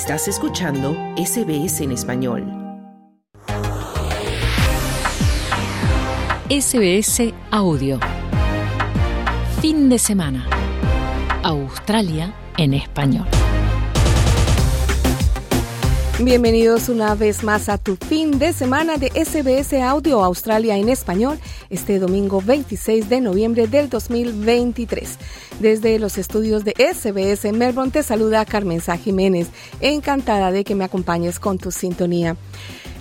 Estás 0.00 0.28
escuchando 0.28 0.96
SBS 1.16 1.80
en 1.80 1.90
español. 1.90 2.44
SBS 6.48 7.34
Audio. 7.50 7.98
Fin 9.60 9.88
de 9.88 9.98
semana. 9.98 10.46
Australia 11.42 12.32
en 12.58 12.74
español. 12.74 13.26
Bienvenidos 16.20 16.88
una 16.88 17.14
vez 17.14 17.44
más 17.44 17.68
a 17.68 17.78
tu 17.78 17.94
fin 17.94 18.40
de 18.40 18.52
semana 18.52 18.96
de 18.96 19.06
SBS 19.10 19.74
Audio 19.74 20.24
Australia 20.24 20.76
en 20.76 20.88
español, 20.88 21.38
este 21.70 22.00
domingo 22.00 22.42
26 22.44 23.08
de 23.08 23.20
noviembre 23.20 23.68
del 23.68 23.88
2023. 23.88 25.16
Desde 25.60 26.00
los 26.00 26.18
estudios 26.18 26.64
de 26.64 26.74
SBS 26.76 27.52
Melbourne 27.52 27.92
te 27.92 28.02
saluda 28.02 28.44
Carmen 28.44 28.80
Sá 28.80 28.96
Jiménez, 28.96 29.46
encantada 29.80 30.50
de 30.50 30.64
que 30.64 30.74
me 30.74 30.82
acompañes 30.82 31.38
con 31.38 31.56
tu 31.56 31.70
sintonía. 31.70 32.36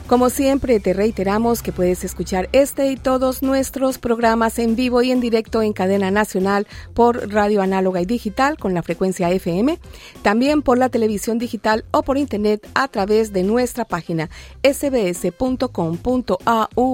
Como 0.08 0.30
siempre, 0.30 0.80
te 0.80 0.94
reiteramos 0.94 1.62
que 1.62 1.74
puedes 1.74 2.06
escuchar 2.06 2.48
este 2.54 2.90
y 2.92 2.96
todos 2.96 3.44
nuestros 3.44 3.98
programas 3.98 4.58
en 4.58 4.78
vivo 4.78 5.02
y 5.02 5.12
en 5.12 5.20
directo 5.20 5.62
en 5.62 5.74
cadena 5.74 6.12
nacional 6.12 6.66
por 6.94 7.30
radio 7.30 7.62
análoga 7.62 8.02
y 8.02 8.06
digital 8.06 8.58
con 8.58 8.74
la 8.74 8.84
frecuencia 8.84 9.30
FM, 9.30 9.78
también 10.22 10.62
por 10.62 10.78
la 10.78 10.88
televisión 10.88 11.40
digital 11.40 11.84
o 11.92 12.04
por 12.04 12.18
internet 12.18 12.66
a 12.74 12.88
través 12.88 13.34
de 13.34 13.44
nuestra 13.44 13.84
página 13.84 14.30
sbs.com.au 14.64 15.28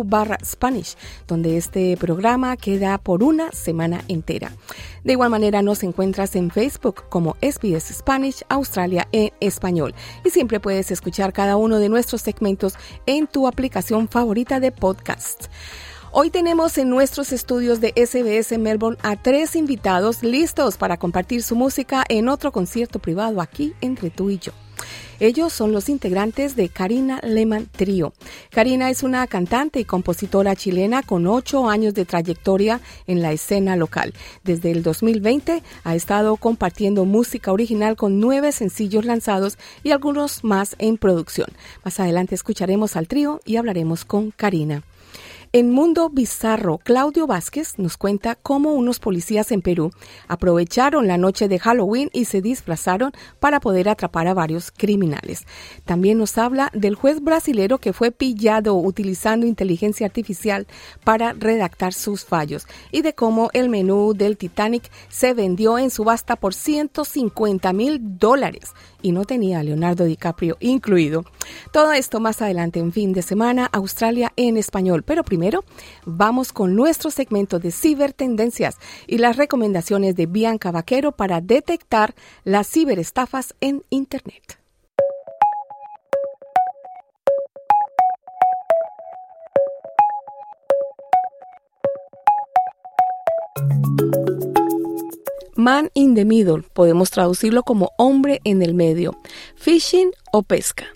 barra 0.04 0.40
Spanish, 0.44 0.96
donde 1.28 1.58
este 1.58 1.96
programa 1.98 2.58
queda 2.58 2.98
por 2.98 3.22
una 3.22 3.52
semana 3.52 4.04
entera. 4.08 4.52
De 5.04 5.14
igual 5.14 5.30
manera 5.30 5.62
nos 5.62 5.84
encuentras 5.84 6.36
en 6.36 6.50
Facebook 6.50 7.04
como 7.10 7.36
SBS 7.42 7.94
Spanish 7.94 8.44
Australia 8.48 9.08
en 9.12 9.32
español 9.42 9.94
y 10.24 10.30
siempre 10.30 10.62
puedes 10.62 10.92
escuchar 10.92 11.34
cada 11.34 11.58
uno 11.58 11.80
de 11.80 11.90
nuestros 11.90 12.22
segmentos 12.22 12.76
en 13.06 13.28
tu 13.28 13.48
aplicación 13.48 14.08
favorita 14.08 14.62
de 14.62 14.72
podcast. 14.72 15.48
Hoy 16.14 16.30
tenemos 16.30 16.78
en 16.78 16.90
nuestros 16.90 17.34
estudios 17.34 17.82
de 17.82 17.92
SBS 17.98 18.58
Melbourne 18.58 18.98
a 19.04 19.22
tres 19.22 19.58
invitados 19.58 20.24
listos 20.24 20.78
para 20.78 20.98
compartir 20.98 21.44
su 21.44 21.56
música 21.56 22.06
en 22.08 22.30
otro 22.30 22.52
concierto 22.52 23.00
privado 23.00 23.42
aquí 23.42 23.74
entre 23.82 24.10
tú 24.10 24.30
y 24.30 24.38
yo. 24.38 24.54
Ellos 25.20 25.54
son 25.54 25.72
los 25.72 25.90
integrantes 25.90 26.56
de 26.56 26.70
Karina 26.70 27.20
Lehmann 27.24 27.68
Trio. 27.72 28.14
Karina 28.50 28.90
es 28.90 29.04
una 29.04 29.26
cantante 29.28 29.80
y 29.80 29.86
compositora 29.86 30.56
chilena 30.56 31.04
con 31.04 31.28
ocho 31.28 31.70
años 31.70 31.94
de 31.94 32.06
trayectoria 32.06 32.82
en 33.08 33.22
la 33.22 33.32
escena 33.32 33.76
local. 33.76 34.14
Desde 34.44 34.72
el 34.72 34.84
2020 34.84 35.64
ha 35.84 35.96
estado 35.96 36.36
compartiendo 36.38 37.06
música 37.06 37.52
original 37.52 37.96
con 37.96 38.20
nueve 38.20 38.52
sencillos 38.52 39.06
lanzados 39.06 39.58
y 39.84 39.92
algunos 39.92 40.44
más 40.44 40.76
en 40.80 40.98
producción. 40.98 41.48
Más 41.84 42.00
adelante 42.00 42.36
escucharemos 42.36 42.96
al 42.96 43.08
trío 43.08 43.42
y 43.46 43.58
hablaremos 43.58 44.06
con 44.06 44.32
Karina. 44.32 44.84
En 45.56 45.70
Mundo 45.70 46.10
Bizarro, 46.10 46.80
Claudio 46.80 47.28
Vázquez 47.28 47.78
nos 47.78 47.96
cuenta 47.96 48.34
cómo 48.34 48.74
unos 48.74 48.98
policías 48.98 49.52
en 49.52 49.62
Perú 49.62 49.92
aprovecharon 50.28 51.06
la 51.08 51.20
noche 51.20 51.48
de 51.48 51.60
Halloween 51.60 52.10
y 52.12 52.26
se 52.26 52.42
disfrazaron 52.42 53.12
para 53.40 53.60
poder 53.60 53.88
atrapar 53.88 54.26
a 54.26 54.34
varios 54.34 54.72
criminales. 54.72 55.46
También 55.86 56.18
nos 56.18 56.40
habla 56.40 56.72
del 56.74 56.96
juez 56.96 57.22
brasilero 57.22 57.78
que 57.78 57.94
fue 57.94 58.10
pillado 58.10 58.74
utilizando 58.74 59.46
inteligencia 59.46 60.08
artificial 60.08 60.66
para 61.04 61.34
redactar 61.34 61.94
sus 61.94 62.26
fallos 62.26 62.66
y 62.92 63.04
de 63.04 63.14
cómo 63.14 63.52
el 63.54 63.70
menú 63.70 64.16
del 64.16 64.38
Titanic 64.38 64.90
se 65.10 65.36
vendió 65.36 65.78
en 65.78 65.92
subasta 65.92 66.36
por 66.36 66.56
150 66.56 67.74
mil 67.74 68.00
dólares 68.18 68.74
y 69.04 69.12
no 69.12 69.26
tenía 69.26 69.60
a 69.60 69.64
Leonardo 69.64 70.06
DiCaprio 70.06 70.58
incluido. 70.60 71.26
Todo 71.72 71.92
esto 71.92 72.20
más 72.20 72.42
adelante 72.42 72.80
en 72.80 72.92
fin 72.92 73.14
de 73.14 73.22
semana, 73.22 73.70
Australia 73.72 74.34
en 74.36 74.58
español. 74.58 75.04
Pero 75.04 75.24
primero, 75.24 75.64
vamos 76.06 76.52
con 76.52 76.76
nuestro 76.76 77.12
segmento 77.12 77.60
de 77.60 77.72
cibertendencias 77.72 78.78
y 79.06 79.20
las 79.20 79.38
recomendaciones 79.38 80.16
de 80.16 80.26
Bianca 80.26 80.72
Vaquero 80.72 81.12
para 81.12 81.42
detectar 81.42 82.16
las 82.44 82.68
ciberestafas 82.68 83.54
en 83.62 83.84
Internet. 83.92 84.63
Man 95.64 95.92
in 95.94 96.14
the 96.14 96.26
middle, 96.26 96.62
podemos 96.74 97.10
traducirlo 97.10 97.64
como 97.64 97.92
hombre 97.98 98.42
en 98.44 98.62
el 98.62 98.74
medio, 98.74 99.16
phishing 99.56 100.12
o 100.34 100.44
pesca, 100.44 100.88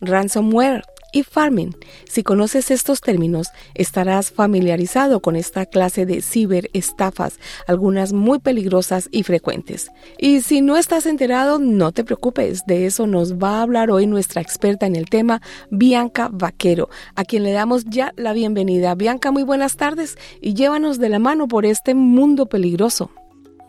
ransomware 0.00 0.82
y 1.12 1.24
farming. 1.24 1.76
Si 2.08 2.22
conoces 2.22 2.70
estos 2.70 3.02
términos, 3.02 3.48
estarás 3.74 4.30
familiarizado 4.30 5.20
con 5.20 5.36
esta 5.36 5.66
clase 5.66 6.06
de 6.06 6.22
ciberestafas, 6.22 7.38
algunas 7.66 8.14
muy 8.14 8.38
peligrosas 8.38 9.10
y 9.12 9.24
frecuentes. 9.24 9.90
Y 10.18 10.40
si 10.40 10.62
no 10.62 10.78
estás 10.78 11.04
enterado, 11.04 11.58
no 11.58 11.92
te 11.92 12.02
preocupes, 12.02 12.64
de 12.64 12.86
eso 12.86 13.06
nos 13.06 13.34
va 13.34 13.58
a 13.58 13.62
hablar 13.62 13.90
hoy 13.90 14.06
nuestra 14.06 14.40
experta 14.40 14.86
en 14.86 14.96
el 14.96 15.10
tema, 15.10 15.42
Bianca 15.70 16.30
Vaquero, 16.32 16.88
a 17.14 17.26
quien 17.26 17.42
le 17.42 17.52
damos 17.52 17.84
ya 17.84 18.14
la 18.16 18.32
bienvenida. 18.32 18.94
Bianca, 18.94 19.30
muy 19.30 19.42
buenas 19.42 19.76
tardes 19.76 20.16
y 20.40 20.54
llévanos 20.54 20.98
de 20.98 21.10
la 21.10 21.18
mano 21.18 21.46
por 21.46 21.66
este 21.66 21.92
mundo 21.92 22.46
peligroso. 22.46 23.10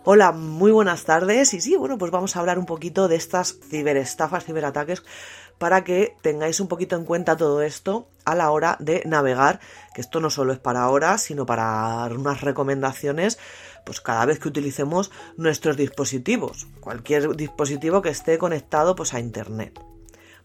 Hola, 0.08 0.32
muy 0.34 0.72
buenas 0.72 1.04
tardes. 1.04 1.56
Y 1.56 1.62
sí, 1.62 1.76
bueno, 1.76 1.98
pues 1.98 2.12
vamos 2.12 2.36
a 2.36 2.40
hablar 2.40 2.60
un 2.60 2.68
poquito 2.68 3.08
de 3.08 3.16
estas 3.16 3.58
ciberestafas, 3.60 4.46
ciberataques, 4.46 5.02
para 5.58 5.84
que 5.84 6.16
tengáis 6.22 6.60
un 6.60 6.68
poquito 6.68 6.96
en 6.96 7.06
cuenta 7.06 7.36
todo 7.36 7.64
esto 7.64 8.08
a 8.24 8.36
la 8.36 8.52
hora 8.52 8.78
de 8.80 9.02
navegar, 9.08 9.60
que 9.96 10.02
esto 10.02 10.20
no 10.20 10.30
solo 10.30 10.54
es 10.54 10.60
para 10.60 10.84
ahora, 10.84 11.18
sino 11.18 11.48
para 11.48 12.06
unas 12.14 12.42
recomendaciones, 12.42 13.40
pues 13.84 14.00
cada 14.00 14.28
vez 14.28 14.38
que 14.38 14.48
utilicemos 14.48 15.10
nuestros 15.38 15.76
dispositivos, 15.76 16.68
cualquier 16.82 17.36
dispositivo 17.36 18.04
que 18.04 18.10
esté 18.10 18.38
conectado 18.38 18.96
pues 18.96 19.16
a 19.16 19.20
internet. 19.20 19.82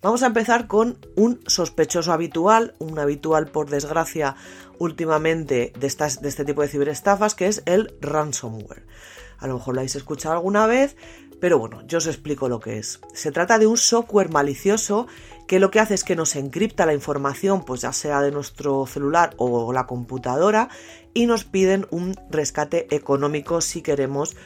Vamos 0.01 0.23
a 0.23 0.27
empezar 0.29 0.69
con 0.69 0.97
un 1.17 1.39
sospechoso 1.47 2.15
habitual, 2.15 2.75
un 2.79 2.99
habitual 2.99 3.49
por 3.49 3.69
desgracia 3.69 4.37
últimamente 4.79 5.75
de, 5.79 5.89
de 6.21 6.29
este 6.31 6.45
tipo 6.47 6.63
de 6.63 6.69
ciberestafas, 6.69 7.35
que 7.35 7.49
es 7.49 7.63
el 7.67 7.95
ransomware. 8.01 8.87
A 9.41 9.47
lo 9.47 9.55
mejor 9.55 9.75
lo 9.75 9.81
habéis 9.81 9.97
escuchado 9.97 10.35
alguna 10.35 10.67
vez, 10.67 10.97
pero 11.41 11.59
bueno, 11.59 11.83
yo 11.87 11.99
os 11.99 12.07
explico 12.07 12.49
lo 12.49 12.61
que 12.61 12.79
es. 12.79 13.01
Se 13.15 13.33
trata 13.33 13.59
de 13.59 13.67
un 13.67 13.77
software 13.77 14.31
malicioso 14.31 15.07
que 15.49 15.59
lo 15.59 15.71
que 15.71 15.81
hace 15.81 15.95
es 15.95 16.05
que 16.05 16.15
nos 16.15 16.37
encripta 16.37 16.87
la 16.87 16.95
información, 16.95 17.65
pues 17.65 17.81
ya 17.81 17.93
sea 17.93 18.21
de 18.21 18.31
nuestro 18.31 18.87
celular 18.87 19.35
o 19.39 19.73
la 19.73 19.87
computadora, 19.87 20.69
y 21.15 21.27
nos 21.27 21.45
piden 21.45 21.87
un 21.91 22.15
rescate 22.31 22.95
económico 22.95 23.61
si 23.61 23.83
queremos 23.83 24.37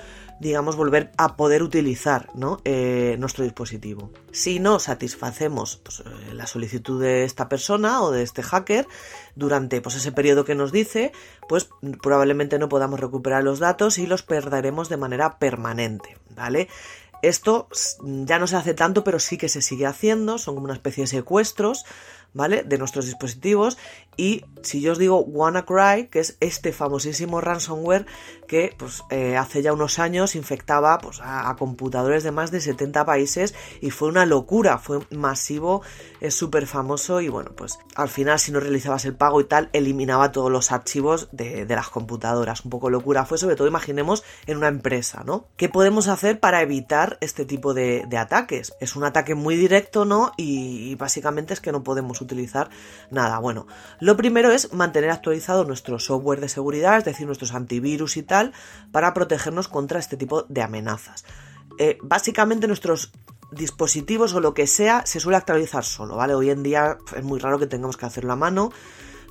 digamos, 0.45 0.77
volver 0.77 1.11
a 1.17 1.37
poder 1.37 1.63
utilizar 1.63 2.29
eh, 2.65 3.17
nuestro 3.19 3.45
dispositivo. 3.45 4.11
Si 4.31 4.61
no 4.61 4.79
satisfacemos 4.79 5.79
pues, 5.79 6.01
eh, 6.01 6.35
la 6.35 6.47
solicitud 6.47 7.01
de 7.01 7.25
esta 7.25 7.49
persona 7.49 8.03
o 8.03 8.11
de 8.11 8.23
este 8.23 8.43
hacker 8.43 8.87
durante 9.37 9.81
pues, 9.81 9.95
ese 9.95 10.13
periodo 10.13 10.45
que 10.45 10.55
nos 10.55 10.71
dice, 10.71 11.13
pues 11.49 11.71
probablemente 12.03 12.59
no 12.59 12.69
podamos 12.69 13.01
recuperar 13.01 13.43
los 13.43 13.59
datos 13.59 13.97
y 13.97 14.07
los 14.07 14.23
perderemos 14.23 14.91
de 14.91 14.99
manera 14.99 15.39
permanente, 15.39 16.19
¿vale? 16.37 16.69
Esto 17.23 17.69
ya 18.03 18.39
no 18.39 18.47
se 18.47 18.57
hace 18.57 18.75
tanto, 18.75 19.03
pero 19.03 19.21
sí 19.21 19.39
que 19.39 19.49
se 19.49 19.63
sigue 19.63 19.87
haciendo, 19.87 20.37
son 20.37 20.57
como 20.57 20.67
una 20.67 20.75
especie 20.75 21.05
de 21.05 21.09
secuestros 21.09 21.87
¿vale? 22.35 22.65
De 22.65 22.77
nuestros 22.77 23.07
dispositivos. 23.07 23.79
Y 24.17 24.45
si 24.63 24.81
yo 24.81 24.93
os 24.93 24.99
digo 24.99 25.21
WannaCry, 25.21 26.09
que 26.09 26.21
es 26.21 26.37
este 26.41 26.73
famosísimo 26.73 27.41
ransomware 27.41 28.07
que 28.47 28.75
pues, 28.77 29.03
eh, 29.11 29.37
hace 29.37 29.63
ya 29.63 29.73
unos 29.73 29.99
años 29.99 30.37
infectaba 30.37 30.99
pues, 30.99 31.21
a, 31.23 31.55
computadores 31.59 32.23
de 32.23 32.31
más 32.31 32.51
de 32.51 32.61
70 32.61 33.05
países 33.05 33.55
y 33.81 33.91
fue 33.91 34.09
una 34.09 34.27
locura, 34.27 34.79
fue 34.79 35.01
masivo, 35.11 35.83
es 36.21 36.35
súper 36.35 36.67
famoso 36.67 37.21
y 37.21 37.29
bueno, 37.29 37.53
pues 37.57 37.79
al 37.95 38.09
final 38.09 38.39
si 38.39 38.53
no 38.53 38.61
realizabas 38.61 39.05
el 39.05 39.17
pago 39.17 39.41
y 39.41 39.45
tal, 39.45 39.71
eliminaba 39.73 40.33
todos 40.33 40.51
los 40.51 40.73
archivos 40.73 41.29
de, 41.33 41.67
las 41.69 41.89
computadoras. 41.89 42.65
Un 42.65 42.71
poco 42.71 42.91
locura 42.91 43.25
fue, 43.25 43.39
sobre 43.39 43.57
todo 43.57 43.67
imaginemos 43.67 44.23
en 44.47 44.59
una 44.59 44.69
empresa, 44.69 45.25
¿no? 45.25 45.49
¿Qué 45.57 45.69
podemos 45.69 46.09
hacer 46.09 46.39
para 46.39 46.63
evitar 46.63 47.19
este 47.21 47.45
tipo 47.45 47.75
de, 47.75 48.07
ataques? 48.17 48.75
Es 48.81 48.95
un 48.95 49.05
ataque 49.05 49.35
muy 49.35 49.57
directo, 49.57 50.05
¿no? 50.05 50.33
Y, 50.37 50.91
y 50.91 50.95
básicamente 50.95 51.53
es 51.53 51.61
que 51.61 51.73
no 51.73 51.83
podemos 51.83 52.21
utilizar 52.25 52.71
nada. 53.11 53.39
Bueno, 53.39 53.67
lo 54.01 54.17
primero 54.17 54.51
es 54.51 54.73
mantener 54.73 55.11
actualizado 55.11 55.65
nuestro 55.65 55.99
software 55.99 56.41
de 56.41 56.49
seguridad, 56.49 56.99
es 56.99 57.05
decir, 57.05 57.27
nuestros 57.27 57.55
antivirus 57.55 58.17
y 58.17 58.23
tal, 58.23 58.53
para 58.93 59.15
protegernos 59.15 59.69
contra 59.69 59.99
este 59.99 60.17
tipo 60.17 60.43
de 60.49 60.63
amenazas. 60.63 61.25
Eh, 61.79 61.99
básicamente 62.03 62.67
nuestros 62.67 63.13
dispositivos 63.51 64.35
o 64.35 64.41
lo 64.41 64.55
que 64.55 64.67
sea 64.67 65.05
se 65.07 65.21
suele 65.21 65.37
actualizar 65.37 65.85
solo, 65.85 66.17
¿vale? 66.17 66.35
Hoy 66.35 66.51
en 66.51 66.63
día 66.63 66.99
es 67.17 67.23
muy 67.23 67.39
raro 67.39 67.59
que 67.59 67.67
tengamos 67.67 67.97
que 67.97 68.07
hacerlo 68.07 68.33
a 68.33 68.37
mano, 68.37 68.71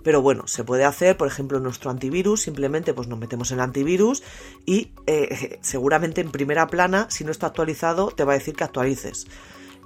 pero 0.03 0.21
bueno, 0.21 0.47
se 0.47 0.63
puede 0.63 0.83
hacer, 0.83 1.17
por 1.17 1.27
ejemplo, 1.27 1.59
nuestro 1.59 1.89
antivirus, 1.89 2.41
simplemente 2.41 2.93
pues 2.93 3.07
nos 3.07 3.19
metemos 3.19 3.51
en 3.51 3.59
el 3.59 3.63
antivirus 3.63 4.23
y 4.65 4.91
eh, 5.07 5.59
seguramente 5.61 6.21
en 6.21 6.31
primera 6.31 6.67
plana, 6.67 7.07
si 7.09 7.23
no 7.23 7.31
está 7.31 7.47
actualizado, 7.47 8.07
te 8.11 8.23
va 8.23 8.33
a 8.33 8.37
decir 8.37 8.55
que 8.55 8.65
actualices. 8.65 9.27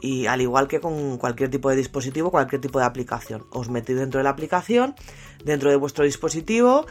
Y 0.02 0.28
al 0.28 0.42
igual 0.42 0.68
que 0.68 0.80
con 0.80 1.18
cualquier 1.18 1.50
tipo 1.50 1.70
de 1.70 1.76
dispositivo, 1.76 2.32
cualquier 2.32 2.62
tipo 2.62 2.80
de 2.80 2.86
aplicación. 2.86 3.46
Os 3.52 3.70
metéis 3.70 4.00
dentro 4.00 4.20
de 4.20 4.24
la 4.24 4.32
aplicación, 4.32 4.96
dentro 5.44 5.70
de 5.70 5.76
vuestro 5.76 6.06
dispositivo, 6.06 6.86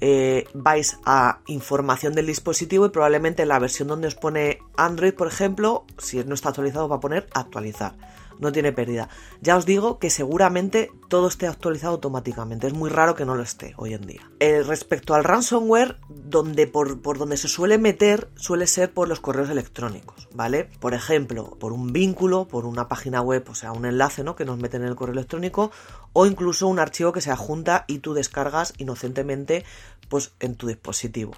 eh, 0.00 0.44
vais 0.54 0.98
a 1.04 1.40
información 1.46 2.14
del 2.14 2.26
dispositivo 2.26 2.86
y 2.86 2.90
probablemente 2.90 3.44
la 3.44 3.58
versión 3.58 3.88
donde 3.88 4.08
os 4.08 4.14
pone 4.14 4.58
Android, 4.76 5.14
por 5.14 5.28
ejemplo, 5.28 5.84
si 5.98 6.24
no 6.24 6.34
está 6.34 6.50
actualizado, 6.50 6.88
va 6.88 6.96
a 6.96 7.00
poner 7.00 7.28
actualizar 7.34 7.94
no 8.40 8.52
tiene 8.52 8.72
pérdida. 8.72 9.08
Ya 9.40 9.56
os 9.56 9.66
digo 9.66 9.98
que 9.98 10.10
seguramente 10.10 10.90
todo 11.08 11.28
esté 11.28 11.46
actualizado 11.46 11.94
automáticamente. 11.94 12.66
Es 12.66 12.72
muy 12.72 12.90
raro 12.90 13.14
que 13.14 13.24
no 13.24 13.34
lo 13.34 13.42
esté 13.42 13.74
hoy 13.76 13.94
en 13.94 14.06
día. 14.06 14.30
Eh, 14.40 14.62
respecto 14.62 15.14
al 15.14 15.24
ransomware, 15.24 15.96
donde 16.08 16.66
por, 16.66 17.00
por, 17.00 17.18
donde 17.18 17.36
se 17.36 17.48
suele 17.48 17.78
meter 17.78 18.28
suele 18.36 18.66
ser 18.66 18.92
por 18.92 19.08
los 19.08 19.20
correos 19.20 19.50
electrónicos, 19.50 20.28
¿vale? 20.34 20.70
Por 20.80 20.94
ejemplo, 20.94 21.56
por 21.58 21.72
un 21.72 21.92
vínculo, 21.92 22.48
por 22.48 22.64
una 22.64 22.88
página 22.88 23.20
web, 23.20 23.44
o 23.48 23.54
sea, 23.54 23.72
un 23.72 23.84
enlace, 23.84 24.24
¿no? 24.24 24.36
Que 24.36 24.44
nos 24.44 24.58
meten 24.58 24.82
en 24.82 24.88
el 24.88 24.96
correo 24.96 25.12
electrónico, 25.12 25.70
o 26.12 26.26
incluso 26.26 26.66
un 26.66 26.78
archivo 26.78 27.12
que 27.12 27.20
se 27.20 27.30
adjunta 27.30 27.84
y 27.86 27.98
tú 27.98 28.14
descargas 28.14 28.72
inocentemente, 28.78 29.64
pues, 30.08 30.32
en 30.40 30.56
tu 30.56 30.66
dispositivo 30.66 31.32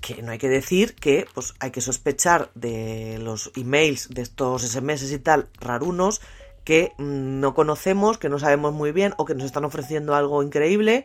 que 0.00 0.22
no 0.22 0.32
hay 0.32 0.38
que 0.38 0.48
decir 0.48 0.94
que 0.94 1.26
pues 1.34 1.54
hay 1.60 1.70
que 1.70 1.80
sospechar 1.80 2.50
de 2.54 3.18
los 3.20 3.50
emails 3.56 4.08
de 4.10 4.22
estos 4.22 4.62
SMS 4.62 5.10
y 5.10 5.18
tal 5.18 5.48
rarunos 5.60 6.20
que 6.64 6.92
no 6.98 7.54
conocemos, 7.54 8.18
que 8.18 8.28
no 8.28 8.38
sabemos 8.38 8.72
muy 8.72 8.90
bien 8.92 9.14
o 9.18 9.24
que 9.24 9.34
nos 9.34 9.44
están 9.44 9.64
ofreciendo 9.64 10.16
algo 10.16 10.42
increíble, 10.42 11.04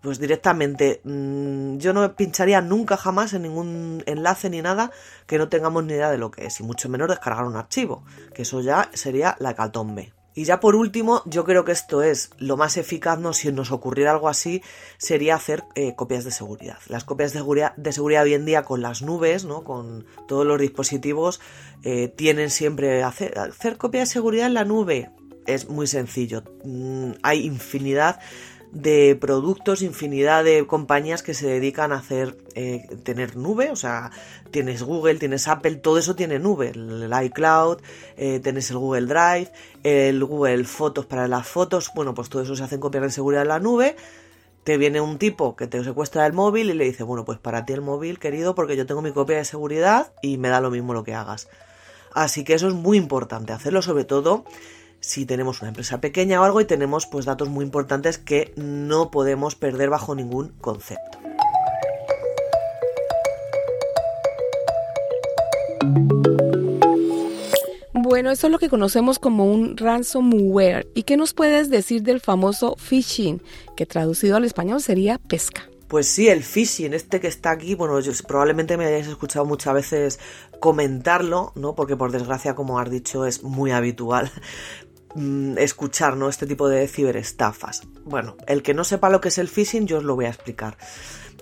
pues 0.00 0.18
directamente 0.18 1.00
mm, 1.04 1.76
yo 1.78 1.92
no 1.92 2.16
pincharía 2.16 2.60
nunca 2.60 2.96
jamás 2.96 3.34
en 3.34 3.42
ningún 3.42 4.02
enlace 4.06 4.48
ni 4.48 4.62
nada 4.62 4.90
que 5.26 5.36
no 5.36 5.48
tengamos 5.48 5.84
ni 5.84 5.92
idea 5.92 6.10
de 6.10 6.18
lo 6.18 6.30
que 6.30 6.46
es, 6.46 6.60
y 6.60 6.62
mucho 6.62 6.88
menos 6.88 7.08
descargar 7.08 7.44
un 7.44 7.56
archivo, 7.56 8.04
que 8.34 8.42
eso 8.42 8.60
ya 8.60 8.88
sería 8.94 9.36
la 9.38 9.54
catombe. 9.54 10.12
Y 10.36 10.44
ya 10.44 10.60
por 10.60 10.76
último, 10.76 11.22
yo 11.24 11.44
creo 11.44 11.64
que 11.64 11.72
esto 11.72 12.02
es 12.02 12.28
lo 12.36 12.58
más 12.58 12.76
eficaz, 12.76 13.18
¿no? 13.18 13.32
Si 13.32 13.50
nos 13.50 13.72
ocurriera 13.72 14.10
algo 14.10 14.28
así, 14.28 14.62
sería 14.98 15.34
hacer 15.34 15.64
eh, 15.74 15.94
copias 15.96 16.24
de 16.24 16.30
seguridad. 16.30 16.76
Las 16.88 17.04
copias 17.04 17.32
de 17.32 17.38
seguridad, 17.38 17.74
de 17.76 17.90
seguridad 17.90 18.24
hoy 18.24 18.34
en 18.34 18.44
día 18.44 18.62
con 18.62 18.82
las 18.82 19.00
nubes, 19.00 19.46
¿no? 19.46 19.64
Con 19.64 20.04
todos 20.28 20.44
los 20.44 20.60
dispositivos, 20.60 21.40
eh, 21.84 22.08
tienen 22.08 22.50
siempre 22.50 23.02
hacer, 23.02 23.38
hacer 23.38 23.78
copia 23.78 24.00
de 24.00 24.06
seguridad 24.06 24.46
en 24.46 24.52
la 24.52 24.66
nube. 24.66 25.10
Es 25.46 25.70
muy 25.70 25.86
sencillo. 25.86 26.44
Mm, 26.64 27.12
hay 27.22 27.46
infinidad 27.46 28.20
de 28.76 29.16
productos, 29.18 29.80
infinidad 29.80 30.44
de 30.44 30.66
compañías 30.66 31.22
que 31.22 31.32
se 31.32 31.46
dedican 31.46 31.92
a 31.92 31.96
hacer, 31.96 32.36
eh, 32.54 32.86
tener 33.04 33.34
nube, 33.36 33.70
o 33.70 33.76
sea, 33.76 34.10
tienes 34.50 34.82
Google, 34.82 35.14
tienes 35.14 35.48
Apple, 35.48 35.76
todo 35.76 35.98
eso 35.98 36.14
tiene 36.14 36.38
nube, 36.38 36.72
el 36.74 37.10
iCloud, 37.24 37.78
eh, 38.18 38.38
tienes 38.40 38.70
el 38.70 38.76
Google 38.76 39.06
Drive, 39.06 39.50
el 39.82 40.22
Google 40.22 40.64
Fotos 40.64 41.06
para 41.06 41.26
las 41.26 41.46
fotos, 41.46 41.90
bueno, 41.94 42.12
pues 42.12 42.28
todo 42.28 42.42
eso 42.42 42.54
se 42.54 42.64
hace 42.64 42.74
en 42.74 42.82
copiar 42.82 43.04
de 43.04 43.10
seguridad 43.10 43.42
en 43.42 43.48
la 43.48 43.60
nube, 43.60 43.96
te 44.62 44.76
viene 44.76 45.00
un 45.00 45.16
tipo 45.16 45.56
que 45.56 45.66
te 45.66 45.82
secuestra 45.82 46.26
el 46.26 46.34
móvil 46.34 46.68
y 46.68 46.74
le 46.74 46.84
dice, 46.84 47.02
bueno, 47.02 47.24
pues 47.24 47.38
para 47.38 47.64
ti 47.64 47.72
el 47.72 47.80
móvil, 47.80 48.18
querido, 48.18 48.54
porque 48.54 48.76
yo 48.76 48.84
tengo 48.84 49.00
mi 49.00 49.12
copia 49.12 49.38
de 49.38 49.46
seguridad 49.46 50.12
y 50.20 50.36
me 50.36 50.50
da 50.50 50.60
lo 50.60 50.70
mismo 50.70 50.92
lo 50.92 51.02
que 51.02 51.14
hagas. 51.14 51.48
Así 52.12 52.44
que 52.44 52.54
eso 52.54 52.68
es 52.68 52.74
muy 52.74 52.98
importante, 52.98 53.54
hacerlo 53.54 53.80
sobre 53.80 54.04
todo 54.04 54.44
si 55.06 55.24
tenemos 55.24 55.62
una 55.62 55.68
empresa 55.68 56.00
pequeña 56.00 56.40
o 56.40 56.44
algo 56.44 56.60
y 56.60 56.64
tenemos 56.64 57.06
pues 57.06 57.26
datos 57.26 57.48
muy 57.48 57.64
importantes 57.64 58.18
que 58.18 58.52
no 58.56 59.12
podemos 59.12 59.54
perder 59.54 59.88
bajo 59.88 60.16
ningún 60.16 60.48
concepto. 60.60 61.18
Bueno, 67.92 68.32
eso 68.32 68.48
es 68.48 68.52
lo 68.52 68.58
que 68.58 68.68
conocemos 68.68 69.20
como 69.20 69.44
un 69.44 69.76
ransomware. 69.76 70.88
¿Y 70.92 71.04
qué 71.04 71.16
nos 71.16 71.34
puedes 71.34 71.70
decir 71.70 72.02
del 72.02 72.20
famoso 72.20 72.74
phishing, 72.76 73.40
que 73.76 73.86
traducido 73.86 74.36
al 74.36 74.44
español 74.44 74.80
sería 74.80 75.18
pesca? 75.18 75.68
Pues 75.86 76.08
sí, 76.08 76.28
el 76.28 76.42
phishing, 76.42 76.94
este 76.94 77.20
que 77.20 77.28
está 77.28 77.52
aquí, 77.52 77.76
bueno, 77.76 77.96
probablemente 78.26 78.76
me 78.76 78.86
hayáis 78.86 79.06
escuchado 79.06 79.44
muchas 79.44 79.72
veces 79.72 80.18
comentarlo, 80.58 81.52
¿no? 81.54 81.76
Porque 81.76 81.96
por 81.96 82.10
desgracia, 82.10 82.56
como 82.56 82.80
has 82.80 82.90
dicho, 82.90 83.24
es 83.24 83.44
muy 83.44 83.70
habitual. 83.70 84.32
Mm, 85.14 85.56
escuchar 85.58 86.16
¿no? 86.16 86.28
este 86.28 86.46
tipo 86.46 86.68
de 86.68 86.86
ciberestafas. 86.88 87.82
Bueno, 88.04 88.36
el 88.46 88.62
que 88.62 88.74
no 88.74 88.84
sepa 88.84 89.08
lo 89.08 89.20
que 89.20 89.28
es 89.28 89.38
el 89.38 89.48
phishing, 89.48 89.86
yo 89.86 89.98
os 89.98 90.04
lo 90.04 90.14
voy 90.14 90.26
a 90.26 90.28
explicar. 90.28 90.76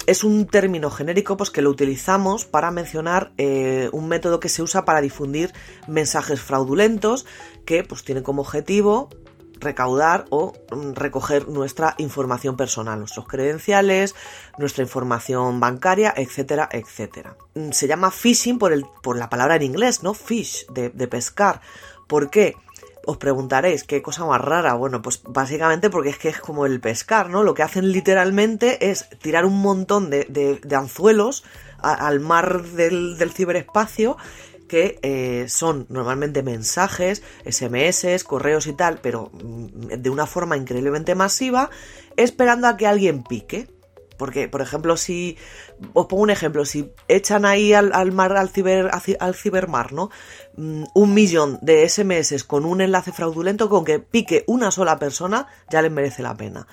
Es 0.06 0.22
un 0.22 0.46
término 0.46 0.90
genérico 0.90 1.36
pues, 1.36 1.50
que 1.50 1.62
lo 1.62 1.70
utilizamos 1.70 2.44
para 2.44 2.70
mencionar 2.70 3.32
eh, 3.36 3.88
un 3.92 4.06
método 4.06 4.38
que 4.38 4.48
se 4.48 4.62
usa 4.62 4.84
para 4.84 5.00
difundir 5.00 5.52
mensajes 5.88 6.40
fraudulentos 6.40 7.26
que 7.64 7.82
pues, 7.82 8.04
tienen 8.04 8.22
como 8.22 8.42
objetivo 8.42 9.08
recaudar 9.58 10.26
o 10.30 10.52
mm, 10.70 10.92
recoger 10.92 11.48
nuestra 11.48 11.94
información 11.98 12.56
personal, 12.56 12.98
nuestros 12.98 13.26
credenciales, 13.26 14.14
nuestra 14.58 14.84
información 14.84 15.58
bancaria, 15.58 16.14
etcétera, 16.16 16.68
etcétera. 16.70 17.36
Mm, 17.54 17.70
se 17.70 17.88
llama 17.88 18.12
phishing 18.12 18.58
por, 18.58 18.72
el, 18.72 18.84
por 19.02 19.18
la 19.18 19.28
palabra 19.28 19.56
en 19.56 19.62
inglés, 19.62 20.02
¿no? 20.02 20.14
Fish, 20.14 20.66
de, 20.68 20.90
de 20.90 21.08
pescar. 21.08 21.60
¿Por 22.06 22.30
qué? 22.30 22.54
Os 23.06 23.16
preguntaréis, 23.16 23.84
¿qué 23.84 24.02
cosa 24.02 24.24
más 24.24 24.40
rara? 24.40 24.74
Bueno, 24.74 25.02
pues 25.02 25.22
básicamente 25.24 25.90
porque 25.90 26.10
es 26.10 26.18
que 26.18 26.28
es 26.28 26.40
como 26.40 26.66
el 26.66 26.80
pescar, 26.80 27.30
¿no? 27.30 27.42
Lo 27.42 27.54
que 27.54 27.62
hacen 27.62 27.92
literalmente 27.92 28.90
es 28.90 29.08
tirar 29.20 29.44
un 29.44 29.60
montón 29.60 30.10
de, 30.10 30.60
anzuelos 30.76 31.44
al 31.78 32.20
mar 32.20 32.62
del, 32.62 33.30
ciberespacio 33.32 34.16
que 34.68 34.98
eh, 35.02 35.44
son 35.48 35.86
normalmente 35.90 36.42
mensajes, 36.42 37.22
SMS, 37.44 38.24
correos 38.24 38.66
y 38.66 38.72
tal, 38.72 38.98
pero 39.02 39.30
mm, 39.32 39.88
de 39.98 40.10
una 40.10 40.26
forma 40.26 40.56
increíblemente 40.56 41.14
masiva, 41.14 41.70
esperando 42.16 42.66
a 42.66 42.76
que 42.76 42.86
alguien 42.86 43.22
pique. 43.22 43.68
Porque, 44.16 44.48
por 44.48 44.60
ejemplo, 44.60 44.96
si 44.96 45.36
os 45.92 46.06
pongo 46.06 46.22
un 46.22 46.30
ejemplo, 46.30 46.64
si 46.64 46.92
echan 47.08 47.44
ahí 47.44 47.72
al, 47.72 48.12
mar, 48.12 48.36
al, 48.36 48.48
ciber, 48.48 48.90
al 49.18 49.34
cibermar, 49.34 49.92
¿no? 49.92 50.10
Mm, 50.56 50.84
un 50.94 51.14
millón 51.14 51.58
de 51.62 51.88
SMS 51.88 52.44
con 52.44 52.64
un 52.64 52.80
enlace 52.80 53.12
fraudulento, 53.12 53.68
con 53.68 53.84
que 53.84 53.98
pique 53.98 54.44
una 54.46 54.70
sola 54.70 54.98
persona, 54.98 55.48
ya 55.70 55.82
les 55.82 55.90
merece 55.90 56.22
la 56.22 56.36
pena. 56.36 56.66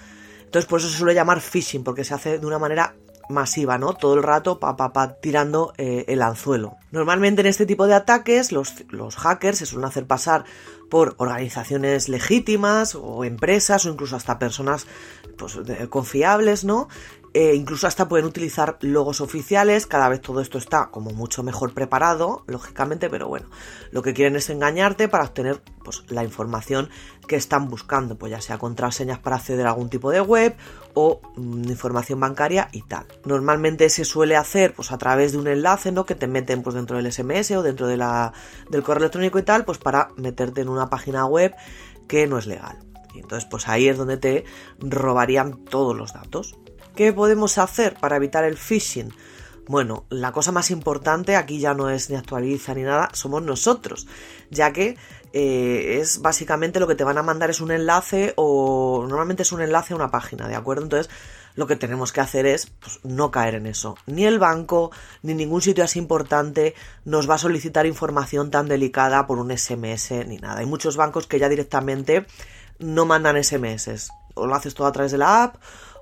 Entonces, 0.43 0.67
por 0.69 0.79
eso 0.79 0.89
se 0.89 0.97
suele 0.97 1.15
llamar 1.15 1.41
phishing, 1.41 1.83
porque 1.83 2.03
se 2.03 2.13
hace 2.13 2.37
de 2.37 2.45
una 2.45 2.59
manera 2.59 2.95
masiva, 3.31 3.77
¿no? 3.77 3.93
Todo 3.93 4.13
el 4.13 4.23
rato 4.23 4.59
pa, 4.59 4.75
pa, 4.75 4.93
pa 4.93 5.15
tirando 5.15 5.73
eh, 5.77 6.05
el 6.07 6.21
anzuelo. 6.21 6.75
Normalmente 6.91 7.41
en 7.41 7.47
este 7.47 7.65
tipo 7.65 7.87
de 7.87 7.95
ataques 7.95 8.51
los, 8.51 8.83
los 8.89 9.15
hackers 9.15 9.59
se 9.59 9.65
suelen 9.65 9.87
hacer 9.87 10.05
pasar 10.05 10.43
por 10.89 11.15
organizaciones 11.17 12.09
legítimas 12.09 12.95
o 12.95 13.23
empresas 13.23 13.85
o 13.85 13.89
incluso 13.89 14.17
hasta 14.17 14.37
personas 14.37 14.85
pues, 15.37 15.57
confiables, 15.89 16.65
¿no? 16.65 16.89
Eh, 17.33 17.55
incluso 17.55 17.87
hasta 17.87 18.09
pueden 18.09 18.25
utilizar 18.25 18.77
logos 18.81 19.21
oficiales, 19.21 19.87
cada 19.87 20.09
vez 20.09 20.19
todo 20.19 20.41
esto 20.41 20.57
está 20.57 20.89
como 20.91 21.11
mucho 21.11 21.43
mejor 21.43 21.73
preparado, 21.73 22.43
lógicamente, 22.45 23.09
pero 23.09 23.29
bueno, 23.29 23.47
lo 23.91 24.01
que 24.01 24.13
quieren 24.13 24.35
es 24.35 24.49
engañarte 24.49 25.07
para 25.07 25.23
obtener 25.23 25.61
pues, 25.81 26.03
la 26.09 26.25
información 26.25 26.89
que 27.29 27.37
están 27.37 27.69
buscando, 27.69 28.17
pues 28.17 28.31
ya 28.31 28.41
sea 28.41 28.57
contraseñas 28.57 29.19
para 29.19 29.37
acceder 29.37 29.65
a 29.65 29.69
algún 29.69 29.89
tipo 29.89 30.11
de 30.11 30.19
web 30.19 30.57
o 30.93 31.21
mm, 31.37 31.69
información 31.69 32.19
bancaria 32.19 32.67
y 32.73 32.81
tal. 32.81 33.05
Normalmente 33.23 33.89
se 33.89 34.03
suele 34.03 34.35
hacer 34.35 34.73
pues 34.73 34.91
a 34.91 34.97
través 34.97 35.31
de 35.31 35.37
un 35.37 35.47
enlace, 35.47 35.93
¿no? 35.93 36.05
Que 36.05 36.15
te 36.15 36.27
meten 36.27 36.63
pues 36.63 36.75
dentro 36.75 36.97
del 36.97 37.09
SMS 37.13 37.51
o 37.51 37.63
dentro 37.63 37.87
de 37.87 37.95
la, 37.95 38.33
del 38.69 38.83
correo 38.83 39.03
electrónico 39.03 39.39
y 39.39 39.43
tal, 39.43 39.63
pues 39.63 39.77
para 39.77 40.09
meterte 40.17 40.59
en 40.59 40.67
una 40.67 40.89
página 40.89 41.25
web 41.25 41.55
que 42.09 42.27
no 42.27 42.37
es 42.37 42.45
legal. 42.45 42.77
Y 43.13 43.19
entonces 43.19 43.47
pues 43.49 43.69
ahí 43.69 43.87
es 43.87 43.97
donde 43.97 44.17
te 44.17 44.43
robarían 44.79 45.63
todos 45.63 45.95
los 45.95 46.11
datos. 46.11 46.57
¿Qué 46.95 47.13
podemos 47.13 47.57
hacer 47.57 47.95
para 47.99 48.17
evitar 48.17 48.43
el 48.43 48.57
phishing? 48.57 49.13
Bueno, 49.67 50.05
la 50.09 50.31
cosa 50.31 50.51
más 50.51 50.71
importante 50.71 51.35
aquí 51.35 51.59
ya 51.59 51.73
no 51.73 51.89
es 51.89 52.09
ni 52.09 52.17
actualiza 52.17 52.73
ni 52.73 52.81
nada, 52.81 53.09
somos 53.13 53.41
nosotros, 53.41 54.07
ya 54.49 54.73
que 54.73 54.97
eh, 55.31 55.99
es 56.01 56.21
básicamente 56.21 56.79
lo 56.79 56.87
que 56.87 56.95
te 56.95 57.05
van 57.05 57.17
a 57.17 57.23
mandar 57.23 57.49
es 57.49 57.61
un 57.61 57.71
enlace 57.71 58.33
o 58.35 59.05
normalmente 59.07 59.43
es 59.43 59.51
un 59.51 59.61
enlace 59.61 59.93
a 59.93 59.95
una 59.95 60.11
página, 60.11 60.47
¿de 60.47 60.55
acuerdo? 60.55 60.83
Entonces 60.83 61.09
lo 61.55 61.67
que 61.67 61.75
tenemos 61.75 62.11
que 62.11 62.21
hacer 62.21 62.45
es 62.45 62.65
pues, 62.65 62.99
no 63.03 63.31
caer 63.31 63.55
en 63.55 63.67
eso. 63.67 63.95
Ni 64.07 64.25
el 64.25 64.39
banco, 64.39 64.91
ni 65.21 65.33
ningún 65.33 65.61
sitio 65.61 65.83
así 65.83 65.99
importante 65.99 66.75
nos 67.05 67.29
va 67.29 67.35
a 67.35 67.37
solicitar 67.37 67.85
información 67.85 68.51
tan 68.51 68.67
delicada 68.67 69.27
por 69.27 69.39
un 69.39 69.55
SMS 69.55 70.11
ni 70.27 70.37
nada. 70.37 70.59
Hay 70.59 70.65
muchos 70.65 70.97
bancos 70.97 71.27
que 71.27 71.39
ya 71.39 71.49
directamente 71.49 72.25
no 72.79 73.05
mandan 73.05 73.41
SMS. 73.41 74.09
O 74.33 74.47
lo 74.47 74.55
haces 74.55 74.73
todo 74.73 74.87
a 74.87 74.91
través 74.91 75.11
de 75.11 75.17
la 75.17 75.43
app 75.43 75.55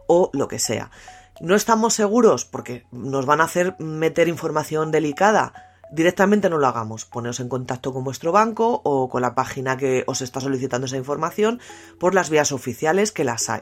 o 0.09 0.29
lo 0.33 0.49
que 0.49 0.59
sea. 0.59 0.91
No 1.39 1.55
estamos 1.55 1.93
seguros 1.93 2.43
porque 2.43 2.85
nos 2.91 3.25
van 3.25 3.39
a 3.39 3.45
hacer 3.45 3.75
meter 3.79 4.27
información 4.27 4.91
delicada. 4.91 5.53
Directamente 5.91 6.49
no 6.49 6.57
lo 6.57 6.67
hagamos. 6.67 7.05
Poneos 7.05 7.39
en 7.39 7.47
contacto 7.47 7.93
con 7.93 8.03
vuestro 8.03 8.33
banco 8.33 8.81
o 8.83 9.07
con 9.07 9.21
la 9.21 9.35
página 9.35 9.77
que 9.77 10.03
os 10.07 10.21
está 10.21 10.41
solicitando 10.41 10.87
esa 10.87 10.97
información 10.97 11.61
por 11.97 12.13
las 12.13 12.29
vías 12.29 12.51
oficiales 12.51 13.13
que 13.13 13.23
las 13.23 13.49
hay. 13.49 13.61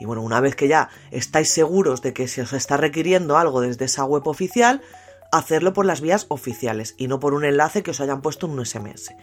Y 0.00 0.06
bueno, 0.06 0.22
una 0.22 0.40
vez 0.40 0.56
que 0.56 0.66
ya 0.66 0.88
estáis 1.10 1.50
seguros 1.50 2.02
de 2.02 2.12
que 2.12 2.26
se 2.26 2.42
os 2.42 2.52
está 2.52 2.76
requiriendo 2.76 3.38
algo 3.38 3.60
desde 3.60 3.84
esa 3.84 4.04
web 4.04 4.26
oficial, 4.26 4.82
hacerlo 5.30 5.72
por 5.72 5.86
las 5.86 6.00
vías 6.00 6.26
oficiales 6.28 6.94
y 6.98 7.08
no 7.08 7.20
por 7.20 7.34
un 7.34 7.44
enlace 7.44 7.82
que 7.82 7.92
os 7.92 8.00
hayan 8.00 8.20
puesto 8.20 8.46
en 8.46 8.52
un 8.52 8.66
SMS. 8.66 9.14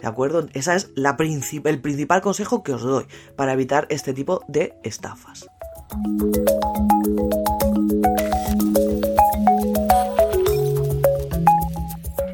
¿De 0.00 0.06
acuerdo? 0.06 0.46
Ese 0.52 0.74
es 0.74 0.90
la 0.94 1.16
el 1.18 1.80
principal 1.80 2.20
consejo 2.20 2.62
que 2.62 2.72
os 2.72 2.82
doy 2.82 3.06
para 3.36 3.52
evitar 3.52 3.86
este 3.90 4.12
tipo 4.12 4.44
de 4.48 4.74
estafas. 4.82 5.48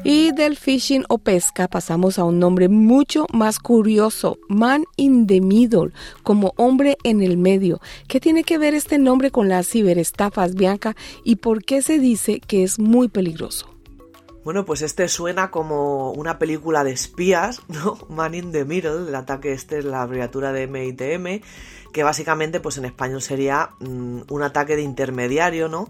Y 0.03 0.31
del 0.31 0.55
fishing 0.55 1.03
o 1.09 1.17
pesca 1.17 1.67
pasamos 1.67 2.17
a 2.17 2.23
un 2.23 2.39
nombre 2.39 2.69
mucho 2.69 3.27
más 3.33 3.59
curioso, 3.59 4.37
man 4.47 4.85
in 4.95 5.27
the 5.27 5.41
middle, 5.41 5.91
como 6.23 6.53
hombre 6.55 6.97
en 7.03 7.21
el 7.21 7.37
medio. 7.37 7.81
¿Qué 8.07 8.21
tiene 8.21 8.43
que 8.43 8.57
ver 8.57 8.73
este 8.73 8.99
nombre 8.99 9.31
con 9.31 9.49
las 9.49 9.67
ciberestafas, 9.67 10.55
Bianca? 10.55 10.95
¿Y 11.25 11.35
por 11.35 11.63
qué 11.65 11.81
se 11.81 11.99
dice 11.99 12.39
que 12.39 12.63
es 12.63 12.79
muy 12.79 13.09
peligroso? 13.09 13.76
Bueno, 14.47 14.63
pues 14.63 14.81
este 14.81 15.09
suena 15.09 15.51
como 15.51 16.13
una 16.13 16.39
película 16.39 16.85
de 16.85 16.91
espías, 16.91 17.63
¿no? 17.67 17.97
Man 18.07 18.33
in 18.33 18.53
the 18.53 18.63
Middle, 18.63 19.09
el 19.09 19.15
ataque 19.15 19.51
este 19.51 19.79
es 19.79 19.83
la 19.83 20.03
abreviatura 20.03 20.53
de 20.53 20.67
MITM, 20.67 21.43
que 21.91 22.03
básicamente 22.03 22.61
pues 22.61 22.77
en 22.77 22.85
español 22.85 23.21
sería 23.21 23.71
mm, 23.81 24.21
un 24.29 24.43
ataque 24.43 24.77
de 24.77 24.83
intermediario, 24.83 25.67
¿no? 25.67 25.89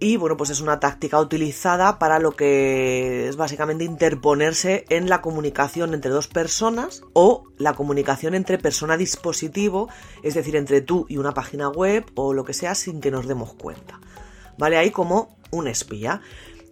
Y 0.00 0.16
bueno, 0.16 0.36
pues 0.36 0.50
es 0.50 0.60
una 0.60 0.80
táctica 0.80 1.20
utilizada 1.20 2.00
para 2.00 2.18
lo 2.18 2.32
que 2.32 3.28
es 3.28 3.36
básicamente 3.36 3.84
interponerse 3.84 4.84
en 4.88 5.08
la 5.08 5.20
comunicación 5.20 5.94
entre 5.94 6.10
dos 6.10 6.26
personas 6.26 7.02
o 7.12 7.44
la 7.58 7.74
comunicación 7.74 8.34
entre 8.34 8.58
persona-dispositivo, 8.58 9.88
es 10.24 10.34
decir, 10.34 10.56
entre 10.56 10.80
tú 10.80 11.06
y 11.08 11.18
una 11.18 11.32
página 11.32 11.68
web 11.68 12.04
o 12.16 12.34
lo 12.34 12.42
que 12.42 12.54
sea 12.54 12.74
sin 12.74 13.00
que 13.00 13.12
nos 13.12 13.28
demos 13.28 13.54
cuenta. 13.54 14.00
¿Vale? 14.58 14.76
Ahí 14.76 14.90
como 14.90 15.38
un 15.50 15.68
espía. 15.68 16.20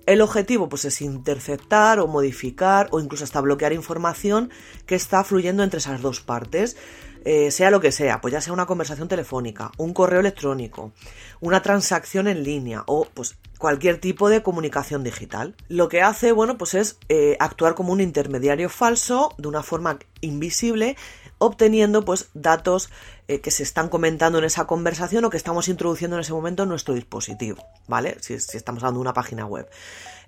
El 0.06 0.20
objetivo 0.20 0.68
pues 0.68 0.84
es 0.84 1.02
interceptar 1.02 1.98
o 1.98 2.06
modificar 2.06 2.88
o 2.92 3.00
incluso 3.00 3.24
hasta 3.24 3.40
bloquear 3.40 3.72
información 3.72 4.50
que 4.86 4.94
está 4.94 5.24
fluyendo 5.24 5.64
entre 5.64 5.78
esas 5.78 6.00
dos 6.00 6.20
partes. 6.20 6.76
Eh, 7.24 7.50
sea 7.50 7.72
lo 7.72 7.80
que 7.80 7.90
sea, 7.90 8.20
pues 8.20 8.30
ya 8.30 8.40
sea 8.40 8.52
una 8.52 8.66
conversación 8.66 9.08
telefónica, 9.08 9.72
un 9.78 9.92
correo 9.92 10.20
electrónico, 10.20 10.92
una 11.40 11.60
transacción 11.60 12.28
en 12.28 12.44
línea 12.44 12.84
o 12.86 13.08
pues 13.12 13.36
cualquier 13.58 13.98
tipo 13.98 14.28
de 14.28 14.44
comunicación 14.44 15.02
digital. 15.02 15.56
Lo 15.68 15.88
que 15.88 16.02
hace, 16.02 16.30
bueno, 16.30 16.56
pues 16.56 16.74
es 16.74 16.98
eh, 17.08 17.36
actuar 17.40 17.74
como 17.74 17.92
un 17.92 18.00
intermediario 18.00 18.68
falso 18.68 19.34
de 19.38 19.48
una 19.48 19.64
forma 19.64 19.98
invisible 20.20 20.96
obteniendo 21.38 22.04
pues 22.04 22.28
datos 22.34 22.90
eh, 23.28 23.40
que 23.40 23.50
se 23.50 23.62
están 23.62 23.88
comentando 23.88 24.38
en 24.38 24.44
esa 24.44 24.66
conversación 24.66 25.24
o 25.24 25.30
que 25.30 25.36
estamos 25.36 25.68
introduciendo 25.68 26.16
en 26.16 26.20
ese 26.20 26.32
momento 26.32 26.62
en 26.62 26.68
nuestro 26.68 26.94
dispositivo, 26.94 27.64
¿vale? 27.86 28.16
Si, 28.20 28.38
si 28.40 28.56
estamos 28.56 28.82
hablando 28.82 29.00
de 29.00 29.02
una 29.02 29.14
página 29.14 29.46
web. 29.46 29.68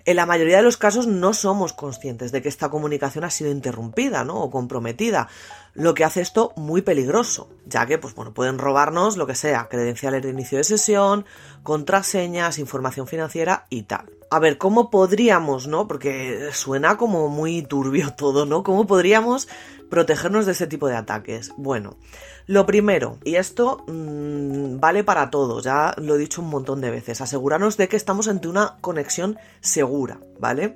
En 0.05 0.15
la 0.15 0.25
mayoría 0.25 0.57
de 0.57 0.63
los 0.63 0.77
casos 0.77 1.07
no 1.07 1.33
somos 1.33 1.73
conscientes 1.73 2.31
de 2.31 2.41
que 2.41 2.49
esta 2.49 2.69
comunicación 2.69 3.25
ha 3.25 3.29
sido 3.29 3.51
interrumpida, 3.51 4.23
¿no? 4.23 4.41
O 4.41 4.49
comprometida, 4.49 5.27
lo 5.73 5.93
que 5.93 6.05
hace 6.05 6.21
esto 6.21 6.53
muy 6.55 6.81
peligroso, 6.81 7.49
ya 7.65 7.85
que, 7.85 7.97
pues 7.97 8.15
bueno, 8.15 8.33
pueden 8.33 8.57
robarnos 8.57 9.17
lo 9.17 9.27
que 9.27 9.35
sea, 9.35 9.67
credenciales 9.69 10.23
de 10.23 10.29
inicio 10.29 10.57
de 10.57 10.63
sesión, 10.63 11.25
contraseñas, 11.63 12.59
información 12.59 13.07
financiera 13.07 13.65
y 13.69 13.83
tal. 13.83 14.18
A 14.31 14.37
ver, 14.37 14.59
¿cómo 14.59 14.91
podríamos, 14.91 15.65
no? 15.65 15.87
Porque 15.87 16.49
suena 16.53 16.97
como 16.97 17.29
muy 17.29 17.63
turbio 17.63 18.13
todo, 18.17 18.45
¿no? 18.45 18.61
¿Cómo 18.61 18.85
podríamos 18.85 19.47
protegernos 19.89 20.45
de 20.45 20.51
este 20.51 20.67
tipo 20.67 20.87
de 20.87 20.95
ataques? 20.95 21.51
Bueno, 21.57 21.97
lo 22.45 22.67
primero, 22.67 23.17
y 23.23 23.35
esto 23.35 23.83
mmm, 23.87 24.79
vale 24.79 25.03
para 25.03 25.31
todos, 25.31 25.63
ya 25.63 25.95
lo 25.97 26.15
he 26.15 26.19
dicho 26.19 26.43
un 26.43 26.49
montón 26.49 26.79
de 26.79 26.91
veces, 26.91 27.21
asegurarnos 27.21 27.75
de 27.77 27.87
que 27.87 27.95
estamos 27.95 28.27
ante 28.27 28.47
una 28.47 28.77
conexión 28.81 29.39
segura, 29.61 30.19
¿vale? 30.39 30.75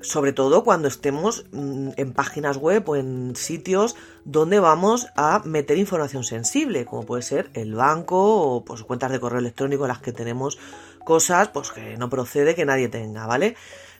Sobre 0.00 0.32
todo 0.32 0.62
cuando 0.62 0.86
estemos 0.86 1.46
mmm, 1.50 1.90
en 1.96 2.12
páginas 2.12 2.58
web 2.58 2.88
o 2.88 2.94
en 2.94 3.34
sitios 3.34 3.96
donde 4.24 4.60
vamos 4.60 5.08
a 5.16 5.42
meter 5.44 5.78
información 5.78 6.22
sensible, 6.22 6.84
como 6.84 7.04
puede 7.04 7.22
ser 7.22 7.50
el 7.54 7.74
banco 7.74 8.54
o 8.54 8.64
pues, 8.64 8.84
cuentas 8.84 9.10
de 9.10 9.18
correo 9.18 9.40
electrónico 9.40 9.84
en 9.84 9.88
las 9.88 9.98
que 9.98 10.12
tenemos 10.12 10.58
cosas 11.04 11.48
pues, 11.48 11.70
que 11.70 11.96
no 11.96 12.08
procede 12.10 12.54
que 12.54 12.64
nadie 12.64 12.88
tenga, 12.88 13.26
¿vale? 13.26 13.56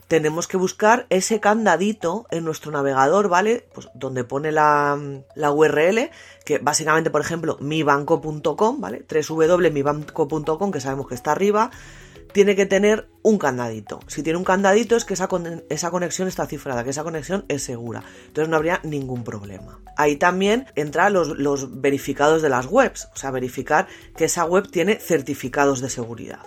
tenemos 0.09 0.47
que 0.47 0.57
buscar 0.57 1.07
ese 1.11 1.41
candadito 1.41 2.27
en 2.31 2.45
nuestro 2.45 2.71
navegador, 2.71 3.29
¿vale? 3.29 3.67
Pues 3.75 3.89
donde 3.95 4.25
pone 4.25 4.53
la, 4.53 4.99
la 5.35 5.51
URL, 5.53 6.11
que 6.45 6.59
básicamente, 6.59 7.11
por 7.11 7.21
ejemplo, 7.21 7.57
mibanco.com, 7.61 8.81
¿vale? 8.81 9.05
www.mibanco.com, 9.09 10.71
que 10.71 10.81
sabemos 10.81 11.09
que 11.09 11.15
está 11.15 11.33
arriba, 11.33 11.71
tiene 12.33 12.57
que 12.57 12.67
tener 12.67 13.09
un 13.23 13.39
candadito. 13.39 14.01
Si 14.09 14.23
tiene 14.23 14.39
un 14.39 14.45
candadito 14.45 14.97
es 14.97 15.05
que 15.05 15.15
esa, 15.15 15.29
esa, 15.71 15.91
conexión 15.91 16.29
está 16.29 16.47
cifrada, 16.47 16.83
que 16.83 16.91
esa 16.91 17.05
conexión 17.05 17.45
es 17.49 17.63
segura. 17.63 18.03
Entonces 18.27 18.49
no 18.49 18.57
habría 18.57 18.81
ningún 18.83 19.23
problema. 19.25 19.81
Ahí 19.97 20.17
también 20.17 20.67
entran 20.75 21.13
los, 21.13 21.29
los 21.29 21.81
verificados 21.81 22.43
de 22.43 22.49
las 22.49 22.67
webs, 22.67 23.09
o 23.15 23.17
sea, 23.17 23.31
verificar 23.31 23.87
que 24.17 24.25
esa 24.25 24.45
web 24.45 24.69
tiene 24.69 24.97
certificados 24.97 25.81
de 25.81 25.89
seguridad. 25.89 26.41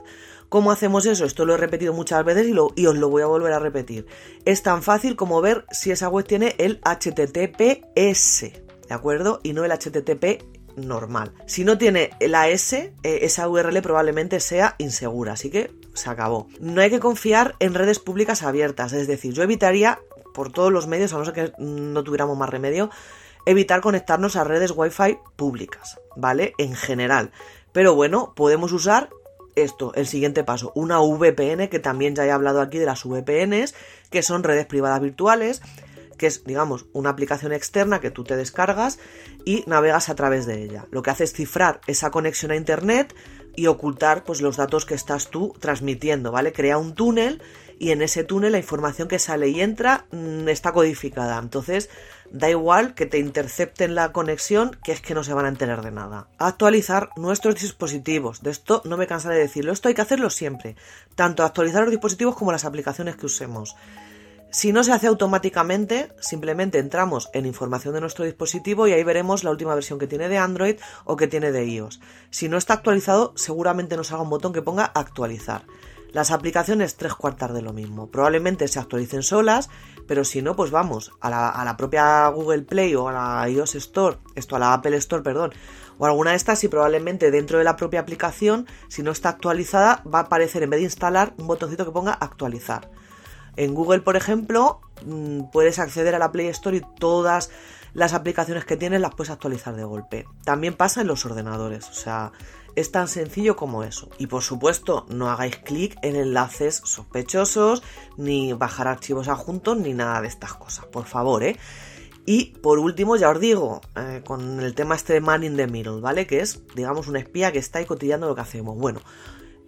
¿Cómo 0.49 0.71
hacemos 0.71 1.05
eso? 1.05 1.25
Esto 1.25 1.45
lo 1.45 1.55
he 1.55 1.57
repetido 1.57 1.93
muchas 1.93 2.23
veces 2.23 2.47
y, 2.47 2.85
os 2.85 2.97
lo 2.97 3.09
voy 3.09 3.21
a 3.21 3.25
volver 3.25 3.51
a 3.51 3.59
repetir. 3.59 4.07
Es 4.45 4.63
tan 4.63 4.81
fácil 4.81 5.15
como 5.15 5.41
ver 5.41 5.65
si 5.71 5.91
esa 5.91 6.07
web 6.07 6.25
tiene 6.25 6.55
el 6.57 6.79
HTTPS, 6.83 8.41
¿de 8.87 8.93
acuerdo? 8.93 9.41
Y 9.43 9.51
no 9.51 9.65
el 9.65 9.71
HTTP 9.71 10.41
normal. 10.77 11.33
Si 11.47 11.65
no 11.65 11.77
tiene 11.77 12.11
la 12.21 12.47
S, 12.47 12.93
eh, 13.03 13.19
esa 13.23 13.49
URL 13.49 13.81
probablemente 13.81 14.39
sea 14.39 14.75
insegura, 14.77 15.33
así 15.33 15.49
que 15.49 15.71
se 15.93 16.09
acabó. 16.09 16.47
No 16.61 16.81
hay 16.81 16.91
que 16.91 16.99
confiar 16.99 17.55
en 17.59 17.73
redes 17.73 17.99
públicas 17.99 18.43
abiertas, 18.43 18.93
es 18.93 19.07
decir, 19.07 19.33
yo 19.33 19.43
evitaría 19.43 19.99
por 20.33 20.51
todos 20.51 20.71
los 20.71 20.87
medios, 20.87 21.13
a 21.13 21.17
no 21.17 21.25
ser 21.25 21.33
que 21.33 21.51
no 21.57 22.03
tuviéramos 22.03 22.37
más 22.37 22.49
remedio, 22.49 22.89
evitar 23.45 23.81
conectarnos 23.81 24.35
a 24.35 24.43
redes 24.43 24.71
Wi-Fi 24.75 25.17
públicas, 25.35 25.99
¿vale? 26.15 26.53
En 26.57 26.75
general. 26.75 27.31
Pero 27.71 27.95
bueno, 27.95 28.33
podemos 28.35 28.71
usar 28.71 29.09
esto, 29.63 29.93
el 29.95 30.07
siguiente 30.07 30.43
paso, 30.43 30.71
una 30.75 30.99
VPN, 30.99 31.67
que 31.69 31.79
también 31.79 32.15
ya 32.15 32.25
he 32.25 32.31
hablado 32.31 32.61
aquí 32.61 32.77
de 32.77 32.85
las 32.85 33.03
VPNs, 33.03 33.75
que 34.09 34.21
son 34.21 34.43
redes 34.43 34.65
privadas 34.65 35.01
virtuales, 35.01 35.61
que 36.17 36.27
es, 36.27 36.43
digamos, 36.43 36.85
una 36.93 37.09
aplicación 37.09 37.53
externa 37.53 37.99
que 37.99 38.11
tú 38.11 38.23
te 38.23 38.35
descargas 38.35 38.99
y 39.45 39.63
navegas 39.67 40.09
a 40.09 40.15
través 40.15 40.45
de 40.45 40.63
ella. 40.63 40.85
Lo 40.91 41.01
que 41.01 41.11
hace 41.11 41.23
es 41.23 41.33
cifrar 41.33 41.79
esa 41.87 42.11
conexión 42.11 42.51
a 42.51 42.55
Internet 42.55 43.15
y 43.55 43.67
ocultar 43.67 44.23
pues, 44.23 44.41
los 44.41 44.57
datos 44.57 44.85
que 44.85 44.95
estás 44.95 45.29
tú 45.29 45.53
transmitiendo, 45.59 46.31
¿vale? 46.31 46.53
Crea 46.53 46.77
un 46.77 46.95
túnel 46.95 47.41
y 47.79 47.91
en 47.91 48.01
ese 48.01 48.24
túnel 48.24 48.53
la 48.53 48.57
información 48.57 49.07
que 49.07 49.19
sale 49.19 49.50
y 49.50 49.62
entra 49.62 50.05
mm, 50.12 50.48
está 50.50 50.72
codificada. 50.72 51.38
Entonces, 51.38 51.89
da 52.31 52.50
igual 52.50 52.93
que 52.96 53.05
te 53.05 53.19
intercepten 53.19 53.96
la 53.96 54.12
conexión, 54.12 54.77
que 54.84 54.91
es 54.91 55.01
que 55.01 55.13
no 55.13 55.24
se 55.24 55.34
van 55.34 55.46
a 55.46 55.50
enterar 55.50 55.84
de 55.84 55.91
nada. 55.91 56.27
Actualizar 56.38 57.10
nuestros 57.15 57.55
dispositivos. 57.55 58.41
De 58.41 58.51
esto 58.51 58.81
no 58.86 58.98
me 58.98 59.07
cansaré 59.07 59.36
de 59.36 59.41
decirlo. 59.41 59.72
Esto 59.72 59.89
hay 59.89 59.93
que 59.93 60.01
hacerlo 60.01 60.29
siempre. 60.29 60.75
Tanto 61.15 61.43
actualizar 61.43 61.81
los 61.84 61.91
dispositivos 61.91 62.36
como 62.36 62.51
las 62.51 62.65
aplicaciones 62.65 63.15
que 63.15 63.25
usemos. 63.25 63.75
Si 64.50 64.72
no 64.72 64.84
se 64.84 64.93
hace 64.93 65.07
automáticamente, 65.07 66.10
simplemente 66.22 66.79
entramos 66.79 67.29
en 67.34 67.46
información 67.46 67.93
de 67.93 68.01
nuestro 68.01 68.24
dispositivo 68.24 68.88
y 68.88 68.93
ahí 68.93 69.03
veremos 69.03 69.43
la 69.43 69.51
última 69.51 69.75
versión 69.75 70.00
que 70.00 70.07
tiene 70.07 70.29
de 70.29 70.38
Android 70.38 70.77
o 71.03 71.17
que 71.17 71.27
tiene 71.27 71.51
de 71.51 71.65
iOS. 71.65 72.00
Si 72.29 72.48
no 72.48 72.57
está 72.57 72.75
actualizado, 72.75 73.34
seguramente 73.36 73.98
nos 73.98 74.12
haga 74.13 74.22
un 74.22 74.29
botón 74.29 74.53
que 74.53 74.62
ponga 74.62 74.86
actualizar. 74.86 75.65
Las 76.11 76.31
aplicaciones 76.31 76.95
tres 76.95 77.13
cuartas 77.13 77.53
de 77.53 77.61
lo 77.61 77.73
mismo. 77.73 78.07
Probablemente 78.07 78.67
se 78.67 78.79
actualicen 78.79 79.23
solas, 79.23 79.69
pero 80.07 80.23
si 80.23 80.41
no, 80.41 80.55
pues 80.55 80.71
vamos 80.71 81.11
a 81.19 81.29
la, 81.29 81.77
propia 81.77 82.27
Google 82.29 82.63
Play 82.63 82.95
o 82.95 83.09
a 83.09 83.11
la 83.11 83.49
iOS 83.49 83.75
Store, 83.75 84.17
esto 84.35 84.55
a 84.55 84.59
la 84.59 84.73
Apple 84.73 84.95
Store, 84.97 85.21
perdón, 85.21 85.53
o 85.97 86.05
alguna 86.05 86.31
de 86.31 86.37
estas 86.37 86.63
y 86.63 86.69
probablemente 86.69 87.29
dentro 87.31 87.57
de 87.57 87.63
la 87.63 87.75
propia 87.75 87.99
aplicación, 87.99 88.67
si 88.87 89.03
no 89.03 89.11
está 89.11 89.29
actualizada, 89.29 90.01
va 90.11 90.19
a 90.19 90.23
aparecer 90.23 90.63
en 90.63 90.69
vez 90.69 90.79
de 90.79 90.85
instalar 90.85 91.33
un 91.37 91.47
botoncito 91.47 91.85
que 91.85 91.91
ponga 91.91 92.13
actualizar. 92.13 92.89
En 93.57 93.73
Google, 93.73 94.01
por 94.01 94.15
ejemplo, 94.15 94.79
mm, 95.05 95.49
puedes 95.51 95.79
acceder 95.79 96.15
a 96.15 96.19
la 96.19 96.31
Play 96.31 96.47
Store 96.47 96.77
y 96.77 96.81
todas 96.99 97.49
las 97.93 98.13
aplicaciones 98.13 98.63
que 98.63 98.77
tienes 98.77 99.01
las 99.01 99.15
puedes 99.15 99.31
actualizar 99.31 99.75
de 99.75 99.83
golpe. 99.83 100.25
También 100.45 100.75
pasa 100.75 101.01
en 101.01 101.07
los 101.07 101.25
ordenadores, 101.25 101.89
o 101.89 101.93
sea, 101.93 102.31
es 102.77 102.91
tan 102.91 103.07
sencillo 103.07 103.55
como 103.55 103.84
eso. 103.84 104.07
Y 104.19 104.27
por 104.27 104.43
supuesto, 104.43 105.07
no 105.10 105.31
hagáis 105.31 105.57
clic 105.57 105.98
en 106.03 106.15
enlaces 106.15 106.75
sospechosos, 106.86 107.81
ni 108.17 108.53
bajar 108.53 108.88
archivos 108.88 109.27
adjuntos, 109.27 109.77
ni 109.77 109.96
nada 109.96 110.22
de 110.22 110.27
estas 110.27 110.53
cosas, 110.53 110.86
por 110.86 111.05
favor, 111.05 111.43
¿eh? 111.43 111.57
Y 112.27 112.51
por 112.62 112.77
último, 112.77 113.15
ya 113.15 113.31
os 113.31 113.39
digo, 113.39 113.81
eh, 113.96 114.22
con 114.24 114.60
el 114.60 114.75
tema 114.75 114.93
este 114.93 115.13
de 115.13 115.22
Man 115.22 115.43
in 115.43 115.57
the 115.57 115.65
Middle, 115.65 116.01
¿vale? 116.01 116.27
Que 116.27 116.41
es, 116.41 116.62
digamos, 116.75 117.07
un 117.07 117.17
espía 117.17 117.51
que 117.51 117.57
está 117.57 117.79
ahí 117.79 117.88
lo 117.89 118.36
que 118.36 118.41
hacemos. 118.41 118.77
Bueno, 118.77 119.01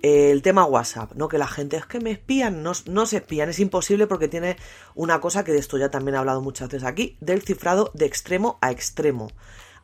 el 0.04 0.44
tema 0.44 0.66
WhatsApp, 0.66 1.14
¿no? 1.16 1.30
Que 1.30 1.40
la 1.40 1.48
gente 1.48 1.78
es 1.78 1.88
que 1.88 2.00
me 2.00 2.12
espían, 2.12 2.62
no, 2.62 2.74
no, 2.86 3.06
se 3.08 3.18
espían, 3.18 3.50
es 3.50 3.60
imposible 3.60 4.06
porque 4.06 4.28
tiene 4.28 4.56
una 4.94 5.20
cosa 5.20 5.44
que 5.44 5.52
de 5.52 5.58
esto 5.58 5.80
ya 5.80 5.90
también 5.90 6.14
he 6.14 6.20
hablado 6.20 6.42
muchas 6.42 6.70
veces 6.70 6.88
aquí, 6.88 7.18
del 7.22 7.42
cifrado 7.42 7.90
de 7.96 8.06
extremo 8.06 8.60
a 8.62 8.70
extremo 8.70 9.30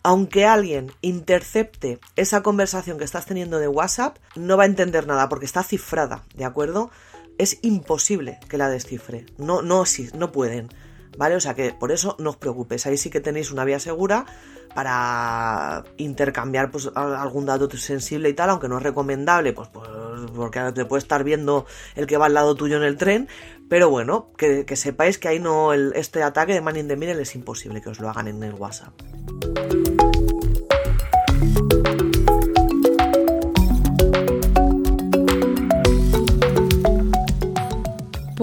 aunque 0.05 0.45
alguien 0.45 0.91
intercepte 1.01 1.99
esa 2.15 2.43
conversación 2.43 2.97
que 2.97 3.03
estás 3.03 3.25
teniendo 3.25 3.57
de 3.59 3.67
WhatsApp, 3.67 4.17
no 4.35 4.55
va 4.55 4.63
a 4.63 4.67
entender 4.67 5.07
nada 5.07 5.29
porque 5.29 5.45
está 5.45 5.63
cifrada, 5.63 6.23
¿de 6.35 6.45
acuerdo? 6.45 6.91
es 7.37 7.59
imposible 7.63 8.39
que 8.49 8.57
la 8.57 8.69
descifre. 8.69 9.25
No, 9.37 9.61
no, 9.61 9.85
sí, 9.85 10.09
no 10.13 10.31
pueden. 10.31 10.69
¿Vale? 11.17 11.35
O 11.35 11.39
sea 11.39 11.53
que 11.53 11.71
por 11.71 11.93
eso 11.93 12.17
no 12.19 12.31
os 12.31 12.35
preocupes. 12.35 12.85
Ahí 12.85 12.97
sí 12.97 13.09
que 13.09 13.21
tenéis 13.21 13.49
una 13.51 13.63
vía 13.63 13.79
segura 13.79 14.25
para 14.73 15.85
intercambiar 15.95 16.71
pues, 16.71 16.91
algún 16.93 17.45
dato 17.45 17.69
sensible 17.77 18.27
y 18.27 18.33
tal, 18.33 18.49
aunque 18.49 18.67
no 18.67 18.77
es 18.77 18.83
recomendable, 18.83 19.53
pues, 19.53 19.69
pues 19.69 19.87
porque 20.35 20.59
te 20.73 20.83
puede 20.83 20.99
estar 20.99 21.23
viendo 21.23 21.65
el 21.95 22.07
que 22.07 22.17
va 22.17 22.25
al 22.25 22.33
lado 22.33 22.55
tuyo 22.55 22.75
en 22.75 22.83
el 22.83 22.97
tren. 22.97 23.29
Pero 23.69 23.89
bueno, 23.89 24.33
que, 24.37 24.65
sepáis 24.75 25.17
que 25.17 25.29
ahí 25.29 25.39
no 25.39 25.73
este 25.73 26.21
ataque 26.21 26.53
de 26.53 26.59
Man 26.59 26.75
in 26.75 26.89
the 26.89 26.97
Middle 26.97 27.21
es 27.21 27.33
imposible 27.33 27.81
que 27.81 27.89
os 27.89 27.99
lo 28.01 28.09
hagan 28.09 28.27
en 28.27 28.43
el 28.43 28.53
WhatsApp. 28.53 28.93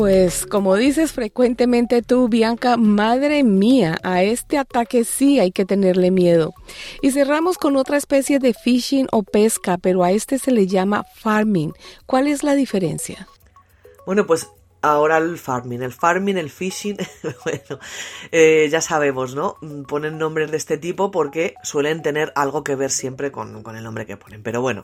Pues 0.02 0.47
como 0.47 0.75
dices 0.75 1.12
frecuentemente 1.12 2.02
tú, 2.02 2.26
Bianca, 2.26 2.76
madre 2.76 3.44
mía, 3.44 3.99
a 4.02 4.25
este 4.25 4.59
ataque 4.59 5.04
sí 5.04 5.38
hay 5.38 5.52
que 5.52 5.64
tenerle 5.64 6.11
miedo. 6.11 6.54
Y 7.02 7.12
cerramos 7.12 7.56
con 7.56 7.76
otra 7.76 7.99
especie 7.99 8.40
de 8.40 8.52
fishing 8.52 9.06
o 9.12 9.23
pesca, 9.23 9.78
pero 9.78 10.02
a 10.02 10.11
este 10.11 10.40
se 10.40 10.50
le 10.50 10.66
llama 10.66 11.04
farming. 11.21 11.73
¿Cuál 12.04 12.26
es 12.26 12.42
la 12.42 12.56
diferencia? 12.56 13.28
Bueno, 14.04 14.26
pues 14.26 14.50
ahora 14.80 15.18
el 15.18 15.38
farming, 15.38 15.82
el 15.82 15.92
farming, 15.92 16.37
el 16.37 16.50
fishing, 16.50 16.97
bueno, 17.44 17.78
eh, 18.32 18.66
ya 18.73 18.80
sabemos, 18.80 19.37
¿no? 19.37 19.56
Ponen 19.87 20.18
nombres 20.18 20.50
de 20.50 20.56
este 20.56 20.78
tipo 20.78 21.12
porque 21.12 21.54
suelen 21.62 22.02
tener 22.02 22.32
algo 22.35 22.64
que 22.64 22.75
ver 22.75 22.90
siempre 22.90 23.30
con, 23.30 23.62
con 23.62 23.76
el 23.76 23.85
nombre 23.85 24.04
que 24.04 24.16
ponen. 24.16 24.42
Pero 24.42 24.62
bueno, 24.62 24.82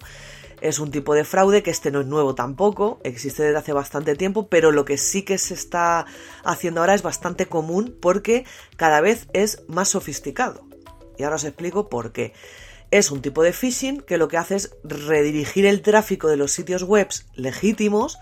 es 0.60 0.78
un 0.78 0.90
tipo 0.90 1.14
de 1.14 1.24
fraude 1.24 1.62
que 1.62 1.70
este 1.70 1.90
no 1.90 2.00
es 2.00 2.06
nuevo 2.06 2.34
tampoco, 2.34 3.00
existe 3.04 3.42
desde 3.42 3.58
hace 3.58 3.72
bastante 3.72 4.16
tiempo, 4.16 4.48
pero 4.48 4.72
lo 4.72 4.84
que 4.84 4.96
sí 4.96 5.22
que 5.22 5.38
se 5.38 5.54
está 5.54 6.06
haciendo 6.44 6.80
ahora 6.80 6.94
es 6.94 7.02
bastante 7.02 7.46
común 7.46 7.96
porque 8.00 8.44
cada 8.76 9.00
vez 9.00 9.28
es 9.32 9.64
más 9.68 9.90
sofisticado. 9.90 10.66
Y 11.16 11.24
ahora 11.24 11.36
os 11.36 11.44
explico 11.44 11.88
por 11.88 12.12
qué. 12.12 12.32
Es 12.90 13.10
un 13.10 13.20
tipo 13.20 13.42
de 13.42 13.52
phishing 13.52 14.00
que 14.00 14.16
lo 14.16 14.28
que 14.28 14.38
hace 14.38 14.56
es 14.56 14.74
redirigir 14.82 15.66
el 15.66 15.82
tráfico 15.82 16.28
de 16.28 16.36
los 16.36 16.52
sitios 16.52 16.84
web 16.84 17.08
legítimos 17.34 18.18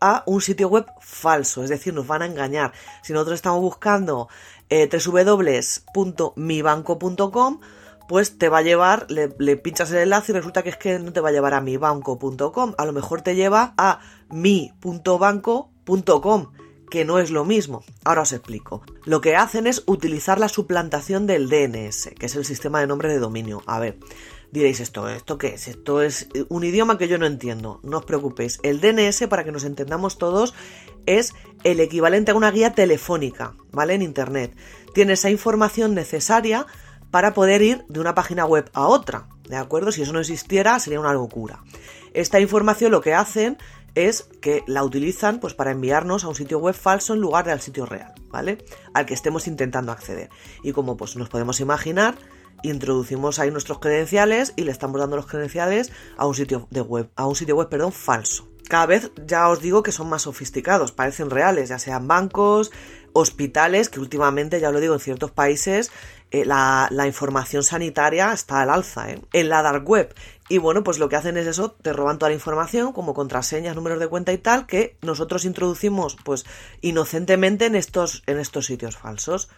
a 0.00 0.22
un 0.26 0.40
sitio 0.40 0.68
web 0.68 0.86
falso, 1.00 1.62
es 1.62 1.70
decir, 1.70 1.94
nos 1.94 2.06
van 2.06 2.22
a 2.22 2.26
engañar. 2.26 2.72
Si 3.02 3.12
nosotros 3.12 3.36
estamos 3.36 3.60
buscando 3.60 4.28
eh, 4.68 4.88
www.mibanco.com, 4.88 7.60
pues 8.08 8.38
te 8.38 8.48
va 8.48 8.58
a 8.58 8.62
llevar, 8.62 9.06
le, 9.10 9.56
pinchas 9.58 9.92
el 9.92 9.98
enlace 9.98 10.32
y 10.32 10.34
resulta 10.34 10.62
que 10.62 10.70
es 10.70 10.76
que 10.76 10.98
no 10.98 11.12
te 11.12 11.20
va 11.20 11.28
a 11.28 11.32
llevar 11.32 11.52
a 11.54 11.60
mibanco.com, 11.60 12.74
a 12.76 12.84
lo 12.86 12.92
mejor 12.92 13.20
te 13.20 13.36
lleva 13.36 13.74
a 13.76 14.00
mi.banco.com, 14.30 15.72
que 16.90 17.04
no 17.04 17.18
es 17.18 17.30
lo 17.30 17.44
mismo. 17.44 17.84
Ahora 18.04 18.22
os 18.22 18.32
explico. 18.32 18.82
Lo 19.04 19.20
que 19.20 19.36
hacen 19.36 19.66
es 19.66 19.82
utilizar 19.86 20.40
la 20.40 20.48
suplantación 20.48 21.26
del 21.26 21.50
DNS, 21.50 22.12
que 22.18 22.24
es 22.26 22.34
el 22.34 22.46
sistema 22.46 22.80
de 22.80 22.86
nombre 22.86 23.12
de 23.12 23.18
dominio. 23.18 23.62
A 23.66 23.78
ver, 23.78 23.98
diréis 24.50 24.80
esto, 24.80 25.06
¿esto 25.10 25.36
qué 25.36 25.48
es? 25.48 25.68
Esto 25.68 26.00
es 26.00 26.28
un 26.48 26.64
idioma 26.64 26.96
que 26.96 27.08
yo 27.08 27.18
no 27.18 27.26
entiendo. 27.26 27.80
No 27.82 27.98
os 27.98 28.06
preocupéis. 28.06 28.58
El 28.62 28.80
DNS, 28.80 29.26
para 29.28 29.44
que 29.44 29.52
nos 29.52 29.64
entendamos 29.64 30.16
todos, 30.16 30.54
es 31.04 31.34
el 31.62 31.78
equivalente 31.80 32.30
a 32.30 32.36
una 32.36 32.50
guía 32.50 32.72
telefónica, 32.72 33.54
¿vale? 33.70 33.92
En 33.92 34.00
Internet. 34.00 34.56
Tiene 34.94 35.12
esa 35.12 35.28
información 35.28 35.94
necesaria 35.94 36.66
para 37.10 37.34
poder 37.34 37.62
ir 37.62 37.84
de 37.88 38.00
una 38.00 38.14
página 38.14 38.44
web 38.44 38.70
a 38.72 38.86
otra. 38.86 39.28
¿De 39.48 39.56
acuerdo? 39.56 39.92
Si 39.92 40.02
eso 40.02 40.12
no 40.12 40.20
existiera 40.20 40.78
sería 40.78 41.00
una 41.00 41.12
locura. 41.12 41.62
Esta 42.12 42.40
información 42.40 42.92
lo 42.92 43.00
que 43.00 43.14
hacen 43.14 43.56
es 43.94 44.28
que 44.40 44.62
la 44.66 44.84
utilizan 44.84 45.40
pues 45.40 45.54
para 45.54 45.70
enviarnos 45.70 46.24
a 46.24 46.28
un 46.28 46.34
sitio 46.34 46.58
web 46.58 46.74
falso 46.74 47.14
en 47.14 47.20
lugar 47.20 47.46
del 47.46 47.60
sitio 47.60 47.86
real, 47.86 48.12
¿vale? 48.28 48.58
Al 48.94 49.06
que 49.06 49.14
estemos 49.14 49.46
intentando 49.46 49.92
acceder. 49.92 50.28
Y 50.62 50.72
como 50.72 50.96
pues 50.96 51.16
nos 51.16 51.28
podemos 51.28 51.60
imaginar, 51.60 52.16
introducimos 52.62 53.38
ahí 53.38 53.50
nuestros 53.50 53.78
credenciales 53.78 54.52
y 54.56 54.64
le 54.64 54.72
estamos 54.72 55.00
dando 55.00 55.16
los 55.16 55.26
credenciales 55.26 55.92
a 56.16 56.26
un 56.26 56.34
sitio 56.34 56.68
de 56.70 56.80
web, 56.80 57.10
a 57.16 57.26
un 57.26 57.34
sitio 57.34 57.56
web, 57.56 57.68
perdón, 57.68 57.92
falso. 57.92 58.48
Cada 58.68 58.86
vez 58.86 59.10
ya 59.26 59.48
os 59.48 59.62
digo 59.62 59.82
que 59.82 59.92
son 59.92 60.10
más 60.10 60.22
sofisticados, 60.22 60.92
parecen 60.92 61.30
reales, 61.30 61.70
ya 61.70 61.78
sean 61.78 62.06
bancos, 62.06 62.70
hospitales, 63.14 63.88
que 63.88 63.98
últimamente, 63.98 64.60
ya 64.60 64.70
lo 64.70 64.80
digo, 64.80 64.94
en 64.94 65.00
ciertos 65.00 65.30
países 65.30 65.90
eh, 66.30 66.44
la, 66.44 67.06
información 67.06 67.62
sanitaria 67.62 68.32
está 68.32 68.60
al 68.60 68.70
alza 68.70 69.10
¿eh? 69.10 69.20
en 69.32 69.48
la 69.48 69.62
dark 69.62 69.88
web. 69.88 70.14
Y 70.50 70.58
bueno, 70.58 70.82
pues 70.82 70.98
lo 70.98 71.08
que 71.08 71.16
hacen 71.16 71.36
es 71.36 71.46
eso, 71.46 71.72
te 71.72 71.92
roban 71.92 72.18
toda 72.18 72.30
la 72.30 72.34
información, 72.34 72.92
como 72.92 73.14
contraseñas, 73.14 73.74
números 73.74 73.98
de 73.98 74.08
cuenta 74.08 74.32
y 74.32 74.38
tal, 74.38 74.66
que 74.66 74.96
nosotros 75.02 75.44
introducimos 75.44 76.16
pues 76.24 76.44
inocentemente 76.80 77.66
en 77.66 77.76
estos, 77.76 78.22
en 78.26 78.38
estos 78.38 78.66
sitios 78.66 78.96
falsos. 78.96 79.48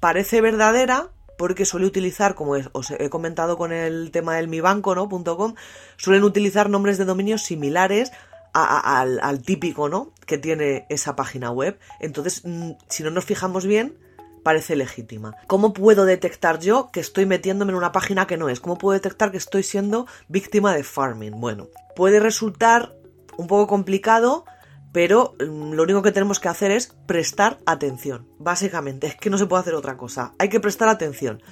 Parece 0.00 0.40
verdadera, 0.40 1.10
porque 1.38 1.64
suele 1.64 1.86
utilizar, 1.86 2.34
como 2.34 2.56
os 2.72 2.90
he 2.90 3.08
comentado 3.08 3.56
con 3.56 3.72
el 3.72 4.10
tema 4.10 4.36
del 4.36 4.48
mibanco, 4.48 4.94
¿no? 4.94 5.08
.com, 5.08 5.54
suelen 5.96 6.24
utilizar 6.24 6.70
nombres 6.70 6.98
de 6.98 7.04
dominios 7.04 7.42
similares 7.42 8.10
al, 8.52 9.20
al, 9.20 9.42
típico, 9.42 9.88
¿no? 9.88 10.12
Que 10.26 10.38
tiene 10.38 10.86
esa 10.88 11.14
página 11.14 11.50
web. 11.50 11.78
Entonces, 12.00 12.42
mm, 12.44 12.72
si 12.88 13.02
no 13.02 13.10
nos 13.10 13.24
fijamos 13.24 13.66
bien, 13.66 13.98
parece 14.46 14.76
legítima. 14.76 15.34
¿Cómo 15.48 15.72
puedo 15.72 16.04
detectar 16.04 16.60
yo 16.60 16.90
que 16.92 17.00
estoy 17.00 17.26
metiéndome 17.26 17.72
en 17.72 17.78
una 17.78 17.90
página 17.90 18.28
que 18.28 18.36
no 18.36 18.48
es? 18.48 18.60
¿Cómo 18.60 18.78
puedo 18.78 18.92
detectar 18.92 19.32
que 19.32 19.38
estoy 19.38 19.64
siendo 19.64 20.06
víctima 20.28 20.72
de 20.72 20.84
farming? 20.84 21.40
Bueno, 21.40 21.66
puede 21.96 22.20
resultar 22.20 22.94
un 23.36 23.48
poco 23.48 23.66
complicado, 23.66 24.44
pero 24.92 25.34
mm, 25.40 25.72
lo 25.72 25.82
único 25.82 26.00
que 26.00 26.12
tenemos 26.12 26.38
que 26.38 26.46
hacer 26.46 26.70
es 26.70 26.94
prestar 27.06 27.58
atención. 27.66 28.28
Básicamente, 28.38 29.08
es 29.08 29.16
que 29.16 29.30
no 29.30 29.38
se 29.38 29.46
puede 29.46 29.62
hacer 29.62 29.74
otra 29.74 29.96
cosa. 29.96 30.32
Hay 30.38 30.48
que 30.48 30.60
prestar 30.60 30.88
atención. 30.88 31.42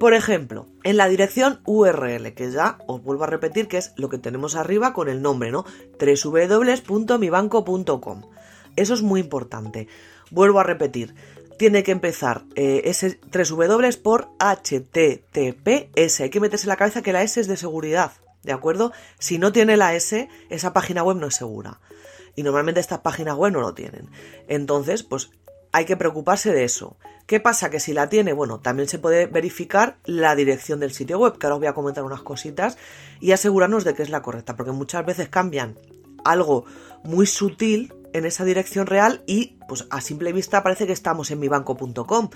Por 0.00 0.12
ejemplo, 0.12 0.66
en 0.82 0.96
la 0.96 1.06
dirección 1.06 1.60
URL, 1.66 2.34
que 2.34 2.50
ya 2.50 2.78
os 2.88 3.00
vuelvo 3.00 3.22
a 3.22 3.28
repetir 3.28 3.68
que 3.68 3.78
es 3.78 3.92
lo 3.94 4.08
que 4.08 4.18
tenemos 4.18 4.56
arriba 4.56 4.92
con 4.92 5.08
el 5.08 5.22
nombre, 5.22 5.52
¿no? 5.52 5.64
www.mibanco.com. 6.00 8.22
Eso 8.74 8.94
es 8.94 9.02
muy 9.02 9.20
importante. 9.20 9.86
Vuelvo 10.30 10.60
a 10.60 10.64
repetir, 10.64 11.14
tiene 11.60 11.82
que 11.82 11.92
empezar 11.92 12.44
eh, 12.54 12.80
ese 12.86 13.20
3W 13.20 14.00
por 14.00 14.30
HTTPS. 14.38 16.20
Hay 16.22 16.30
que 16.30 16.40
meterse 16.40 16.64
en 16.64 16.70
la 16.70 16.76
cabeza 16.78 17.02
que 17.02 17.12
la 17.12 17.22
S 17.22 17.38
es 17.38 17.48
de 17.48 17.58
seguridad, 17.58 18.12
¿de 18.42 18.52
acuerdo? 18.52 18.92
Si 19.18 19.36
no 19.36 19.52
tiene 19.52 19.76
la 19.76 19.94
S, 19.94 20.30
esa 20.48 20.72
página 20.72 21.02
web 21.02 21.18
no 21.18 21.26
es 21.26 21.34
segura. 21.34 21.78
Y 22.34 22.44
normalmente 22.44 22.80
estas 22.80 23.00
páginas 23.00 23.36
web 23.36 23.52
no 23.52 23.60
lo 23.60 23.74
tienen. 23.74 24.08
Entonces, 24.48 25.02
pues 25.02 25.32
hay 25.70 25.84
que 25.84 25.98
preocuparse 25.98 26.50
de 26.54 26.64
eso. 26.64 26.96
¿Qué 27.26 27.40
pasa? 27.40 27.68
Que 27.68 27.78
si 27.78 27.92
la 27.92 28.08
tiene, 28.08 28.32
bueno, 28.32 28.60
también 28.60 28.88
se 28.88 28.98
puede 28.98 29.26
verificar 29.26 29.98
la 30.06 30.34
dirección 30.34 30.80
del 30.80 30.92
sitio 30.92 31.18
web, 31.18 31.36
que 31.36 31.44
ahora 31.44 31.56
os 31.56 31.60
voy 31.60 31.68
a 31.68 31.74
comentar 31.74 32.04
unas 32.04 32.22
cositas, 32.22 32.78
y 33.20 33.32
asegurarnos 33.32 33.84
de 33.84 33.92
que 33.92 34.02
es 34.02 34.08
la 34.08 34.22
correcta, 34.22 34.56
porque 34.56 34.72
muchas 34.72 35.04
veces 35.04 35.28
cambian 35.28 35.78
algo 36.24 36.64
muy 37.04 37.26
sutil 37.26 37.92
en 38.12 38.24
esa 38.24 38.44
dirección 38.44 38.86
real 38.86 39.22
y 39.26 39.58
pues 39.68 39.86
a 39.90 40.00
simple 40.00 40.32
vista 40.32 40.62
parece 40.62 40.86
que 40.86 40.92
estamos 40.92 41.30
en 41.30 41.40
mibanco.com, 41.40 42.30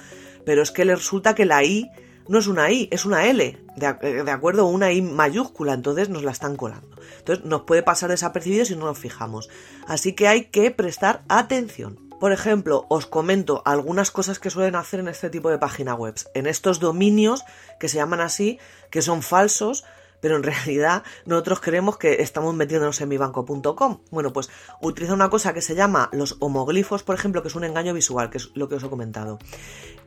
pero 0.45 0.63
es 0.63 0.71
que 0.71 0.85
le 0.85 0.95
resulta 0.95 1.35
que 1.35 1.45
la 1.45 1.65
I 1.65 1.91
no 2.29 2.39
es 2.39 2.47
una 2.47 2.71
I, 2.71 2.89
es 2.91 3.05
una 3.05 3.27
L, 3.27 3.59
de, 3.77 4.23
de, 4.25 4.31
acuerdo, 4.31 4.67
una 4.67 4.93
I 4.93 5.03
mayúscula, 5.03 5.75
entonces 5.75 6.09
nos 6.09 6.23
la 6.23 6.31
están 6.31 6.57
colando. 6.57 6.97
Entonces 7.19 7.45
nos 7.45 7.63
puede 7.63 7.83
pasar 7.83 8.11
desapercibido 8.11 8.65
si 8.65 8.77
no 8.77 8.87
nos 8.87 8.99
fijamos. 8.99 9.51
Así 9.87 10.15
que 10.15 10.29
hay 10.29 10.47
que 10.47 10.71
prestar 10.71 11.23
atención. 11.29 12.05
Por 12.21 12.33
ejemplo, 12.33 12.87
os 12.89 13.07
comento 13.07 13.63
algunas 13.67 14.11
cosas 14.11 14.39
que 14.39 14.49
suelen 14.49 14.77
hacer 14.77 15.01
en 15.01 15.09
este 15.09 15.29
tipo 15.29 15.51
de 15.51 15.59
página 15.59 15.95
web, 15.95 16.15
en 16.35 16.47
estos 16.47 16.81
dominios 16.81 17.45
que 17.79 17.89
se 17.89 17.99
llaman 17.99 18.21
así, 18.21 18.59
que 18.91 19.03
son 19.03 19.23
falsos, 19.23 19.85
pero 20.25 20.37
en 20.37 20.43
realidad 20.43 21.03
nosotros 21.27 21.61
creemos 21.61 21.99
que 21.99 22.23
estamos 22.23 22.55
metiéndonos 22.55 22.99
en 23.03 23.11
mibanco.com. 23.11 23.99
Bueno, 24.11 24.33
pues 24.33 24.49
utiliza 24.81 25.13
una 25.13 25.29
cosa 25.29 25.53
que 25.53 25.61
se 25.61 25.75
llama 25.75 26.09
los 26.15 26.37
homoglifos, 26.41 27.03
por 27.03 27.15
ejemplo, 27.15 27.43
que 27.43 27.49
es 27.49 27.55
un 27.55 27.65
engaño 27.65 27.93
visual, 27.93 28.31
que 28.31 28.39
es 28.39 28.51
lo 28.55 28.67
que 28.67 28.77
os 28.77 28.83
he 28.83 28.89
comentado. 28.89 29.39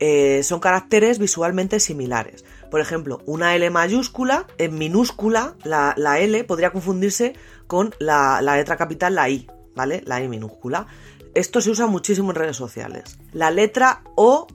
Eh, 0.00 0.42
son 0.42 0.58
caracteres 0.58 1.20
visualmente 1.20 1.78
similares. 1.78 2.44
Por 2.68 2.80
ejemplo, 2.80 3.20
una 3.26 3.54
L 3.54 3.70
mayúscula, 3.70 4.48
en 4.58 4.76
minúscula, 4.76 5.54
la, 5.62 6.18
L 6.18 6.42
podría 6.42 6.72
confundirse 6.72 7.34
con 7.68 7.94
la, 8.00 8.42
la 8.42 8.56
letra 8.56 8.76
capital, 8.76 9.14
la 9.14 9.30
I, 9.30 9.46
¿vale? 9.76 10.02
La 10.04 10.20
I 10.20 10.26
minúscula. 10.26 10.88
Esto 11.36 11.60
se 11.60 11.70
usa 11.70 11.86
muchísimo 11.86 12.30
en 12.30 12.34
redes 12.34 12.56
sociales. 12.56 13.20
La 13.32 13.52
letra 13.52 14.02
O 14.16 14.48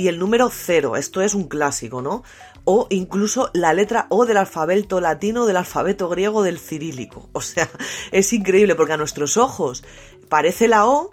y 0.00 0.08
el 0.08 0.18
número 0.18 0.48
0, 0.50 0.96
esto 0.96 1.20
es 1.20 1.34
un 1.34 1.48
clásico, 1.48 2.00
¿no? 2.00 2.22
O 2.64 2.86
incluso 2.90 3.50
la 3.52 3.72
letra 3.72 4.06
O 4.10 4.26
del 4.26 4.36
alfabeto 4.36 5.00
latino, 5.00 5.46
del 5.46 5.56
alfabeto 5.56 6.08
griego, 6.08 6.42
del 6.42 6.58
cirílico. 6.58 7.28
O 7.32 7.40
sea, 7.40 7.68
es 8.12 8.32
increíble 8.32 8.74
porque 8.74 8.92
a 8.92 8.96
nuestros 8.96 9.36
ojos 9.36 9.84
parece 10.28 10.68
la 10.68 10.86
O, 10.86 11.10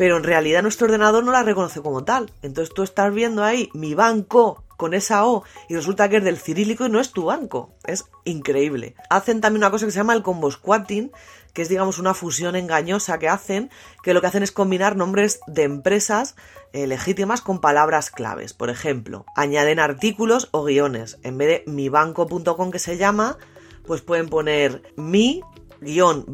pero 0.00 0.16
en 0.16 0.24
realidad 0.24 0.62
nuestro 0.62 0.86
ordenador 0.86 1.22
no 1.22 1.30
la 1.30 1.42
reconoce 1.42 1.82
como 1.82 2.04
tal. 2.04 2.32
Entonces 2.40 2.72
tú 2.74 2.82
estás 2.82 3.12
viendo 3.12 3.44
ahí 3.44 3.68
mi 3.74 3.92
banco 3.92 4.64
con 4.78 4.94
esa 4.94 5.26
O 5.26 5.44
y 5.68 5.74
resulta 5.74 6.08
que 6.08 6.16
es 6.16 6.24
del 6.24 6.38
cirílico 6.38 6.86
y 6.86 6.88
no 6.88 7.00
es 7.00 7.12
tu 7.12 7.26
banco. 7.26 7.74
Es 7.84 8.06
increíble. 8.24 8.94
Hacen 9.10 9.42
también 9.42 9.60
una 9.60 9.70
cosa 9.70 9.84
que 9.84 9.92
se 9.92 9.98
llama 9.98 10.14
el 10.14 10.22
combo 10.22 10.50
squatting, 10.50 11.12
que 11.52 11.60
es 11.60 11.68
digamos 11.68 11.98
una 11.98 12.14
fusión 12.14 12.56
engañosa 12.56 13.18
que 13.18 13.28
hacen, 13.28 13.68
que 14.02 14.14
lo 14.14 14.22
que 14.22 14.28
hacen 14.28 14.42
es 14.42 14.52
combinar 14.52 14.96
nombres 14.96 15.40
de 15.46 15.64
empresas 15.64 16.34
eh, 16.72 16.86
legítimas 16.86 17.42
con 17.42 17.60
palabras 17.60 18.10
claves. 18.10 18.54
Por 18.54 18.70
ejemplo, 18.70 19.26
añaden 19.36 19.80
artículos 19.80 20.48
o 20.52 20.64
guiones. 20.64 21.18
En 21.24 21.36
vez 21.36 21.48
de 21.48 21.62
mibanco.com 21.70 22.70
que 22.70 22.78
se 22.78 22.96
llama, 22.96 23.36
pues 23.84 24.00
pueden 24.00 24.30
poner 24.30 24.94
mi-banco.com 24.96 26.30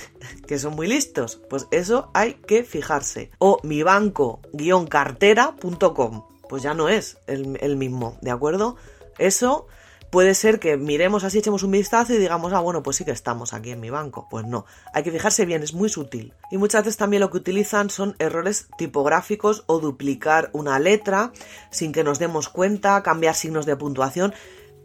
que 0.46 0.58
son 0.58 0.74
muy 0.74 0.86
listos. 0.86 1.40
Pues 1.48 1.66
eso 1.70 2.10
hay 2.14 2.34
que 2.34 2.64
fijarse. 2.64 3.30
O 3.38 3.58
mi 3.62 3.82
banco-cartera.com. 3.82 6.24
Pues 6.48 6.62
ya 6.62 6.74
no 6.74 6.88
es 6.88 7.18
el, 7.26 7.58
el, 7.62 7.76
mismo, 7.76 8.16
¿de 8.20 8.30
acuerdo? 8.30 8.76
Eso 9.18 9.66
puede 10.12 10.34
ser 10.34 10.60
que 10.60 10.76
miremos 10.76 11.24
así, 11.24 11.38
echemos 11.38 11.62
un 11.62 11.70
vistazo 11.70 12.12
y 12.12 12.18
digamos, 12.18 12.52
ah, 12.52 12.60
bueno, 12.60 12.82
pues 12.82 12.98
sí 12.98 13.04
que 13.06 13.12
estamos 13.12 13.54
aquí 13.54 13.70
en 13.70 13.80
mi 13.80 13.88
banco. 13.88 14.28
Pues 14.30 14.44
no, 14.44 14.66
hay 14.92 15.02
que 15.02 15.10
fijarse 15.10 15.46
bien, 15.46 15.62
es 15.62 15.72
muy 15.72 15.88
sutil. 15.88 16.34
Y 16.50 16.58
muchas 16.58 16.84
veces 16.84 16.98
también 16.98 17.22
lo 17.22 17.30
que 17.30 17.38
utilizan 17.38 17.88
son 17.88 18.14
errores 18.18 18.68
tipográficos 18.76 19.64
o 19.66 19.80
duplicar 19.80 20.50
una 20.52 20.78
letra 20.78 21.32
sin 21.70 21.92
que 21.92 22.04
nos 22.04 22.18
demos 22.18 22.50
cuenta, 22.50 23.02
cambiar 23.02 23.34
signos 23.34 23.64
de 23.64 23.76
puntuación. 23.76 24.34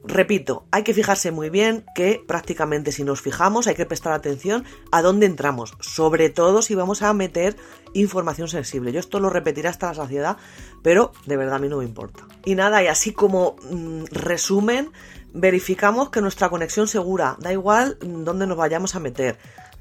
Repito, 0.08 0.66
hay 0.72 0.84
que 0.84 0.94
fijarse 0.94 1.32
muy 1.32 1.50
bien 1.50 1.84
que 1.94 2.24
prácticamente 2.26 2.94
si 2.94 3.04
nos 3.04 3.22
fijamos 3.22 3.68
hay 3.68 3.76
que 3.76 3.86
prestar 3.86 4.14
atención 4.14 4.64
a 4.90 5.02
dónde 5.02 5.26
entramos, 5.26 5.74
sobre 5.82 6.30
todo 6.30 6.62
si 6.62 6.76
vamos 6.76 7.02
a 7.02 7.14
meter 7.14 7.58
información 7.94 8.48
sensible. 8.48 8.94
Yo 8.94 9.02
esto 9.02 9.20
lo 9.20 9.30
repetiré 9.30 9.68
hasta 9.68 9.88
la 9.88 9.96
saciedad, 9.96 10.38
pero 10.82 11.12
de 11.26 11.36
verdad 11.36 11.56
a 11.56 11.60
mí 11.60 11.68
no 11.68 11.80
me 11.80 11.84
importa. 11.84 12.26
Y 12.46 12.56
nada, 12.56 12.82
y 12.82 12.88
así 12.88 13.12
como 13.12 13.58
mmm, 13.70 14.06
resumen, 14.10 14.92
verificamos 15.34 16.10
que 16.10 16.22
nuestra 16.22 16.50
conexión 16.50 16.88
segura, 16.88 17.36
da 17.40 17.52
igual 17.52 17.98
dónde 18.00 18.48
nos 18.48 18.58
vayamos 18.58 18.96
a 18.96 19.02
meter, 19.02 19.38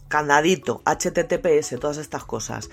candadito, 0.09 0.83
HTTPS, 0.85 1.79
todas 1.81 1.99
estas 1.99 2.25
cosas. 2.25 2.69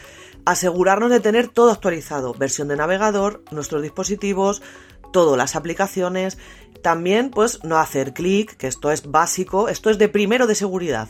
Asegurarnos 0.45 1.11
de 1.11 1.19
tener 1.19 1.49
todo 1.49 1.71
actualizado, 1.71 2.33
versión 2.33 2.67
de 2.67 2.77
navegador, 2.77 3.43
nuestros 3.51 3.83
dispositivos, 3.83 4.63
todo, 5.13 5.37
las 5.37 5.55
aplicaciones. 5.55 6.37
También, 6.81 7.29
pues, 7.29 7.63
no 7.63 7.77
hacer 7.77 8.13
clic, 8.13 8.57
que 8.57 8.67
esto 8.67 8.91
es 8.91 9.09
básico, 9.09 9.69
esto 9.69 9.89
es 9.89 9.97
de 9.97 10.09
primero 10.09 10.47
de 10.47 10.55
seguridad 10.55 11.07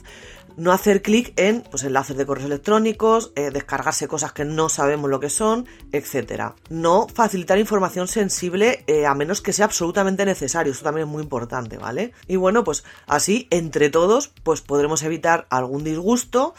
no 0.57 0.71
hacer 0.71 1.01
clic 1.01 1.33
en 1.35 1.61
pues, 1.61 1.83
enlaces 1.83 2.17
de 2.17 2.25
correos 2.25 2.47
electrónicos, 2.47 3.31
eh, 3.35 3.51
descargarse 3.51 4.07
cosas 4.07 4.33
que 4.33 4.45
no 4.45 4.69
sabemos 4.69 5.09
lo 5.09 5.19
que 5.19 5.29
son, 5.29 5.67
etc. 5.91 6.53
No 6.69 7.07
facilitar 7.07 7.57
información 7.57 8.07
sensible 8.07 8.83
eh, 8.87 9.05
a 9.05 9.15
menos 9.15 9.41
que 9.41 9.53
sea 9.53 9.65
absolutamente 9.65 10.25
necesario, 10.25 10.73
eso 10.73 10.83
también 10.83 11.07
es 11.07 11.11
muy 11.11 11.23
importante, 11.23 11.77
¿vale? 11.77 12.13
Y 12.27 12.35
bueno, 12.35 12.63
pues 12.63 12.83
así, 13.07 13.47
entre 13.49 13.89
todos, 13.89 14.31
pues 14.43 14.61
podremos 14.61 15.03
evitar 15.03 15.47
algún 15.49 15.83
disgusto 15.83 16.53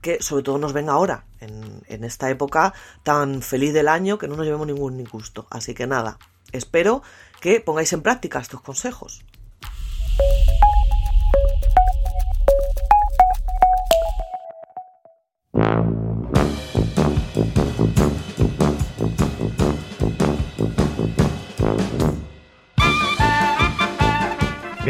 que 0.00 0.22
sobre 0.22 0.42
todo 0.42 0.56
nos 0.56 0.72
venga 0.72 0.94
ahora, 0.94 1.24
en, 1.40 1.82
en 1.86 2.04
esta 2.04 2.30
época 2.30 2.72
tan 3.02 3.42
feliz 3.42 3.74
del 3.74 3.88
año 3.88 4.16
que 4.16 4.28
no 4.28 4.36
nos 4.36 4.46
llevemos 4.46 4.66
ningún 4.66 4.96
disgusto. 4.96 5.46
Así 5.50 5.74
que 5.74 5.86
nada, 5.86 6.18
espero 6.52 7.02
que 7.40 7.60
pongáis 7.60 7.92
en 7.92 8.02
práctica 8.02 8.38
estos 8.38 8.60
consejos. 8.60 9.24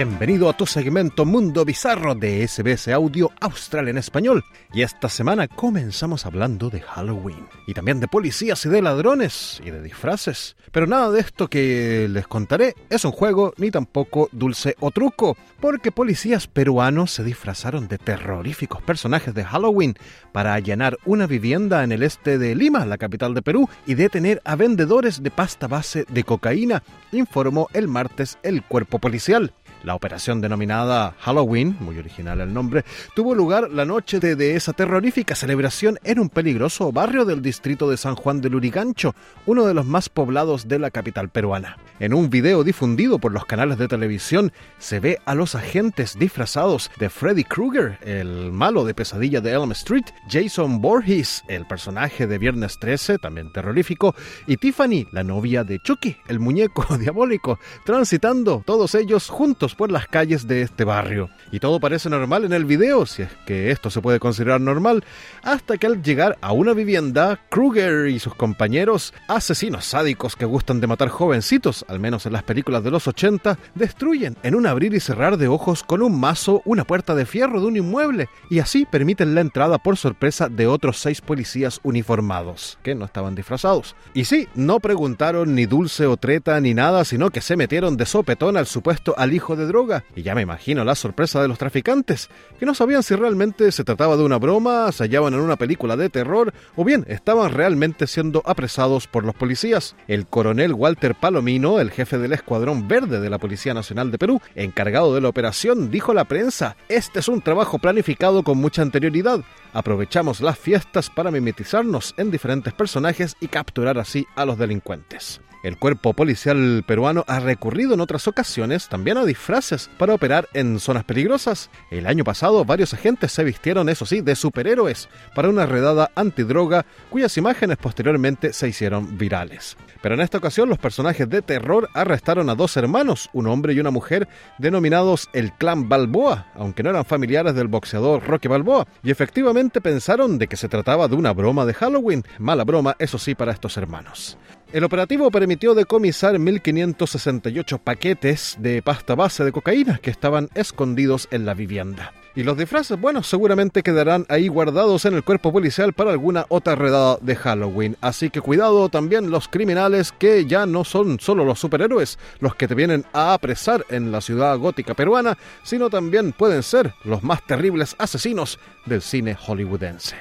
Bienvenido 0.03 0.49
a 0.49 0.57
tu 0.57 0.65
segmento 0.65 1.27
Mundo 1.27 1.63
Bizarro 1.67 2.15
de 2.15 2.49
SBS 2.49 2.89
Audio 2.89 3.31
Austral 3.39 3.87
en 3.87 3.99
español. 3.99 4.47
Y 4.73 4.81
esta 4.81 5.11
semana 5.11 5.47
comenzamos 5.47 6.25
hablando 6.25 6.71
de 6.71 6.81
Halloween 6.81 7.47
y 7.67 7.75
también 7.75 8.01
de 8.01 8.09
policías 8.09 8.65
y 8.65 8.71
de 8.71 8.81
ladrones 8.81 9.61
y 9.63 9.71
de 9.71 9.83
disfraces. 9.83 10.57
Pero 10.73 10.87
nada 10.87 11.11
de 11.11 11.21
esto 11.21 11.49
que 11.49 12.07
les 12.09 12.27
contaré 12.27 12.75
es 12.89 13.05
un 13.05 13.13
juego 13.13 13.53
ni 13.59 13.71
tampoco 13.71 14.31
dulce 14.33 14.75
o 14.81 14.91
truco, 14.91 15.37
porque 15.61 15.93
policías 15.93 16.47
peruanos 16.47 17.11
se 17.11 17.23
disfrazaron 17.23 17.87
de 17.87 17.99
terroríficos 17.99 18.81
personajes 18.81 19.35
de 19.35 19.45
Halloween 19.45 19.97
para 20.33 20.55
allanar 20.55 20.97
una 21.05 21.27
vivienda 21.27 21.85
en 21.85 21.93
el 21.93 22.05
este 22.05 22.39
de 22.39 22.55
Lima, 22.55 22.87
la 22.87 22.97
capital 22.97 23.35
de 23.35 23.43
Perú, 23.43 23.69
y 23.87 23.97
detener 23.97 24.41
a 24.47 24.57
vendedores 24.57 25.23
de 25.23 25.31
pasta 25.31 25.67
base 25.67 26.07
de 26.09 26.25
cocaína, 26.25 26.83
informó 27.13 27.69
el 27.75 27.87
martes 27.87 28.39
el 28.43 28.63
cuerpo 28.63 28.99
policial. 28.99 29.53
La 29.83 29.95
operación 29.95 30.40
denominada 30.40 31.14
Halloween, 31.21 31.77
muy 31.81 31.99
original 31.99 32.40
el 32.40 32.53
nombre, 32.53 32.85
tuvo 33.14 33.35
lugar 33.35 33.71
la 33.71 33.85
noche 33.85 34.21
de, 34.21 34.57
esa 34.57 34.73
terrorífica 34.73 35.35
celebración 35.35 35.99
en 36.05 36.19
un 36.19 36.29
peligroso 36.29 36.93
barrio 36.93 37.25
del 37.25 37.43
distrito 37.43 37.88
de 37.88 37.97
San 37.97 38.14
Juan 38.14 38.40
de 38.40 38.51
Lurigancho, 38.51 39.14
uno 39.47 39.66
de 39.66 39.75
los 39.75 39.87
más 39.87 40.09
poblados 40.09 40.69
de 40.69 40.79
la 40.79 40.90
capital 40.90 41.31
peruana. 41.31 41.79
En 41.99 42.14
un 42.14 42.31
video 42.31 42.64
difundido 42.64 43.19
por 43.19 43.33
los 43.33 43.47
canales 43.47 43.79
de 43.79 43.88
televisión 43.88 44.53
se 44.79 45.01
ve 45.01 45.19
a 45.25 45.35
los 45.35 45.55
agentes 45.55 46.19
disfrazados 46.19 46.90
de 46.99 47.11
Freddy 47.11 47.45
Krueger, 47.45 47.99
el 48.03 48.53
malo 48.53 48.85
de 48.85 48.95
pesadilla 48.95 49.40
de 49.40 49.53
Elm 49.53 49.73
Street, 49.73 50.05
Jason 50.29 50.81
Voorhees, 50.81 51.43
el 51.49 51.66
personaje 51.66 52.27
de 52.27 52.38
Viernes 52.38 52.79
13, 52.79 53.19
también 53.19 53.53
terrorífico, 53.53 54.14
y 54.47 54.57
Tiffany, 54.57 55.07
la 55.12 55.25
novia 55.25 55.64
de 55.64 55.79
Chucky, 55.79 56.16
el 56.29 56.40
muñeco 56.40 56.97
diabólico, 56.99 57.59
transitando 57.85 58.62
todos 58.64 58.95
ellos 58.95 59.29
juntos 59.29 59.69
por 59.74 59.90
las 59.90 60.06
calles 60.06 60.46
de 60.46 60.62
este 60.62 60.85
barrio. 60.85 61.30
Y 61.52 61.61
todo 61.61 61.80
parece 61.80 62.09
normal 62.09 62.44
en 62.44 62.52
el 62.52 62.64
video, 62.64 63.06
si 63.06 63.22
es 63.22 63.30
que 63.46 63.70
esto 63.70 63.90
se 63.90 64.00
puede 64.00 64.20
considerar 64.20 64.61
normal, 64.61 65.04
hasta 65.42 65.76
que 65.78 65.87
al 65.87 66.02
llegar 66.02 66.38
a 66.40 66.52
una 66.52 66.72
vivienda, 66.74 67.40
Kruger 67.48 68.09
y 68.09 68.18
sus 68.18 68.35
compañeros, 68.35 69.12
asesinos 69.28 69.85
sádicos 69.85 70.37
que 70.37 70.44
gustan 70.44 70.80
de 70.80 70.87
matar 70.87 71.09
jovencitos, 71.09 71.85
al 71.88 72.00
menos 72.00 72.26
en 72.26 72.33
las 72.33 72.42
películas 72.42 72.85
de 72.85 72.90
los 72.90 73.06
80, 73.09 73.59
destruyen 73.74 74.37
en 74.42 74.54
un 74.54 74.66
abrir 74.66 74.94
y 74.94 75.00
cerrar 75.00 75.37
de 75.37 75.48
ojos 75.48 75.83
con 75.83 76.02
un 76.02 76.18
mazo 76.18 76.62
una 76.64 76.85
puerta 76.85 77.14
de 77.14 77.26
fierro 77.26 77.61
de 77.61 77.66
un 77.66 77.76
inmueble 77.76 78.28
y 78.48 78.59
así 78.59 78.87
permiten 78.87 79.35
la 79.35 79.40
entrada 79.40 79.78
por 79.78 79.96
sorpresa 79.96 80.48
de 80.48 80.66
otros 80.66 80.98
seis 80.98 81.20
policías 81.20 81.80
uniformados, 81.83 82.78
que 82.83 82.94
no 82.94 83.04
estaban 83.04 83.35
disfrazados. 83.35 83.96
Y 84.14 84.24
sí, 84.24 84.48
no 84.54 84.80
preguntaron 84.80 85.54
ni 85.54 85.66
dulce 85.66 86.06
o 86.06 86.16
treta 86.16 86.61
ni 86.61 86.74
nada, 86.74 87.04
sino 87.04 87.30
que 87.30 87.40
se 87.40 87.56
metieron 87.56 87.96
de 87.96 88.06
sopetón 88.06 88.56
al 88.56 88.66
supuesto 88.66 89.14
al 89.16 89.33
hijo 89.33 89.56
de 89.56 89.60
droga. 89.66 90.05
Y 90.14 90.23
ya 90.23 90.35
me 90.35 90.42
imagino 90.42 90.85
la 90.85 90.94
sorpresa 90.94 91.40
de 91.42 91.49
los 91.49 91.59
traficantes, 91.59 92.29
que 92.59 92.66
no 92.66 92.75
sabían 92.75 93.03
si 93.03 93.14
realmente 93.14 93.73
se 93.73 93.85
trataba 93.85 94.16
de 94.16 94.25
una 94.25 94.38
broma, 94.38 94.90
se 94.92 95.05
hallaban 95.05 95.35
en 95.35 95.40
una 95.40 95.57
película 95.57 95.96
de 95.96 96.11
terror 96.11 96.53
o 96.77 96.85
bien 96.85 97.05
estaban 97.09 97.53
realmente 97.53 98.07
siendo 98.07 98.42
apresados 98.44 99.07
por 99.07 99.25
los 99.25 99.35
policías. 99.35 99.96
El 100.09 100.27
coronel 100.27 100.75
Walter 100.75 101.14
Palomino, 101.14 101.81
el 101.81 101.90
jefe 101.90 102.18
del 102.18 102.33
Escuadrón 102.33 102.88
Verde 102.88 103.20
de 103.20 103.31
la 103.31 103.38
Policía 103.38 103.75
Nacional 103.75 104.11
de 104.11 104.18
Perú, 104.18 104.40
encargado 104.55 105.14
de 105.14 105.20
la 105.20 105.29
operación, 105.29 105.90
dijo 105.90 106.12
a 106.12 106.14
la 106.14 106.25
prensa, 106.25 106.77
este 106.88 107.20
es 107.20 107.29
un 107.29 107.40
trabajo 107.40 107.79
planificado 107.79 108.42
con 108.42 108.59
mucha 108.59 108.83
anterioridad. 108.83 109.40
Aprovechamos 109.73 110.40
las 110.40 110.59
fiestas 110.59 111.11
para 111.11 111.31
mimetizarnos 111.31 112.14
en 112.16 112.31
diferentes 112.31 112.73
personajes 112.73 113.37
y 113.40 113.49
capturar 113.49 113.99
así 113.99 114.27
a 114.37 114.44
los 114.44 114.59
delincuentes. 114.59 115.40
El 115.62 115.77
cuerpo 115.77 116.14
policial 116.14 116.85
peruano 116.87 117.25
ha 117.29 117.38
recurrido 117.38 117.92
en 117.92 118.01
otras 118.01 118.27
ocasiones 118.27 118.88
también 118.88 119.18
a 119.18 119.27
disfraces 119.27 119.90
para 119.99 120.14
operar 120.14 120.49
en 120.55 120.81
zonas 120.81 121.05
peligrosas. 121.05 121.68
El 121.90 122.07
año 122.07 122.25
pasado 122.25 122.64
varios 122.64 122.94
agentes 122.94 123.33
se 123.33 123.44
vistieron, 123.44 123.90
eso 123.90 124.07
sí, 124.07 124.23
de 124.23 124.37
superhéroes 124.37 125.11
para 125.35 125.51
una 125.51 125.66
redada 125.66 126.12
antidroga 126.14 126.87
cuyas 127.11 127.37
imágenes 127.37 127.77
posteriormente 127.77 128.55
se 128.55 128.68
hicieron 128.68 129.18
virales. 129.18 129.77
Pero 130.01 130.14
en 130.14 130.23
esta 130.23 130.38
ocasión 130.38 130.70
los 130.70 130.79
personajes 130.79 131.29
de 131.29 131.42
terror 131.42 131.90
arrestaron 131.92 132.49
a 132.49 132.55
dos 132.55 132.79
hermanos, 132.79 133.29
un 133.35 133.46
hombre 133.46 133.75
y 133.75 133.81
una 133.81 133.90
mujer, 133.90 134.29
denominados 134.59 135.29
el 135.35 135.53
clan 135.53 135.90
Balboa, 135.90 136.46
aunque 136.55 136.83
no 136.83 136.88
eran 136.88 137.05
familiares 137.05 137.55
del 137.55 137.68
boxeador 137.68 138.27
Roque 138.27 138.49
Balboa, 138.49 138.87
y 139.03 139.11
efectivamente 139.11 139.83
pensaron 139.83 140.38
de 140.38 140.46
que 140.46 140.57
se 140.57 140.68
trataba 140.68 141.07
de 141.07 141.16
una 141.16 141.35
broma 141.35 141.66
de 141.66 141.75
Halloween, 141.75 142.25
mala 142.38 142.64
broma, 142.64 142.96
eso 142.99 143.18
sí, 143.18 143.35
para 143.35 143.53
estos 143.53 143.77
hermanos. 143.77 144.38
El 144.72 144.85
operativo 144.85 145.33
permitió 145.33 145.74
decomisar 145.74 146.37
1.568 146.37 147.80
paquetes 147.80 148.56
de 148.61 148.83
pasta 148.83 149.16
base 149.16 149.42
de 149.42 149.50
cocaína 149.50 149.98
que 149.98 150.11
estaban 150.11 150.48
escondidos 150.54 151.26
en 151.33 151.44
la 151.44 151.54
vivienda. 151.54 152.12
Y 152.37 152.44
los 152.44 152.56
disfraces, 152.56 153.00
bueno, 153.00 153.24
seguramente 153.24 153.83
quedarán 153.83 154.26
ahí 154.28 154.46
guardados 154.46 155.06
en 155.06 155.14
el 155.14 155.24
cuerpo 155.24 155.52
policial 155.52 155.92
para 155.92 156.12
alguna 156.12 156.46
otra 156.48 156.76
redada 156.76 157.18
de 157.20 157.35
Halloween. 157.35 157.96
Así 158.00 158.30
que 158.30 158.40
cuidado 158.40 158.88
también 158.88 159.33
los 159.33 159.48
criminales 159.48 160.12
que 160.12 160.46
ya 160.46 160.66
no 160.66 160.85
son 160.85 161.18
solo 161.18 161.44
los 161.44 161.59
superhéroes 161.59 162.20
los 162.38 162.54
que 162.54 162.68
te 162.68 162.76
vienen 162.76 163.04
a 163.12 163.35
apresar 163.35 163.85
en 163.90 164.12
la 164.12 164.20
ciudad 164.20 164.56
gótica 164.56 164.94
peruana, 164.94 165.37
sino 165.64 165.90
también 165.90 166.30
pueden 166.30 166.62
ser 166.62 166.94
los 167.02 167.24
más 167.24 167.44
terribles 167.44 167.96
asesinos 167.98 168.61
del 168.87 169.02
cine 169.02 169.35
hollywoodense. 169.35 170.14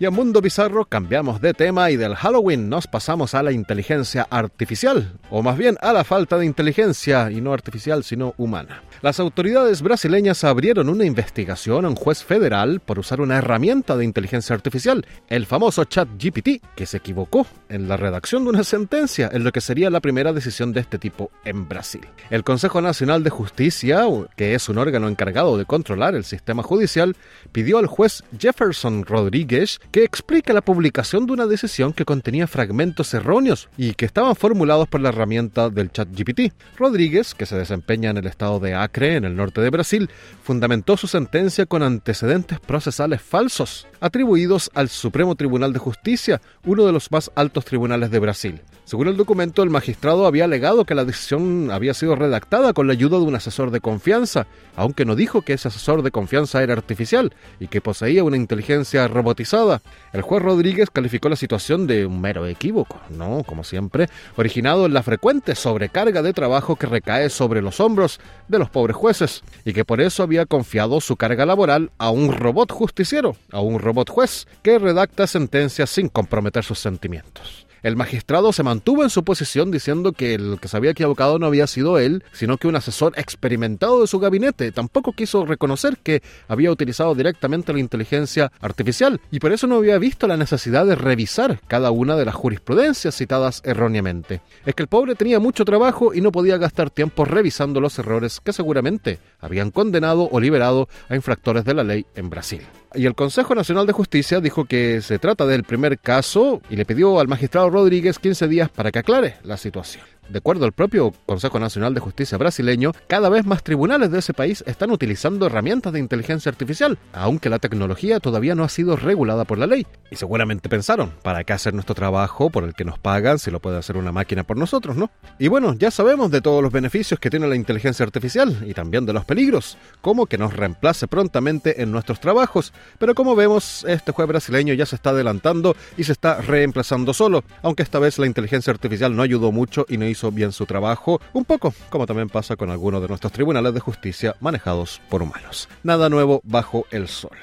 Y 0.00 0.04
en 0.04 0.14
Mundo 0.14 0.40
Bizarro 0.40 0.84
cambiamos 0.84 1.40
de 1.40 1.54
tema 1.54 1.90
y 1.90 1.96
del 1.96 2.14
Halloween 2.14 2.68
nos 2.68 2.86
pasamos 2.86 3.34
a 3.34 3.42
la 3.42 3.50
inteligencia 3.50 4.28
artificial, 4.30 5.18
o 5.28 5.42
más 5.42 5.58
bien 5.58 5.76
a 5.80 5.92
la 5.92 6.04
falta 6.04 6.38
de 6.38 6.46
inteligencia, 6.46 7.32
y 7.32 7.40
no 7.40 7.52
artificial, 7.52 8.04
sino 8.04 8.32
humana. 8.36 8.84
Las 9.02 9.18
autoridades 9.18 9.82
brasileñas 9.82 10.44
abrieron 10.44 10.88
una 10.88 11.04
investigación 11.04 11.84
a 11.84 11.88
un 11.88 11.96
juez 11.96 12.22
federal 12.22 12.78
por 12.78 13.00
usar 13.00 13.20
una 13.20 13.38
herramienta 13.38 13.96
de 13.96 14.04
inteligencia 14.04 14.54
artificial, 14.54 15.04
el 15.28 15.46
famoso 15.46 15.84
chat 15.84 16.08
GPT, 16.16 16.62
que 16.76 16.86
se 16.86 16.98
equivocó 16.98 17.48
en 17.68 17.88
la 17.88 17.96
redacción 17.96 18.44
de 18.44 18.50
una 18.50 18.62
sentencia 18.62 19.28
en 19.32 19.42
lo 19.42 19.50
que 19.50 19.60
sería 19.60 19.90
la 19.90 20.00
primera 20.00 20.32
decisión 20.32 20.72
de 20.72 20.80
este 20.80 20.98
tipo 20.98 21.32
en 21.44 21.68
Brasil. 21.68 22.06
El 22.30 22.44
Consejo 22.44 22.80
Nacional 22.80 23.24
de 23.24 23.30
Justicia, 23.30 24.04
que 24.36 24.54
es 24.54 24.68
un 24.68 24.78
órgano 24.78 25.08
encargado 25.08 25.58
de 25.58 25.64
controlar 25.64 26.14
el 26.14 26.24
sistema 26.24 26.62
judicial, 26.62 27.16
pidió 27.50 27.78
al 27.78 27.86
juez 27.86 28.22
Jefferson 28.38 29.04
Rodríguez 29.04 29.80
que 29.90 30.04
explique 30.04 30.52
la 30.52 30.60
publicación 30.60 31.26
de 31.26 31.32
una 31.32 31.46
decisión 31.46 31.92
que 31.92 32.04
contenía 32.04 32.46
fragmentos 32.46 33.12
erróneos 33.14 33.68
y 33.76 33.94
que 33.94 34.04
estaban 34.04 34.36
formulados 34.36 34.88
por 34.88 35.00
la 35.00 35.08
herramienta 35.08 35.70
del 35.70 35.90
chat 35.90 36.08
GPT. 36.10 36.52
Rodríguez, 36.76 37.34
que 37.34 37.46
se 37.46 37.56
desempeña 37.56 38.10
en 38.10 38.18
el 38.18 38.26
estado 38.26 38.60
de 38.60 38.74
Acre, 38.74 39.16
en 39.16 39.24
el 39.24 39.36
norte 39.36 39.60
de 39.60 39.70
Brasil, 39.70 40.10
fundamentó 40.42 40.96
su 40.96 41.06
sentencia 41.06 41.66
con 41.66 41.82
antecedentes 41.82 42.60
procesales 42.60 43.22
falsos, 43.22 43.86
atribuidos 44.00 44.70
al 44.74 44.88
Supremo 44.88 45.34
Tribunal 45.34 45.72
de 45.72 45.78
Justicia, 45.78 46.40
uno 46.64 46.84
de 46.84 46.92
los 46.92 47.10
más 47.10 47.30
altos 47.34 47.64
tribunales 47.64 48.10
de 48.10 48.18
Brasil. 48.18 48.60
Según 48.84 49.08
el 49.08 49.18
documento, 49.18 49.62
el 49.62 49.68
magistrado 49.68 50.26
había 50.26 50.44
alegado 50.44 50.86
que 50.86 50.94
la 50.94 51.04
decisión 51.04 51.70
había 51.70 51.92
sido 51.92 52.16
redactada 52.16 52.72
con 52.72 52.86
la 52.86 52.94
ayuda 52.94 53.18
de 53.18 53.24
un 53.24 53.34
asesor 53.34 53.70
de 53.70 53.80
confianza, 53.80 54.46
aunque 54.76 55.04
no 55.04 55.14
dijo 55.14 55.42
que 55.42 55.52
ese 55.52 55.68
asesor 55.68 56.00
de 56.02 56.10
confianza 56.10 56.62
era 56.62 56.72
artificial 56.72 57.34
y 57.60 57.66
que 57.66 57.82
poseía 57.82 58.24
una 58.24 58.38
inteligencia 58.38 59.06
robotizada. 59.06 59.77
El 60.12 60.22
juez 60.22 60.42
Rodríguez 60.42 60.90
calificó 60.90 61.28
la 61.28 61.36
situación 61.36 61.86
de 61.86 62.06
un 62.06 62.20
mero 62.20 62.46
equívoco, 62.46 63.00
no, 63.10 63.42
como 63.44 63.64
siempre, 63.64 64.08
originado 64.36 64.86
en 64.86 64.94
la 64.94 65.02
frecuente 65.02 65.54
sobrecarga 65.54 66.22
de 66.22 66.32
trabajo 66.32 66.76
que 66.76 66.86
recae 66.86 67.30
sobre 67.30 67.62
los 67.62 67.80
hombros 67.80 68.20
de 68.48 68.58
los 68.58 68.70
pobres 68.70 68.96
jueces, 68.96 69.42
y 69.64 69.72
que 69.72 69.84
por 69.84 70.00
eso 70.00 70.22
había 70.22 70.46
confiado 70.46 71.00
su 71.00 71.16
carga 71.16 71.46
laboral 71.46 71.90
a 71.98 72.10
un 72.10 72.32
robot 72.32 72.72
justiciero, 72.72 73.36
a 73.52 73.60
un 73.60 73.78
robot 73.78 74.10
juez, 74.10 74.46
que 74.62 74.78
redacta 74.78 75.26
sentencias 75.26 75.90
sin 75.90 76.08
comprometer 76.08 76.64
sus 76.64 76.78
sentimientos. 76.78 77.67
El 77.82 77.96
magistrado 77.96 78.52
se 78.52 78.62
mantuvo 78.62 79.02
en 79.02 79.10
su 79.10 79.24
posición 79.24 79.70
diciendo 79.70 80.12
que 80.12 80.34
el 80.34 80.58
que 80.60 80.68
se 80.68 80.76
había 80.76 80.90
equivocado 80.90 81.38
no 81.38 81.46
había 81.46 81.66
sido 81.66 81.98
él, 81.98 82.24
sino 82.32 82.56
que 82.56 82.68
un 82.68 82.76
asesor 82.76 83.12
experimentado 83.16 84.00
de 84.00 84.06
su 84.06 84.18
gabinete. 84.18 84.72
Tampoco 84.72 85.12
quiso 85.12 85.46
reconocer 85.46 85.98
que 85.98 86.22
había 86.48 86.70
utilizado 86.70 87.14
directamente 87.14 87.72
la 87.72 87.80
inteligencia 87.80 88.50
artificial 88.60 89.20
y 89.30 89.38
por 89.38 89.52
eso 89.52 89.66
no 89.66 89.76
había 89.76 89.98
visto 89.98 90.26
la 90.26 90.36
necesidad 90.36 90.86
de 90.86 90.96
revisar 90.96 91.60
cada 91.68 91.90
una 91.90 92.16
de 92.16 92.24
las 92.24 92.34
jurisprudencias 92.34 93.16
citadas 93.16 93.62
erróneamente. 93.64 94.40
Es 94.66 94.74
que 94.74 94.82
el 94.82 94.88
pobre 94.88 95.14
tenía 95.14 95.38
mucho 95.38 95.64
trabajo 95.64 96.14
y 96.14 96.20
no 96.20 96.32
podía 96.32 96.58
gastar 96.58 96.90
tiempo 96.90 97.24
revisando 97.24 97.80
los 97.80 97.98
errores 97.98 98.40
que 98.40 98.52
seguramente 98.52 99.18
habían 99.40 99.70
condenado 99.70 100.28
o 100.30 100.40
liberado 100.40 100.88
a 101.08 101.14
infractores 101.14 101.64
de 101.64 101.74
la 101.74 101.84
ley 101.84 102.06
en 102.14 102.30
Brasil. 102.30 102.62
Y 102.94 103.06
el 103.06 103.14
Consejo 103.14 103.54
Nacional 103.54 103.86
de 103.86 103.92
Justicia 103.92 104.40
dijo 104.40 104.64
que 104.64 105.02
se 105.02 105.18
trata 105.18 105.46
del 105.46 105.64
primer 105.64 105.98
caso 105.98 106.62
y 106.70 106.76
le 106.76 106.86
pidió 106.86 107.20
al 107.20 107.28
magistrado 107.28 107.70
Rodríguez 107.70 108.18
15 108.18 108.48
días 108.48 108.70
para 108.70 108.90
que 108.90 109.00
aclare 109.00 109.36
la 109.42 109.56
situación. 109.56 110.04
De 110.28 110.40
acuerdo 110.40 110.66
al 110.66 110.72
propio 110.72 111.14
Consejo 111.24 111.58
Nacional 111.58 111.94
de 111.94 112.00
Justicia 112.00 112.36
brasileño, 112.36 112.92
cada 113.06 113.30
vez 113.30 113.46
más 113.46 113.62
tribunales 113.62 114.10
de 114.10 114.18
ese 114.18 114.34
país 114.34 114.62
están 114.66 114.90
utilizando 114.90 115.46
herramientas 115.46 115.94
de 115.94 116.00
inteligencia 116.00 116.50
artificial, 116.50 116.98
aunque 117.14 117.48
la 117.48 117.58
tecnología 117.58 118.20
todavía 118.20 118.54
no 118.54 118.62
ha 118.62 118.68
sido 118.68 118.96
regulada 118.96 119.46
por 119.46 119.56
la 119.56 119.66
ley. 119.66 119.86
Y 120.10 120.16
seguramente 120.16 120.68
pensaron, 120.68 121.14
¿para 121.22 121.44
qué 121.44 121.54
hacer 121.54 121.72
nuestro 121.72 121.94
trabajo 121.94 122.50
por 122.50 122.64
el 122.64 122.74
que 122.74 122.84
nos 122.84 122.98
pagan 122.98 123.38
si 123.38 123.50
lo 123.50 123.60
puede 123.60 123.78
hacer 123.78 123.96
una 123.96 124.12
máquina 124.12 124.44
por 124.44 124.58
nosotros, 124.58 124.96
no? 124.96 125.10
Y 125.38 125.48
bueno, 125.48 125.72
ya 125.72 125.90
sabemos 125.90 126.30
de 126.30 126.42
todos 126.42 126.62
los 126.62 126.72
beneficios 126.72 127.18
que 127.18 127.30
tiene 127.30 127.48
la 127.48 127.56
inteligencia 127.56 128.04
artificial 128.04 128.64
y 128.66 128.74
también 128.74 129.06
de 129.06 129.14
los 129.14 129.24
peligros, 129.24 129.78
como 130.02 130.26
que 130.26 130.36
nos 130.36 130.54
reemplace 130.54 131.08
prontamente 131.08 131.80
en 131.82 131.90
nuestros 131.90 132.20
trabajos, 132.20 132.74
pero 132.98 133.14
como 133.14 133.34
vemos, 133.34 133.82
este 133.88 134.12
juez 134.12 134.28
brasileño 134.28 134.74
ya 134.74 134.84
se 134.84 134.96
está 134.96 135.10
adelantando 135.10 135.74
y 135.96 136.04
se 136.04 136.12
está 136.12 136.42
reemplazando 136.42 137.14
solo, 137.14 137.44
aunque 137.62 137.82
esta 137.82 137.98
vez 137.98 138.18
la 138.18 138.26
inteligencia 138.26 138.74
artificial 138.74 139.16
no 139.16 139.22
ayudó 139.22 139.52
mucho 139.52 139.86
y 139.88 139.96
no 139.96 140.06
hizo 140.06 140.17
bien 140.32 140.52
su 140.52 140.66
trabajo, 140.66 141.20
un 141.32 141.44
poco 141.44 141.72
como 141.90 142.06
también 142.06 142.28
pasa 142.28 142.56
con 142.56 142.70
algunos 142.70 143.00
de 143.00 143.08
nuestros 143.08 143.32
tribunales 143.32 143.74
de 143.74 143.80
justicia 143.80 144.36
manejados 144.40 145.00
por 145.08 145.22
humanos. 145.22 145.68
Nada 145.82 146.08
nuevo 146.08 146.40
bajo 146.44 146.86
el 146.90 147.08
sol. 147.08 147.36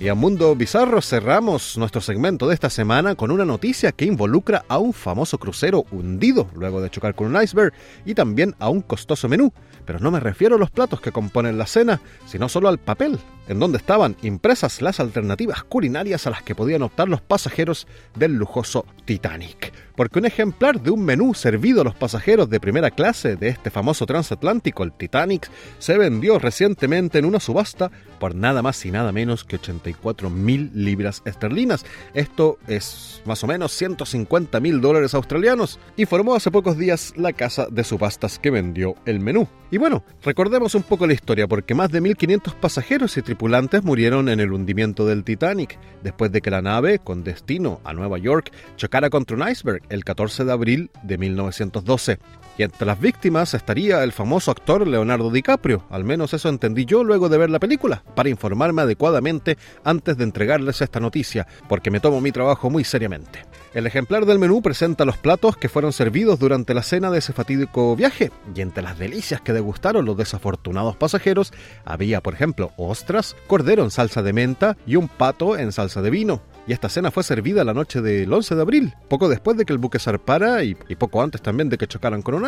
Y 0.00 0.06
a 0.06 0.14
Mundo 0.14 0.54
Bizarro 0.54 1.02
cerramos 1.02 1.76
nuestro 1.76 2.00
segmento 2.00 2.46
de 2.46 2.54
esta 2.54 2.70
semana 2.70 3.16
con 3.16 3.32
una 3.32 3.44
noticia 3.44 3.90
que 3.90 4.04
involucra 4.04 4.64
a 4.68 4.78
un 4.78 4.92
famoso 4.92 5.38
crucero 5.38 5.86
hundido 5.90 6.48
luego 6.54 6.80
de 6.80 6.88
chocar 6.88 7.16
con 7.16 7.34
un 7.34 7.42
iceberg 7.42 7.72
y 8.04 8.14
también 8.14 8.54
a 8.60 8.68
un 8.68 8.80
costoso 8.80 9.28
menú. 9.28 9.52
Pero 9.84 9.98
no 9.98 10.12
me 10.12 10.20
refiero 10.20 10.54
a 10.54 10.58
los 10.58 10.70
platos 10.70 11.00
que 11.00 11.10
componen 11.10 11.58
la 11.58 11.66
cena, 11.66 12.00
sino 12.26 12.48
solo 12.48 12.68
al 12.68 12.78
papel, 12.78 13.18
en 13.48 13.58
donde 13.58 13.78
estaban 13.78 14.16
impresas 14.22 14.80
las 14.82 15.00
alternativas 15.00 15.64
culinarias 15.64 16.26
a 16.26 16.30
las 16.30 16.42
que 16.42 16.54
podían 16.54 16.82
optar 16.82 17.08
los 17.08 17.20
pasajeros 17.20 17.86
del 18.14 18.34
lujoso 18.34 18.86
Titanic 19.04 19.72
porque 19.98 20.20
un 20.20 20.26
ejemplar 20.26 20.80
de 20.80 20.92
un 20.92 21.04
menú 21.04 21.34
servido 21.34 21.80
a 21.80 21.84
los 21.84 21.96
pasajeros 21.96 22.48
de 22.48 22.60
primera 22.60 22.92
clase 22.92 23.34
de 23.34 23.48
este 23.48 23.68
famoso 23.68 24.06
transatlántico, 24.06 24.84
el 24.84 24.92
Titanic, 24.92 25.50
se 25.80 25.98
vendió 25.98 26.38
recientemente 26.38 27.18
en 27.18 27.24
una 27.24 27.40
subasta 27.40 27.90
por 28.20 28.36
nada 28.36 28.62
más 28.62 28.86
y 28.86 28.92
nada 28.92 29.10
menos 29.10 29.42
que 29.42 29.56
84 29.56 30.30
mil 30.30 30.70
libras 30.72 31.20
esterlinas. 31.24 31.84
Esto 32.14 32.58
es 32.68 33.22
más 33.24 33.42
o 33.42 33.48
menos 33.48 33.72
150 33.72 34.60
mil 34.60 34.80
dólares 34.80 35.14
australianos, 35.14 35.80
informó 35.96 36.36
hace 36.36 36.52
pocos 36.52 36.78
días 36.78 37.14
la 37.16 37.32
casa 37.32 37.66
de 37.68 37.82
subastas 37.82 38.38
que 38.38 38.52
vendió 38.52 38.94
el 39.04 39.18
menú. 39.18 39.48
Y 39.72 39.78
bueno, 39.78 40.04
recordemos 40.22 40.76
un 40.76 40.84
poco 40.84 41.08
la 41.08 41.12
historia, 41.12 41.48
porque 41.48 41.74
más 41.74 41.90
de 41.90 42.00
1.500 42.00 42.54
pasajeros 42.54 43.16
y 43.16 43.22
tripulantes 43.38 43.84
murieron 43.84 44.28
en 44.28 44.40
el 44.40 44.52
hundimiento 44.52 45.06
del 45.06 45.22
Titanic, 45.22 45.78
después 46.02 46.32
de 46.32 46.40
que 46.40 46.50
la 46.50 46.60
nave, 46.60 46.98
con 46.98 47.22
destino 47.22 47.80
a 47.84 47.92
Nueva 47.92 48.18
York, 48.18 48.50
chocara 48.74 49.10
contra 49.10 49.36
un 49.36 49.48
iceberg 49.48 49.80
el 49.90 50.04
14 50.04 50.44
de 50.44 50.50
abril 50.50 50.90
de 51.04 51.18
1912. 51.18 52.18
Y 52.58 52.64
entre 52.64 52.86
las 52.86 52.98
víctimas 52.98 53.54
estaría 53.54 54.02
el 54.02 54.10
famoso 54.10 54.50
actor 54.50 54.84
Leonardo 54.84 55.30
DiCaprio, 55.30 55.84
al 55.90 56.02
menos 56.02 56.34
eso 56.34 56.48
entendí 56.48 56.86
yo 56.86 57.04
luego 57.04 57.28
de 57.28 57.38
ver 57.38 57.50
la 57.50 57.60
película, 57.60 58.02
para 58.16 58.30
informarme 58.30 58.82
adecuadamente 58.82 59.56
antes 59.84 60.16
de 60.16 60.24
entregarles 60.24 60.82
esta 60.82 60.98
noticia, 60.98 61.46
porque 61.68 61.92
me 61.92 62.00
tomo 62.00 62.20
mi 62.20 62.32
trabajo 62.32 62.68
muy 62.68 62.82
seriamente. 62.82 63.44
El 63.74 63.86
ejemplar 63.86 64.26
del 64.26 64.40
menú 64.40 64.60
presenta 64.60 65.04
los 65.04 65.16
platos 65.16 65.56
que 65.56 65.68
fueron 65.68 65.92
servidos 65.92 66.40
durante 66.40 66.74
la 66.74 66.82
cena 66.82 67.12
de 67.12 67.20
ese 67.20 67.32
fatídico 67.32 67.94
viaje, 67.94 68.32
y 68.52 68.60
entre 68.60 68.82
las 68.82 68.98
delicias 68.98 69.40
que 69.40 69.52
degustaron 69.52 70.04
los 70.04 70.16
desafortunados 70.16 70.96
pasajeros 70.96 71.52
había, 71.84 72.20
por 72.24 72.34
ejemplo, 72.34 72.72
ostras, 72.76 73.36
cordero 73.46 73.84
en 73.84 73.92
salsa 73.92 74.20
de 74.22 74.32
menta 74.32 74.76
y 74.84 74.96
un 74.96 75.06
pato 75.06 75.56
en 75.56 75.70
salsa 75.70 76.02
de 76.02 76.10
vino 76.10 76.42
y 76.68 76.72
esta 76.74 76.90
cena 76.90 77.10
fue 77.10 77.22
servida 77.22 77.64
la 77.64 77.72
noche 77.72 78.02
del 78.02 78.30
11 78.30 78.54
de 78.54 78.60
abril, 78.60 78.94
poco 79.08 79.30
después 79.30 79.56
de 79.56 79.64
que 79.64 79.72
el 79.72 79.78
buque 79.78 79.98
zarpara 79.98 80.62
y, 80.62 80.76
y, 80.88 80.96
poco 80.96 81.22
antes 81.22 81.40
también 81.40 81.70
de 81.70 81.78
que 81.78 81.86
chocaran 81.86 82.20
con 82.20 82.34
un 82.34 82.44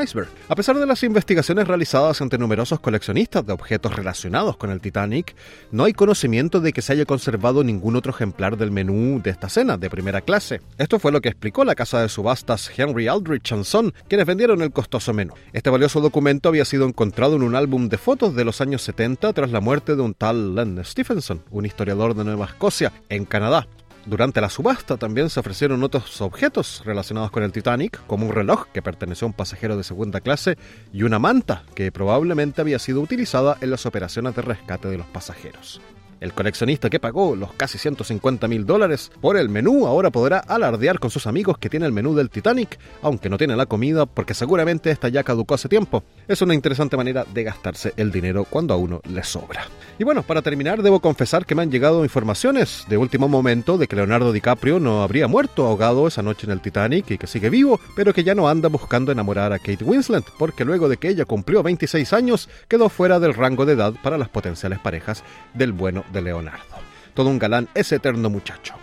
A 0.49 0.55
pesar 0.55 0.79
de 0.79 0.87
las 0.87 1.03
investigaciones 1.03 1.69
realizadas 1.69 2.23
ante 2.23 2.39
numerosos 2.39 2.81
coleccionistas 2.81 3.45
de 3.45 3.53
objetos 3.53 3.95
relacionados 3.95 4.57
con 4.57 4.71
el 4.71 4.81
Titanic, 4.81 5.37
no 5.73 5.85
hay 5.85 5.93
conocimiento 5.93 6.61
de 6.61 6.73
que 6.73 6.81
se 6.81 6.95
haya 6.95 7.05
conservado 7.05 7.63
ningún 7.63 7.97
otro 7.97 8.11
ejemplar 8.11 8.57
del 8.57 8.71
menú 8.71 9.21
de 9.23 9.29
esta 9.29 9.51
cena 9.51 9.77
de 9.77 9.91
primera 9.91 10.23
clase. 10.23 10.63
Esto 10.79 10.99
fue 10.99 11.13
lo 11.13 11.21
que 11.21 11.29
explicó 11.29 11.65
la 11.65 11.75
casa 11.75 12.01
de 12.01 12.09
subastas 12.09 12.71
Henry 12.75 13.09
Aldrich 13.09 13.55
Son, 13.63 13.93
quienes 14.09 14.27
vendieron 14.27 14.63
el 14.63 14.73
costoso 14.73 15.13
menú. 15.13 15.35
Este 15.53 15.69
valioso 15.69 16.01
documento 16.01 16.49
había 16.49 16.65
sido 16.65 16.87
encontrado 16.87 17.37
en 17.37 17.43
un 17.43 17.55
álbum 17.55 17.91
de 17.91 17.99
fotos 17.99 18.35
de 18.35 18.45
los 18.45 18.63
años 18.63 18.81
70 18.83 19.35
tras 19.35 19.51
la 19.51 19.61
muerte 19.61 19.97
de 19.97 20.03
un 20.03 20.15
tal 20.15 20.55
Len 20.55 20.83
Stephenson, 20.83 21.43
un 21.51 21.67
historiador 21.67 22.15
de 22.15 22.25
Nueva 22.25 22.47
Escocia, 22.47 22.91
en 23.11 23.27
Canadá. 23.27 23.67
Durante 24.07 24.41
la 24.41 24.49
subasta 24.49 24.97
también 24.97 25.29
se 25.29 25.41
ofrecieron 25.41 25.83
otros 25.83 26.21
objetos 26.21 26.83
relacionados 26.85 27.31
con 27.31 27.43
el 27.43 27.53
Titanic, 27.53 28.01
como 28.07 28.27
un 28.27 28.33
reloj 28.33 28.67
que 28.73 28.83
perteneció 28.83 29.27
a 29.27 29.29
un 29.29 29.35
pasajero 29.35 29.77
de 29.77 29.85
segunda 29.85 30.21
clase 30.21 30.57
y 30.93 31.03
una 31.03 31.19
manta 31.19 31.65
que 31.75 31.93
probablemente 31.93 32.61
había 32.61 32.79
sido 32.79 33.01
utilizada 33.03 33.59
en 33.61 33.71
las 33.71 33.85
operaciones 33.87 34.35
de 34.35 34.43
rescate 34.43 34.89
de 34.89 34.99
los 34.99 35.07
pasajeros. 35.07 35.81
El 36.21 36.35
coleccionista 36.35 36.91
que 36.91 37.01
pagó 37.01 37.35
los 37.35 37.55
casi 37.55 37.79
150 37.79 38.47
mil 38.47 38.67
dólares 38.67 39.11
por 39.23 39.39
el 39.39 39.49
menú 39.49 39.87
ahora 39.87 40.11
podrá 40.11 40.39
alardear 40.41 40.99
con 40.99 41.11
sus 41.11 41.27
amigos 41.27 41.57
que 41.57 41.71
tiene 41.71 41.87
el 41.87 41.93
menú 41.93 42.15
del 42.15 42.29
Titanic, 42.29 42.79
aunque 43.01 43.31
no 43.31 43.39
tiene 43.39 43.57
la 43.57 43.65
comida 43.65 44.05
porque 44.05 44.35
seguramente 44.35 44.91
esta 44.91 45.09
ya 45.09 45.23
caducó 45.23 45.55
hace 45.55 45.71
tiempo. 45.71 46.05
Es 46.29 46.43
una 46.43 46.53
interesante 46.53 46.99
manera 46.99 47.25
de 47.33 47.43
gastarse 47.43 47.95
el 47.97 48.13
dinero 48.13 48.45
cuando 48.45 48.75
a 48.75 48.77
uno 48.77 49.01
le 49.09 49.25
sobra. 49.25 49.67
Y 49.99 50.05
bueno, 50.05 50.23
para 50.23 50.43
terminar, 50.43 50.83
debo 50.83 51.01
confesar 51.01 51.47
que 51.47 51.55
me 51.55 51.63
han 51.63 51.71
llegado 51.71 52.05
informaciones 52.05 52.85
de 52.91 52.99
último 52.99 53.27
momento 53.27 53.79
de 53.79 53.89
que 53.89 53.97
Leonardo 53.97 54.33
DiCaprio 54.33 54.79
no 54.79 55.03
habría 55.03 55.27
muerto 55.27 55.67
ahogado 55.67 56.07
esa 56.07 56.23
noche 56.23 56.47
en 56.47 56.53
el 56.53 56.61
Titanic 56.61 57.11
y 57.13 57.17
que 57.17 57.27
sigue 57.27 57.49
vivo, 57.49 57.81
pero 57.97 58.13
que 58.13 58.25
ya 58.25 58.35
no 58.35 58.47
anda 58.47 58.69
buscando 58.69 59.11
enamorar 59.11 59.55
a 59.55 59.59
Kate 59.59 59.85
Winslet, 59.85 60.25
porque 60.39 60.67
luego 60.67 60.91
de 60.91 60.99
que 60.99 61.09
ella 61.09 61.25
cumplió 61.25 61.63
26 61.63 62.13
años, 62.13 62.51
quedó 62.69 62.91
fuera 62.91 63.19
del 63.21 63.33
rango 63.33 63.65
de 63.65 63.73
edad 63.73 63.95
para 64.03 64.19
las 64.19 64.29
potenciales 64.29 64.79
parejas 64.81 65.25
del 65.55 65.73
bueno 65.73 66.05
de 66.13 66.23
Leonardo. 66.23 66.77
Todo 67.15 67.29
un 67.29 67.39
galán 67.39 67.69
ese 67.75 67.97
eterno 67.97 68.31
muchacho. 68.31 68.75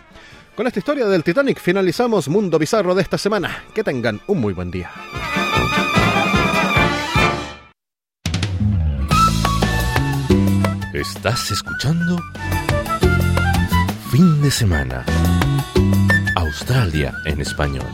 Con 0.55 0.65
esta 0.67 0.79
historia 0.79 1.05
del 1.05 1.23
Titanic 1.23 1.59
finalizamos 1.59 2.27
Mundo 2.27 2.57
Bizarro 2.57 2.95
de 2.95 3.03
esta 3.03 3.17
semana. 3.17 3.63
Que 3.73 3.83
tengan 3.83 4.19
un 4.27 4.41
muy 4.41 4.53
buen 4.53 4.71
día. 4.71 4.91
Estás 10.93 11.51
escuchando 11.51 12.17
Fin 14.11 14.41
de 14.41 14.49
semana. 14.49 15.05
Australia 16.35 17.13
en 17.25 17.41
español. 17.41 17.85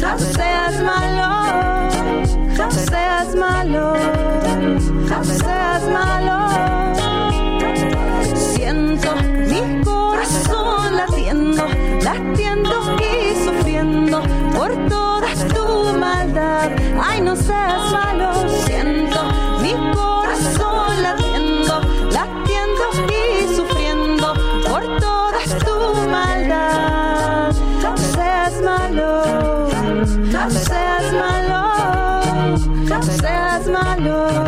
No 0.00 0.18
seas 0.18 0.80
malo, 0.82 1.28
no 2.56 2.70
seas 2.70 3.34
malo, 3.34 3.94
no 5.08 5.24
seas 5.24 5.82
malo. 5.92 6.38
Siento 8.34 9.14
mi 9.48 9.84
corazón 9.84 10.96
latiendo, 10.96 11.66
latiendo 12.02 12.96
y 12.98 13.44
sufriendo 13.44 14.22
por 14.54 14.70
toda 14.88 15.28
tu 15.54 15.98
maldad. 15.98 16.70
Ay, 17.02 17.20
no 17.20 17.36
seas 17.36 17.92
malo, 17.92 18.32
seas 34.02 34.39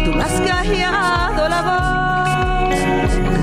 Tú 0.06 0.12
has 0.20 0.42
callado 0.42 1.50
la 1.50 1.62
voz. 1.62 3.43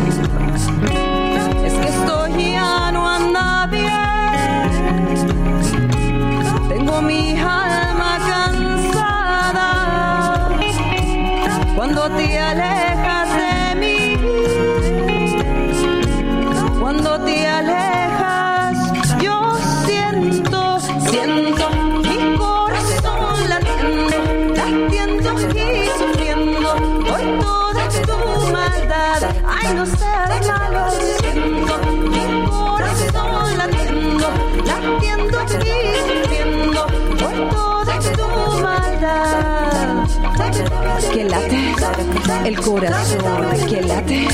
late, 41.48 42.48
el 42.48 42.60
corazón 42.60 43.68
que 43.68 43.82
late, 43.82 44.28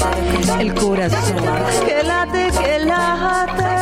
el 0.60 0.74
corazón 0.74 1.36
que 1.86 2.02
late, 2.02 2.50
que 2.62 2.78
late. 2.80 3.76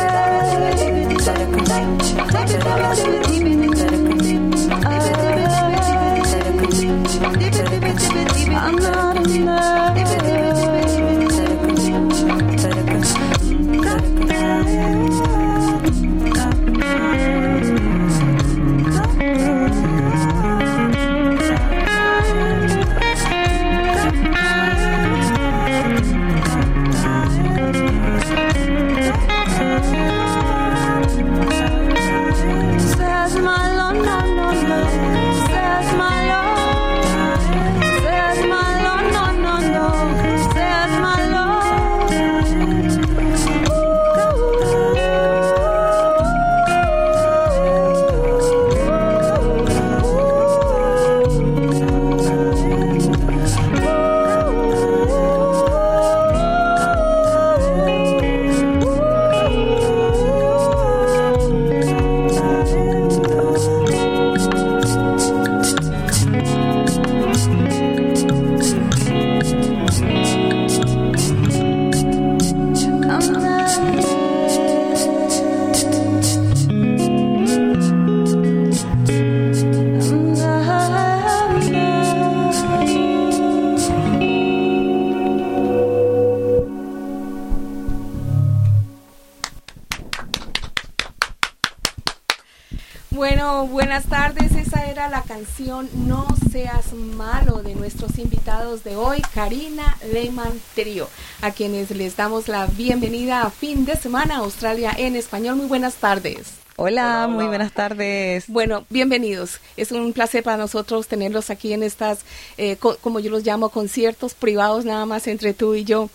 No 95.59 96.27
seas 96.51 96.93
malo 96.95 97.63
de 97.63 97.77
nuestros 97.77 98.19
invitados 98.19 98.83
de 98.83 98.97
hoy, 98.97 99.23
Karina 99.33 99.97
Lehman 100.13 100.53
Trio, 100.75 101.09
a 101.43 101.53
quienes 101.53 101.93
les 101.93 102.17
damos 102.17 102.49
la 102.49 102.67
bienvenida 102.67 103.43
a 103.43 103.51
fin 103.51 103.85
de 103.85 103.95
semana 103.95 104.39
Australia 104.39 104.93
en 104.99 105.15
español. 105.15 105.55
Muy 105.55 105.67
buenas 105.67 105.95
tardes. 105.95 106.55
Hola, 106.77 107.29
muy 107.31 107.47
buenas 107.47 107.71
tardes. 107.71 108.47
Bueno, 108.49 108.85
bienvenidos. 108.91 109.61
Es 109.77 109.93
un 109.93 110.13
placer 110.13 110.43
para 110.43 110.57
nosotros 110.57 111.07
tenerlos 111.07 111.49
aquí 111.51 111.73
en 111.73 111.85
estas, 111.85 112.23
eh, 112.57 112.75
co- 112.75 112.97
como 113.01 113.21
yo 113.21 113.31
los 113.31 113.45
llamo, 113.47 113.69
conciertos 113.69 114.35
privados 114.35 114.85
nada 114.85 115.07
más 115.07 115.29
entre 115.29 115.55
tú 115.55 115.77
y 115.77 115.85
yo. 115.85 116.11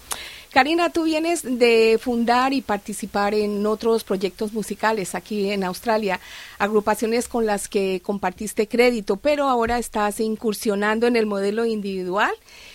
Karina, 0.59 0.89
tú 0.89 1.03
vienes 1.03 1.43
de 1.43 1.97
fundar 2.01 2.51
y 2.51 2.59
participar 2.59 3.33
en 3.33 3.65
otros 3.65 4.03
proyectos 4.03 4.51
musicales 4.51 5.15
aquí 5.15 5.51
en 5.51 5.63
Australia, 5.63 6.19
agrupaciones 6.57 7.29
con 7.29 7.45
las 7.45 7.69
que 7.69 8.01
compartiste 8.03 8.67
crédito, 8.67 9.15
pero 9.15 9.47
ahora 9.47 9.79
estás 9.79 10.19
incursionando 10.19 11.07
en 11.07 11.15
el 11.15 11.27
modelo 11.27 11.63
individual 11.63 12.33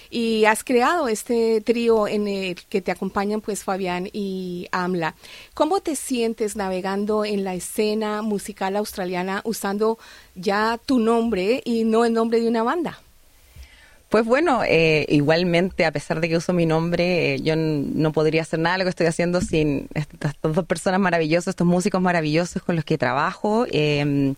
y 0.08 0.46
has 0.46 0.64
creado 0.64 1.08
este 1.08 1.60
trío 1.60 2.08
en 2.08 2.26
el 2.26 2.54
que 2.54 2.80
te 2.80 2.90
acompañan 2.90 3.42
pues 3.42 3.64
Fabián 3.64 4.08
y 4.14 4.66
Amla. 4.72 5.14
¿Cómo 5.52 5.80
te 5.80 5.94
sientes 5.94 6.56
navegando 6.56 7.26
en 7.26 7.44
la 7.44 7.52
escena 7.52 8.22
musical 8.22 8.76
australiana 8.76 9.42
usando 9.44 9.98
ya 10.34 10.80
tu 10.86 11.00
nombre 11.00 11.60
y 11.66 11.84
no 11.84 12.06
el 12.06 12.14
nombre 12.14 12.40
de 12.40 12.48
una 12.48 12.62
banda? 12.62 12.98
Pues 14.14 14.26
bueno, 14.26 14.62
eh, 14.64 15.06
igualmente, 15.08 15.84
a 15.84 15.90
pesar 15.90 16.20
de 16.20 16.28
que 16.28 16.36
uso 16.36 16.52
mi 16.52 16.66
nombre, 16.66 17.34
eh, 17.34 17.40
yo 17.40 17.56
no 17.56 18.12
podría 18.12 18.42
hacer 18.42 18.60
nada 18.60 18.76
de 18.76 18.78
lo 18.78 18.84
que 18.84 18.90
estoy 18.90 19.06
haciendo 19.06 19.40
sin 19.40 19.88
estas 19.92 20.34
dos 20.40 20.64
personas 20.66 21.00
maravillosas, 21.00 21.48
estos 21.48 21.66
músicos 21.66 22.00
maravillosos 22.00 22.62
con 22.62 22.76
los 22.76 22.84
que 22.84 22.96
trabajo. 22.96 23.66
Eh, 23.72 24.34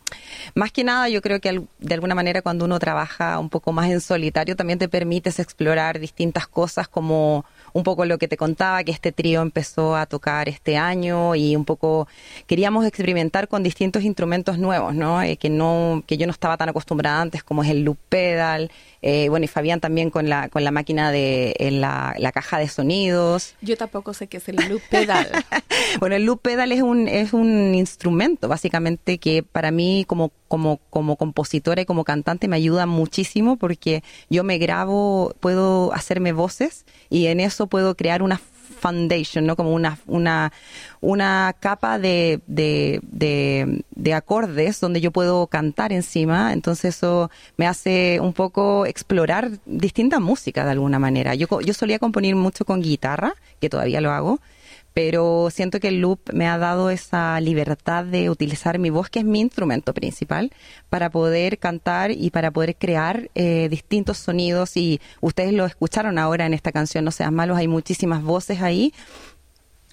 más 0.55 0.73
que 0.73 0.83
nada, 0.83 1.11
yo 1.11 1.21
creo 1.21 1.43
que 1.43 1.61
de 1.79 1.95
alguna 1.95 2.15
manera 2.15 2.41
cuando 2.41 2.65
uno 2.65 2.79
trabaja 2.79 3.39
un 3.39 3.51
poco 3.51 3.71
más 3.73 3.91
en 3.91 4.01
solitario, 4.01 4.57
también 4.57 4.79
te 4.79 4.89
permites 4.89 5.39
explorar 5.41 6.01
distintas 6.01 6.47
cosas 6.47 6.89
como 6.89 7.45
un 7.75 7.83
poco 7.83 8.07
lo 8.07 8.17
que 8.17 8.29
te 8.29 8.39
contaba, 8.39 8.83
que 8.83 8.93
este 8.93 9.13
trío 9.13 9.43
empezó 9.43 9.95
a 9.95 10.07
tocar 10.07 10.49
este 10.49 10.79
año 10.79 11.35
y 11.35 11.55
un 11.55 11.67
poco 11.67 12.09
queríamos 12.47 12.87
experimentar 12.87 13.47
con 13.47 13.63
distintos 13.63 14.05
instrumentos 14.05 14.59
nuevos, 14.59 14.95
¿no? 14.95 15.21
Eh, 15.21 15.37
que 15.37 15.51
no 15.51 16.03
que 16.07 16.17
yo 16.17 16.27
no 16.27 16.33
estaba 16.33 16.57
tan 16.57 16.71
acostumbrada 16.71 17.21
antes, 17.21 17.43
como 17.43 17.63
es 17.63 17.69
el 17.69 17.83
loop 17.83 17.99
pedal, 18.09 18.71
eh, 19.09 19.29
bueno, 19.29 19.45
y 19.45 19.47
Fabián 19.47 19.79
también 19.79 20.11
con 20.11 20.29
la, 20.29 20.49
con 20.49 20.65
la 20.65 20.73
máquina 20.73 21.13
de 21.13 21.55
en 21.61 21.81
la, 21.81 22.17
la 22.19 22.33
caja 22.33 22.59
de 22.59 22.67
sonidos. 22.67 23.55
Yo 23.61 23.77
tampoco 23.77 24.13
sé 24.15 24.27
qué 24.27 24.39
es 24.39 24.49
el 24.49 24.57
loop 24.57 24.83
pedal. 24.91 25.31
Bueno, 26.01 26.17
el 26.17 26.25
loop 26.25 26.41
pedal 26.41 26.73
es 26.73 26.83
un, 26.83 27.07
es 27.07 27.33
un 27.33 27.75
instrumento, 27.75 28.49
básicamente, 28.49 29.19
que 29.19 29.43
para 29.43 29.71
mí 29.71 30.05
como, 30.07 30.33
como, 30.49 30.79
como 30.91 31.17
compositora 31.17 31.83
y 31.83 31.85
como 31.85 32.03
cantante 32.03 32.49
me 32.49 32.57
ayuda 32.57 32.87
muchísimo 32.87 33.57
porque 33.57 34.03
yo 34.29 34.43
me 34.43 34.59
grabo, 34.59 35.35
puedo 35.39 35.93
hacerme 35.95 36.33
voces 36.33 36.85
y 37.09 37.27
en 37.27 37.41
eso 37.41 37.67
puedo 37.69 37.95
crear 37.95 38.23
una 38.23 38.41
foundation, 38.77 39.47
¿no? 39.47 39.57
Como 39.57 39.73
una, 39.73 39.99
una, 40.07 40.53
una 41.01 41.55
capa 41.59 41.99
de, 41.99 42.41
de, 42.47 43.01
de, 43.03 43.85
de 43.95 44.15
acordes 44.15 44.81
donde 44.81 45.01
yo 45.01 45.11
puedo 45.11 45.47
cantar 45.47 45.93
encima. 45.93 46.53
Entonces 46.53 46.97
eso 46.97 47.31
me 47.57 47.67
hace 47.67 48.19
un 48.21 48.33
poco 48.33 48.87
explorar 48.87 49.51
distinta 49.67 50.21
música 50.21 50.65
de 50.65 50.71
alguna 50.73 50.99
manera. 50.99 51.35
Yo, 51.35 51.47
yo 51.61 51.75
solía 51.75 51.99
componer 51.99 52.35
mucho 52.37 52.65
con 52.65 52.83
guitarra, 52.83 53.35
que 53.61 53.69
todavía 53.69 54.01
lo 54.01 54.13
hago, 54.13 54.41
pero 54.97 55.51
siento 55.51 55.79
que 55.79 55.89
el 55.89 56.01
loop 56.01 56.21
me 56.33 56.49
ha 56.49 56.57
dado 56.57 56.89
esa 56.89 57.39
libertad 57.43 58.03
de 58.03 58.31
utilizar 58.31 58.79
mi 58.79 58.89
voz, 58.89 59.11
que 59.11 59.19
es 59.19 59.27
mi 59.27 59.41
instrumento 59.41 59.93
principal, 59.93 60.51
para 60.89 61.11
poder 61.11 61.59
cantar 61.59 62.13
y 62.13 62.31
para 62.31 62.51
poder 62.51 62.77
crear 62.77 63.29
eh, 63.35 63.69
distintos 63.69 64.17
sonidos. 64.17 64.75
Y 64.79 65.03
ustedes 65.21 65.53
lo 65.53 65.67
escucharon 65.67 66.19
ahora 66.19 66.47
en 66.47 66.55
esta 66.55 66.73
canción, 66.73 67.05
No 67.05 67.11
Seas 67.11 67.31
Malos, 67.31 67.59
hay 67.59 67.69
muchísimas 67.69 68.23
voces 68.23 68.63
ahí. 68.63 68.95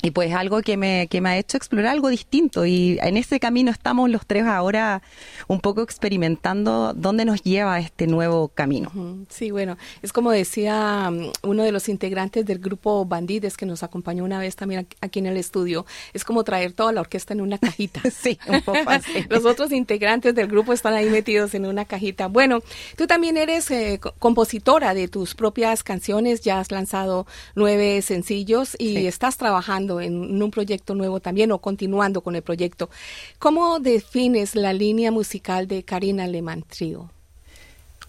Y 0.06 0.12
pues 0.12 0.34
algo 0.34 0.62
que 0.62 0.76
me, 0.76 1.08
que 1.08 1.22
me 1.22 1.30
ha 1.30 1.38
hecho 1.38 1.56
explorar 1.56 1.91
algo 1.93 2.10
distinto. 2.10 2.66
Y 2.66 2.99
en 3.01 3.16
ese 3.16 3.39
camino 3.39 3.72
estamos 3.72 4.10
los 4.10 4.26
tres 4.28 4.43
ahora 4.45 5.01
un 5.47 5.62
poco 5.62 5.82
experimentando 5.82 6.93
dónde 6.93 7.24
nos 7.24 7.41
lleva 7.41 7.80
este 7.80 8.06
nuevo 8.06 8.49
camino. 8.49 8.91
Sí, 9.30 9.51
bueno, 9.51 9.78
es 10.01 10.12
como 10.12 10.32
decía 10.32 11.10
mm, 11.10 11.32
uno 11.43 11.64
de 11.64 11.72
los 11.72 11.88
integrantes 11.88 12.45
del 12.45 12.60
grupo 12.60 13.06
Bandides 13.06 13.56
que 13.56 13.66
nos 13.66 13.82
acompañó 13.82 14.26
una 14.26 14.39
vez 14.39 14.58
también 14.58 14.86
aquí- 15.01 15.20
en 15.20 15.26
el 15.28 15.38
estudio, 15.38 15.86
es 16.14 16.26
como 16.26 16.43
traer 16.43 16.74
toda 16.74 16.91
la 16.91 16.99
orquesta 17.01 17.34
en 17.34 17.39
una 17.41 17.58
cajita. 17.58 18.01
Sí, 18.12 18.38
un 18.47 18.62
poco 18.62 18.80
así. 18.88 19.26
Los 19.30 19.45
otros 19.45 19.72
integrantes 19.72 20.36
del 20.36 20.47
grupo 20.47 20.74
están 20.74 20.93
ahí 20.93 21.10
metidos 21.10 21.54
en 21.56 21.66
una 21.66 21.86
cajita. 21.86 22.28
Bueno, 22.28 22.60
tú 22.97 23.08
también 23.08 23.38
eres 23.38 23.72
eh, 23.72 23.99
co- 24.01 24.14
compositora 24.20 24.93
de 24.93 25.08
tus 25.08 25.34
propias 25.34 25.82
canciones, 25.84 26.41
ya 26.41 26.60
has 26.60 26.72
lanzado 26.72 27.26
nueve 27.56 28.01
sencillos 28.01 28.76
y 28.80 28.93
Sí. 28.95 29.08
estás 29.08 29.38
trabajando 29.38 29.93
en 30.02 30.41
un 30.41 30.52
proyecto 30.52 30.96
nuevo 30.96 31.20
también 31.20 31.52
o 31.52 31.60
continuando 31.60 32.22
con 32.22 32.36
el 32.36 32.41
proyecto. 32.41 32.89
¿Cómo 33.39 33.80
defines 33.80 34.56
la 34.56 34.74
línea 34.74 35.12
musical 35.12 35.68
de 35.68 35.84
Karina 35.84 36.26
Alemán 36.26 36.64
Trio? 36.68 37.10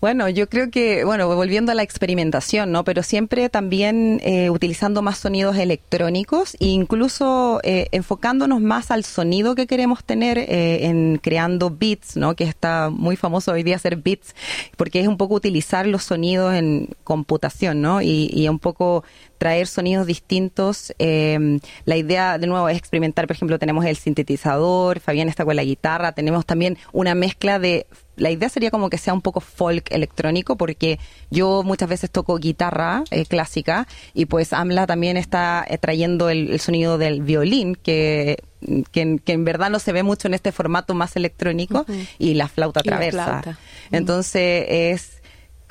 Bueno, 0.05 0.29
yo 0.29 0.51
creo 0.51 0.71
que, 0.71 1.03
bueno, 1.07 1.35
volviendo 1.35 1.73
a 1.73 1.75
la 1.75 1.83
experimentación, 1.83 2.71
¿no? 2.71 2.85
Pero 2.85 3.03
siempre 3.03 3.49
también 3.49 4.21
eh, 4.23 4.51
utilizando 4.51 5.01
más 5.01 5.17
sonidos 5.17 5.57
electrónicos 5.57 6.59
e 6.61 6.67
incluso 6.67 7.59
eh, 7.63 7.89
enfocándonos 7.91 8.61
más 8.61 8.91
al 8.91 9.05
sonido 9.05 9.55
que 9.55 9.67
queremos 9.67 10.05
tener 10.05 10.37
eh, 10.37 10.85
en 10.89 11.17
creando 11.17 11.71
beats, 11.71 12.19
¿no? 12.19 12.37
Que 12.37 12.45
está 12.45 12.91
muy 12.91 13.17
famoso 13.17 13.53
hoy 13.53 13.63
día 13.63 13.77
hacer 13.77 13.97
beats, 13.97 14.35
porque 14.77 15.01
es 15.01 15.09
un 15.09 15.17
poco 15.17 15.37
utilizar 15.37 15.87
los 15.87 16.03
sonidos 16.05 16.53
en 16.53 16.91
computación, 17.03 17.81
¿no? 17.81 18.03
Y, 18.03 18.29
y 18.31 18.47
un 18.49 18.59
poco 18.59 19.05
traer 19.39 19.67
sonidos 19.67 20.07
distintos. 20.07 20.95
Eh, 20.99 21.59
la 21.85 21.97
idea, 21.97 22.39
de 22.39 22.47
nuevo, 22.47 22.69
es 22.69 22.79
experimentar. 22.79 23.27
Por 23.27 23.37
ejemplo, 23.37 23.59
tenemos 23.59 23.85
el 23.85 23.97
sintetizador, 23.97 25.01
Fabián 25.01 25.29
está 25.29 25.45
con 25.45 25.57
la 25.57 25.65
guitarra, 25.65 26.13
tenemos 26.13 26.47
también 26.47 26.79
una 26.93 27.15
mezcla 27.15 27.59
de 27.59 27.87
la 28.17 28.31
idea 28.31 28.49
sería 28.49 28.71
como 28.71 28.91
que 28.91 28.99
sea 28.99 29.13
un 29.15 29.23
poco 29.23 29.41
folk 29.41 29.91
electrónico, 29.91 30.57
porque 30.57 30.99
yo 31.31 31.63
muchas 31.63 31.89
veces 31.89 32.11
toco 32.11 32.39
guitarra 32.39 33.05
eh, 33.11 33.25
clásica 33.27 33.87
y 34.13 34.27
pues 34.27 34.53
AMLA 34.53 34.87
también 34.87 35.17
está 35.17 35.65
eh, 35.69 35.79
trayendo 35.79 36.29
el, 36.29 36.51
el 36.51 36.61
sonido 36.61 36.99
del 36.99 37.23
violín, 37.23 37.75
que, 37.75 38.43
que, 38.93 39.19
que 39.25 39.33
en 39.33 39.45
verdad 39.45 39.71
no 39.71 39.79
se 39.79 39.93
ve 39.93 40.03
mucho 40.03 40.29
en 40.29 40.35
este 40.35 40.53
formato 40.53 40.95
más 40.95 41.17
electrónico, 41.17 41.87
y 42.19 42.35
la 42.35 42.49
flauta 42.49 42.81
Y 42.85 42.89
la 42.89 42.97
traversa. 42.97 43.25
flauta. 43.25 43.59
Entonces 43.91 44.67
es, 44.69 45.23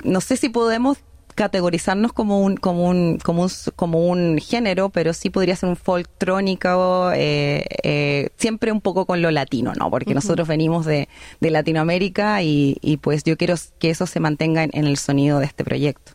no 0.02 0.20
sé 0.20 0.36
si 0.36 0.48
podemos 0.48 0.98
categorizarnos 1.34 2.12
como 2.12 2.40
un 2.40 2.56
como 2.56 2.88
un 2.88 3.18
como 3.18 3.42
un 3.42 3.50
como 3.76 4.06
un 4.06 4.38
género 4.38 4.88
pero 4.88 5.12
sí 5.12 5.30
podría 5.30 5.56
ser 5.56 5.68
un 5.68 5.76
folktrónico 5.76 7.12
eh, 7.14 7.64
eh, 7.82 8.30
siempre 8.36 8.72
un 8.72 8.80
poco 8.80 9.06
con 9.06 9.22
lo 9.22 9.30
latino 9.30 9.72
no 9.74 9.90
porque 9.90 10.14
nosotros 10.14 10.48
venimos 10.48 10.86
de, 10.86 11.08
de 11.40 11.50
Latinoamérica 11.50 12.42
y, 12.42 12.78
y 12.80 12.96
pues 12.98 13.24
yo 13.24 13.36
quiero 13.36 13.54
que 13.78 13.90
eso 13.90 14.06
se 14.06 14.20
mantenga 14.20 14.64
en, 14.64 14.70
en 14.72 14.86
el 14.86 14.96
sonido 14.96 15.38
de 15.38 15.46
este 15.46 15.64
proyecto. 15.64 16.13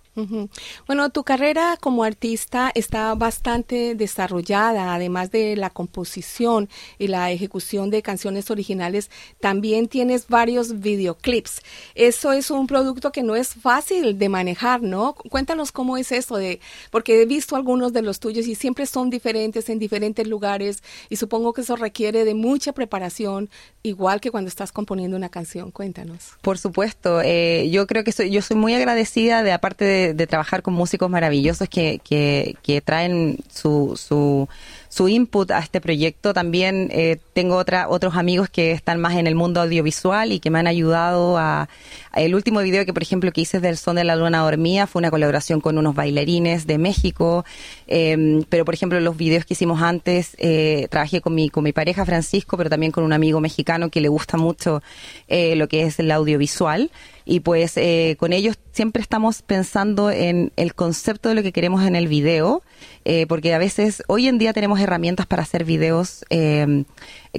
Bueno, 0.88 1.10
tu 1.12 1.24
carrera 1.24 1.78
como 1.80 2.04
artista 2.04 2.72
está 2.76 3.14
bastante 3.16 3.96
desarrollada, 3.96 4.94
además 4.94 5.32
de 5.32 5.56
la 5.56 5.70
composición 5.70 6.68
y 6.98 7.08
la 7.08 7.32
ejecución 7.32 7.90
de 7.90 8.02
canciones 8.02 8.52
originales, 8.52 9.10
también 9.40 9.88
tienes 9.88 10.28
varios 10.28 10.80
videoclips. 10.80 11.62
Eso 11.96 12.34
es 12.34 12.52
un 12.52 12.68
producto 12.68 13.12
que 13.12 13.24
no 13.24 13.36
es 13.36 13.54
fácil 13.54 14.18
de 14.18 14.30
manejar, 14.30 14.82
¿no? 14.82 15.14
Cuéntanos 15.14 15.72
cómo 15.72 15.98
es 15.98 16.12
eso 16.12 16.38
de, 16.38 16.60
porque 16.92 17.22
he 17.22 17.26
visto 17.26 17.56
algunos 17.56 17.94
de 17.94 18.02
los 18.02 18.20
tuyos 18.20 18.48
y 18.48 18.56
siempre 18.56 18.86
son 18.86 19.10
diferentes 19.10 19.70
en 19.70 19.80
diferentes 19.80 20.28
lugares 20.28 20.84
y 21.10 21.16
supongo 21.16 21.54
que 21.54 21.62
eso 21.62 21.76
requiere 21.76 22.26
de 22.26 22.34
mucha 22.34 22.74
preparación, 22.74 23.50
igual 23.84 24.22
que 24.22 24.32
cuando 24.32 24.50
estás 24.50 24.72
componiendo 24.72 25.18
una 25.18 25.30
canción. 25.30 25.72
Cuéntanos. 25.72 26.32
Por 26.42 26.58
supuesto, 26.58 27.22
eh, 27.22 27.70
yo 27.70 27.88
creo 27.88 28.04
que 28.04 28.12
soy, 28.12 28.32
yo 28.32 28.42
soy 28.42 28.58
muy 28.58 28.74
agradecida 28.74 29.44
de 29.44 29.52
aparte 29.52 29.86
de, 29.86 29.99
de 30.14 30.28
trabajar 30.28 30.62
con 30.62 30.74
músicos 30.74 31.10
maravillosos 31.10 31.68
que, 31.70 32.00
que, 32.04 32.56
que 32.64 32.82
traen 32.82 33.38
su, 33.52 33.96
su, 33.96 34.48
su 34.90 35.08
input 35.08 35.52
a 35.52 35.60
este 35.60 35.80
proyecto. 35.82 36.34
También 36.34 36.90
eh, 36.92 37.18
tengo 37.34 37.56
otra, 37.56 37.88
otros 37.90 38.16
amigos 38.16 38.50
que 38.50 38.72
están 38.72 39.00
más 39.00 39.16
en 39.16 39.28
el 39.28 39.36
mundo 39.36 39.62
audiovisual 39.62 40.32
y 40.32 40.40
que 40.40 40.50
me 40.50 40.60
han 40.60 40.68
ayudado 40.68 41.38
a... 41.38 41.70
El 42.16 42.34
último 42.34 42.62
video 42.62 42.86
que, 42.86 42.94
por 42.94 43.04
ejemplo, 43.04 43.32
que 43.32 43.42
hice 43.42 43.60
del 43.60 43.78
Son 43.78 43.96
de 43.96 44.04
la 44.04 44.16
Luna 44.16 44.40
Dormía 44.40 44.88
fue 44.88 45.00
una 45.00 45.12
colaboración 45.12 45.62
con 45.62 45.78
unos 45.78 45.94
bailarines 45.94 46.66
de 46.66 46.78
México. 46.78 47.46
Eh, 47.88 48.44
pero, 48.50 48.66
por 48.66 48.74
ejemplo, 48.74 49.00
los 49.00 49.16
videos 49.16 49.46
que 49.46 49.54
hicimos 49.54 49.82
antes, 49.82 50.36
eh, 50.40 50.88
trabajé 50.90 51.22
con 51.22 51.36
mi, 51.36 51.50
con 51.50 51.64
mi 51.64 51.72
pareja 51.72 52.06
Francisco, 52.06 52.58
pero 52.58 52.70
también 52.70 52.92
con 52.92 53.04
un 53.04 53.14
amigo 53.14 53.40
mexicano 53.40 53.90
que 53.90 54.02
le 54.02 54.08
gusta 54.08 54.38
mucho 54.38 54.82
eh, 55.28 55.56
lo 55.56 55.68
que 55.68 55.84
es 55.84 56.00
el 56.00 56.12
audiovisual. 56.12 56.90
Y 57.32 57.42
pues 57.42 57.78
eh, 57.78 58.16
con 58.20 58.34
ellos 58.34 58.58
siempre 58.72 59.02
estamos 59.04 59.44
pensando 59.44 60.10
en 60.10 60.52
el 60.56 60.74
concepto 60.74 61.30
de 61.30 61.36
lo 61.36 61.44
que 61.44 61.52
queremos 61.52 61.84
en 61.86 61.96
el 61.96 62.08
video, 62.08 62.64
eh, 63.06 63.28
porque 63.28 63.54
a 63.54 63.60
veces 63.60 64.02
hoy 64.08 64.28
en 64.28 64.40
día 64.40 64.52
tenemos 64.52 64.80
herramientas 64.80 65.28
para 65.28 65.44
hacer 65.44 65.64
videos 65.64 66.26
eh, 66.32 66.86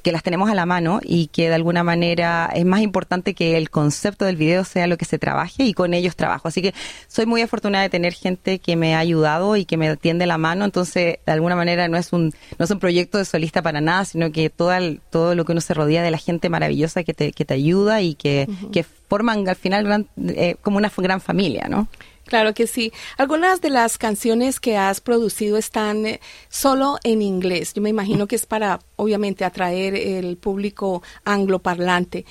que 0.04 0.12
las 0.12 0.22
tenemos 0.22 0.48
a 0.48 0.54
la 0.54 0.64
mano 0.64 1.00
y 1.02 1.26
que 1.26 1.48
de 1.48 1.54
alguna 1.56 1.82
manera 1.82 2.50
es 2.54 2.64
más 2.64 2.82
importante 2.82 3.34
que 3.34 3.56
el 3.56 3.68
concepto 3.70 4.24
del 4.24 4.36
video 4.36 4.64
sea 4.64 4.86
lo 4.86 4.96
que 4.96 5.04
se 5.06 5.18
trabaje 5.18 5.64
y 5.64 5.74
con 5.74 5.92
ellos 5.92 6.14
trabajo. 6.14 6.46
Así 6.46 6.62
que 6.62 6.72
soy 7.08 7.26
muy 7.26 7.42
afortunada 7.42 7.82
de 7.82 7.90
tener 7.90 8.12
gente 8.12 8.60
que 8.60 8.76
me 8.76 8.94
ha 8.94 9.00
ayudado 9.00 9.56
y 9.56 9.64
que 9.64 9.76
me 9.76 9.96
tiende 9.96 10.26
la 10.26 10.38
mano, 10.38 10.64
entonces 10.64 11.16
de 11.26 11.32
alguna 11.32 11.56
manera 11.56 11.88
no 11.88 11.96
es 11.96 12.12
un 12.12 12.32
no 12.58 12.64
es 12.64 12.70
un 12.70 12.78
proyecto 12.78 13.18
de 13.18 13.24
solista 13.24 13.60
para 13.60 13.80
nada, 13.80 14.04
sino 14.04 14.30
que 14.30 14.50
todo, 14.50 14.72
el- 14.72 15.00
todo 15.10 15.34
lo 15.34 15.44
que 15.44 15.50
uno 15.52 15.60
se 15.60 15.74
rodea 15.74 16.02
de 16.04 16.12
la 16.12 16.18
gente 16.18 16.48
maravillosa 16.48 17.02
que 17.02 17.12
te, 17.14 17.32
que 17.32 17.44
te 17.44 17.54
ayuda 17.54 18.02
y 18.02 18.14
que, 18.14 18.46
que 18.70 18.84
forman 19.10 19.46
al 19.46 19.56
final 19.56 19.84
gran- 19.84 20.08
eh, 20.28 20.54
como 20.62 20.78
una 20.78 20.90
gran 20.96 21.20
familia, 21.20 21.66
¿no? 21.68 21.88
Claro 22.24 22.54
que 22.54 22.68
sí. 22.68 22.92
Algunas 23.18 23.60
de 23.60 23.70
las 23.70 23.98
canciones 23.98 24.60
que 24.60 24.76
has 24.76 25.00
producido 25.00 25.58
están 25.58 26.06
eh, 26.06 26.20
solo 26.48 26.98
en 27.02 27.20
inglés. 27.22 27.74
Yo 27.74 27.82
me 27.82 27.90
imagino 27.90 28.28
que 28.28 28.36
es 28.36 28.46
para, 28.46 28.78
obviamente, 28.94 29.44
atraer 29.44 29.96
el 29.96 30.36
público 30.36 31.02
angloparlante. 31.24 32.24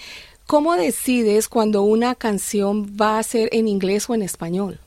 ¿Cómo 0.47 0.75
decides 0.75 1.49
cuando 1.49 1.83
una 1.83 2.15
canción 2.15 2.95
va 2.99 3.19
a 3.19 3.23
ser 3.23 3.49
en 3.51 3.67
inglés 3.67 4.09
o 4.09 4.15
en 4.15 4.21
español? 4.21 4.79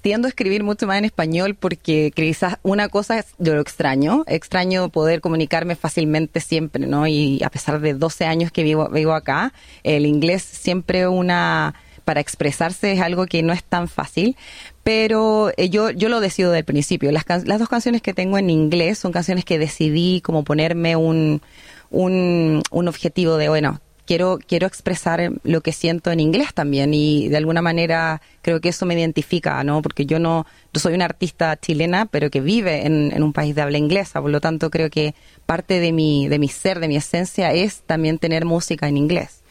Tiendo 0.00 0.26
a 0.26 0.30
escribir 0.30 0.62
mucho 0.64 0.86
más 0.86 0.98
en 0.98 1.04
español 1.04 1.54
porque 1.54 2.12
quizás 2.14 2.56
una 2.62 2.88
cosa 2.88 3.18
es 3.18 3.26
yo 3.38 3.54
lo 3.54 3.60
extraño, 3.60 4.24
extraño 4.26 4.88
poder 4.88 5.20
comunicarme 5.20 5.76
fácilmente 5.76 6.40
siempre, 6.40 6.86
¿no? 6.86 7.06
Y 7.06 7.42
a 7.44 7.50
pesar 7.50 7.80
de 7.80 7.94
12 7.94 8.24
años 8.26 8.52
que 8.52 8.62
vivo, 8.62 8.88
vivo 8.88 9.12
acá, 9.12 9.52
el 9.82 10.06
inglés 10.06 10.42
siempre 10.42 11.06
una 11.08 11.74
para 12.04 12.20
expresarse 12.20 12.92
es 12.92 13.00
algo 13.00 13.26
que 13.26 13.42
no 13.42 13.52
es 13.52 13.62
tan 13.62 13.86
fácil, 13.86 14.34
pero 14.82 15.50
eh, 15.58 15.68
yo, 15.68 15.90
yo 15.90 16.08
lo 16.08 16.20
decido 16.20 16.50
del 16.52 16.64
principio. 16.64 17.12
Las, 17.12 17.24
can- 17.24 17.42
las 17.46 17.58
dos 17.58 17.68
canciones 17.68 18.00
que 18.00 18.14
tengo 18.14 18.38
en 18.38 18.48
inglés 18.48 18.98
son 18.98 19.12
canciones 19.12 19.44
que 19.44 19.58
decidí 19.58 20.22
como 20.22 20.42
ponerme 20.42 20.96
un, 20.96 21.42
un, 21.90 22.62
un 22.70 22.88
objetivo 22.88 23.36
de, 23.36 23.50
bueno, 23.50 23.80
quiero, 24.08 24.38
quiero 24.44 24.66
expresar 24.66 25.32
lo 25.44 25.60
que 25.60 25.72
siento 25.72 26.10
en 26.10 26.18
inglés 26.18 26.54
también 26.54 26.94
y 26.94 27.28
de 27.28 27.36
alguna 27.36 27.60
manera 27.60 28.22
creo 28.40 28.58
que 28.58 28.70
eso 28.70 28.86
me 28.86 28.94
identifica, 28.94 29.62
¿no? 29.64 29.82
Porque 29.82 30.06
yo 30.06 30.18
no, 30.18 30.46
yo 30.72 30.80
soy 30.80 30.94
una 30.94 31.04
artista 31.04 31.54
chilena, 31.60 32.06
pero 32.06 32.30
que 32.30 32.40
vive 32.40 32.86
en, 32.86 33.12
en 33.12 33.22
un 33.22 33.34
país 33.34 33.54
de 33.54 33.60
habla 33.60 33.76
inglesa, 33.76 34.22
por 34.22 34.30
lo 34.30 34.40
tanto 34.40 34.70
creo 34.70 34.88
que 34.88 35.14
parte 35.44 35.78
de 35.78 35.92
mi, 35.92 36.26
de 36.26 36.38
mi 36.38 36.48
ser, 36.48 36.80
de 36.80 36.88
mi 36.88 36.96
esencia 36.96 37.52
es 37.52 37.82
también 37.82 38.18
tener 38.18 38.46
música 38.46 38.88
en 38.88 38.96
inglés. 38.96 39.42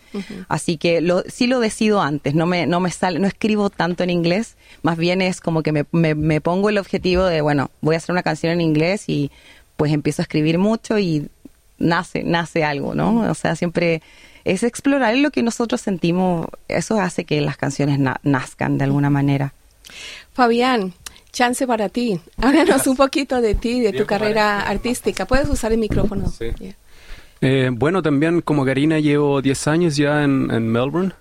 Así 0.48 0.78
que 0.78 1.02
lo, 1.02 1.22
sí 1.28 1.46
lo 1.46 1.60
decido 1.60 2.02
antes, 2.02 2.34
no 2.34 2.48
me, 2.48 2.66
no 2.66 2.80
me 2.80 2.90
sale, 2.90 3.20
no 3.20 3.28
escribo 3.28 3.70
tanto 3.70 4.04
en 4.04 4.10
inglés, 4.10 4.56
más 4.82 4.98
bien 4.98 5.22
es 5.22 5.40
como 5.40 5.62
que 5.62 5.72
me, 5.72 5.86
me, 5.92 6.16
me 6.16 6.42
pongo 6.42 6.70
el 6.70 6.80
objetivo 6.80 7.26
de, 7.26 7.42
bueno, 7.42 7.70
voy 7.82 7.94
a 7.94 7.98
hacer 8.00 8.14
una 8.14 8.24
canción 8.24 8.52
en 8.54 8.62
inglés 8.62 9.04
y 9.08 9.30
pues 9.76 9.92
empiezo 9.92 10.22
a 10.22 10.24
escribir 10.24 10.58
mucho 10.58 10.98
y 10.98 11.28
nace, 11.78 12.24
nace 12.24 12.64
algo, 12.64 12.96
¿no? 12.96 13.30
O 13.30 13.36
sea, 13.36 13.56
siempre 13.56 14.02
es 14.52 14.64
explorar 14.64 15.16
lo 15.18 15.32
que 15.32 15.44
nosotros 15.44 15.82
sentimos, 15.82 16.48
eso 16.68 17.00
hace 17.00 17.26
que 17.26 17.42
las 17.42 17.58
canciones 17.58 18.00
na- 18.00 18.20
nazcan 18.24 18.78
de 18.78 18.86
alguna 18.86 19.10
manera. 19.10 19.54
Fabián, 20.34 20.94
chance 21.32 21.66
para 21.68 21.90
ti. 21.90 22.20
Háblanos 22.42 22.88
un 22.88 22.96
poquito 22.98 23.42
de 23.42 23.56
ti, 23.56 23.80
de 23.82 23.94
tu 23.94 24.06
carrera 24.06 24.62
artística. 24.62 25.26
Puedes 25.26 25.50
usar 25.50 25.72
el 25.72 25.78
micrófono. 25.80 26.28
Sí. 26.30 26.46
Yeah. 26.60 26.76
Eh, 27.42 27.70
bueno, 27.72 28.02
también 28.02 28.42
como 28.42 28.66
Karina 28.66 29.00
llevo 29.00 29.42
10 29.42 29.68
años 29.68 29.96
ya 29.96 30.24
en, 30.24 30.50
en 30.52 30.68
Melbourne 30.72 31.12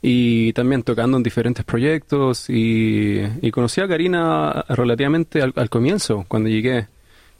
y 0.00 0.52
también 0.52 0.84
tocando 0.84 1.16
en 1.16 1.22
diferentes 1.24 1.64
proyectos 1.64 2.48
y, 2.48 3.20
y 3.42 3.50
conocí 3.50 3.80
a 3.80 3.88
Karina 3.88 4.64
relativamente 4.68 5.42
al, 5.42 5.52
al 5.56 5.68
comienzo, 5.68 6.24
cuando 6.28 6.48
llegué. 6.48 6.86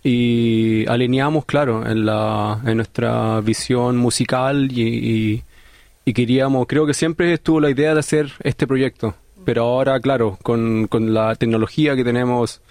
Y 0.04 0.86
alineamos, 0.86 1.44
claro, 1.44 1.86
en, 1.86 2.06
la, 2.06 2.60
en 2.64 2.76
nuestra 2.76 3.40
visión 3.40 3.96
musical 3.96 4.70
y, 4.72 4.82
y- 4.82 5.42
y 6.04 6.12
queríamos, 6.14 6.66
creo 6.66 6.86
que 6.86 6.94
siempre 6.94 7.34
estuvo 7.34 7.60
la 7.60 7.68
idea 7.70 7.92
de 7.92 8.00
hacer 8.00 8.32
este 8.42 8.66
proyecto, 8.66 9.14
pero 9.44 9.64
ahora, 9.64 10.00
claro, 10.00 10.38
con, 10.42 10.86
con 10.86 11.12
la 11.12 11.34
tecnología 11.36 11.94
que 11.96 12.04
tenemos 12.04 12.62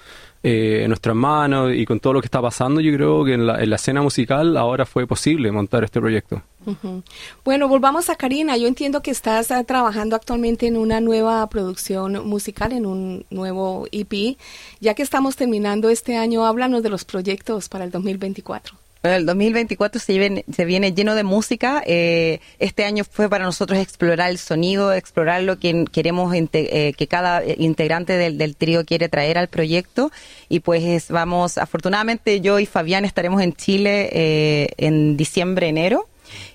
eh, 0.49 0.83
en 0.83 0.87
nuestras 0.87 1.13
manos 1.13 1.73
y 1.75 1.85
con 1.85 1.99
todo 1.99 2.13
lo 2.13 2.21
que 2.21 2.27
está 2.27 2.41
pasando, 2.41 2.79
yo 2.79 2.93
creo 2.93 3.25
que 3.25 3.33
en 3.33 3.45
la, 3.45 3.61
en 3.61 3.69
la 3.69 3.75
escena 3.75 4.01
musical 4.01 4.55
ahora 4.55 4.85
fue 4.85 5.05
posible 5.05 5.51
montar 5.51 5.83
este 5.83 5.99
proyecto. 5.99 6.41
Bueno, 7.43 7.67
volvamos 7.67 8.09
a 8.09 8.15
Karina. 8.15 8.55
Yo 8.55 8.65
entiendo 8.65 9.01
que 9.01 9.11
estás 9.11 9.51
eh, 9.51 9.61
trabajando 9.65 10.15
actualmente 10.15 10.65
en 10.65 10.77
una 10.77 11.01
nueva 11.01 11.45
producción 11.49 12.25
musical, 12.25 12.71
en 12.71 12.85
un 12.85 13.25
nuevo 13.29 13.87
EP. 13.91 14.37
Ya 14.79 14.93
que 14.93 15.03
estamos 15.03 15.35
terminando 15.35 15.89
este 15.89 16.15
año, 16.15 16.45
háblanos 16.45 16.81
de 16.81 16.91
los 16.91 17.03
proyectos 17.03 17.67
para 17.67 17.83
el 17.83 17.91
2024. 17.91 18.86
Bueno, 19.03 19.17
el 19.17 19.25
2024 19.25 20.01
se 20.01 20.17
viene, 20.17 20.45
se 20.53 20.65
viene 20.65 20.93
lleno 20.93 21.15
de 21.15 21.23
música. 21.23 21.83
Eh, 21.85 22.39
este 22.59 22.83
año 22.83 23.03
fue 23.03 23.29
para 23.29 23.45
nosotros 23.45 23.79
explorar 23.79 24.29
el 24.29 24.37
sonido, 24.37 24.91
explorar 24.93 25.43
lo 25.43 25.59
que 25.59 25.85
queremos, 25.91 26.33
eh, 26.35 26.93
que 26.97 27.07
cada 27.07 27.43
eh, 27.43 27.55
integrante 27.59 28.13
del, 28.17 28.55
trío 28.55 28.85
quiere 28.85 29.07
traer 29.09 29.37
al 29.37 29.47
proyecto. 29.47 30.11
Y 30.49 30.61
pues 30.61 30.83
es- 30.83 31.09
vamos, 31.11 31.57
afortunadamente 31.57 32.41
yo 32.41 32.59
y 32.59 32.65
Fabián 32.65 33.05
estaremos 33.05 33.41
en 33.41 33.53
Chile 33.53 34.09
eh, 34.11 34.69
en 34.77 35.15
diciembre, 35.17 35.67
enero. 35.67 36.07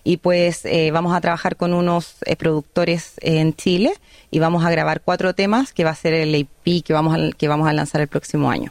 Y 0.05 0.19
pues 0.19 0.65
vamos 0.93 1.15
a 1.15 1.21
trabajar 1.23 1.57
con 1.57 1.73
unos 1.73 2.17
productores 2.37 3.15
en 3.23 3.55
Chile 3.55 3.95
y 4.31 4.39
vamos 4.39 4.67
a 4.67 4.71
grabar 4.71 5.01
cuatro 5.01 5.35
temas 5.35 5.73
que 5.73 5.83
va 5.83 5.91
a 5.91 5.95
ser 5.95 6.13
el 6.13 6.35
EP 6.35 6.83
que 6.85 6.93
vamos 6.93 7.17
que 7.39 7.49
vamos 7.49 7.67
a 7.67 7.73
lanzar 7.73 8.03
el 8.03 8.09
próximo 8.09 8.51
año. 8.51 8.71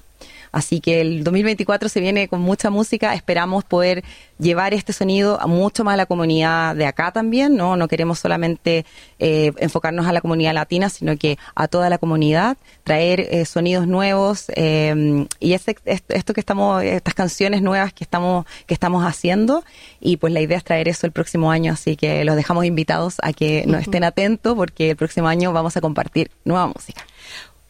Así 0.52 0.82
que 0.82 1.02
el 1.02 1.24
2024 1.24 1.90
se 1.90 2.00
viene 2.00 2.28
con 2.28 2.42
mucha 2.42 2.70
música. 2.70 3.14
Esperamos 3.14 3.64
poder 3.64 4.04
llevar 4.40 4.74
este 4.74 4.92
sonido 4.94 5.40
a 5.40 5.48
mucho 5.48 5.84
más 5.84 5.94
a 5.94 5.98
la 5.98 6.06
comunidad 6.06 6.76
de 6.76 6.86
acá 6.86 7.12
también, 7.12 7.56
¿no? 7.56 7.78
No 7.78 7.88
queremos 7.88 8.20
solamente 8.20 8.86
eh, 9.20 9.52
enfocarnos 9.58 10.08
a 10.08 10.14
la 10.14 10.22
comunidad 10.22 10.54
latina, 10.54 10.90
sino 10.90 11.16
que 11.18 11.38
a 11.56 11.68
toda 11.68 11.90
la 11.90 11.98
comunidad, 11.98 12.58
traer 12.84 13.20
eh, 13.22 13.46
sonidos 13.46 13.88
nuevos 13.88 14.46
eh, 14.56 15.26
y 15.40 15.54
este- 15.54 15.78
esto 15.86 16.34
que 16.34 16.40
estamos, 16.40 16.84
estas 16.84 17.14
canciones 17.14 17.62
nuevas 17.62 17.94
que 17.94 18.04
estamos, 18.04 18.46
que 18.66 18.74
estamos 18.74 19.06
haciendo 19.06 19.64
y 20.00 20.18
pues 20.18 20.34
la 20.34 20.42
idea 20.42 20.58
es 20.58 20.64
traer 20.64 20.88
eso 20.88 21.06
el 21.06 21.12
próximo 21.12 21.52
año, 21.52 21.74
así 21.74 21.96
que 21.96 22.26
los 22.26 22.36
dejamos 22.36 22.66
invitados 22.66 23.18
a 23.22 23.32
que 23.34 23.64
nos 23.68 23.82
estén 23.82 24.04
atentos 24.04 24.56
porque 24.56 24.92
el 24.92 24.96
próximo 24.96 25.28
año 25.28 25.54
vamos 25.54 25.78
a 25.78 25.82
compartir 25.82 26.32
nueva 26.44 26.68
música. 26.68 27.06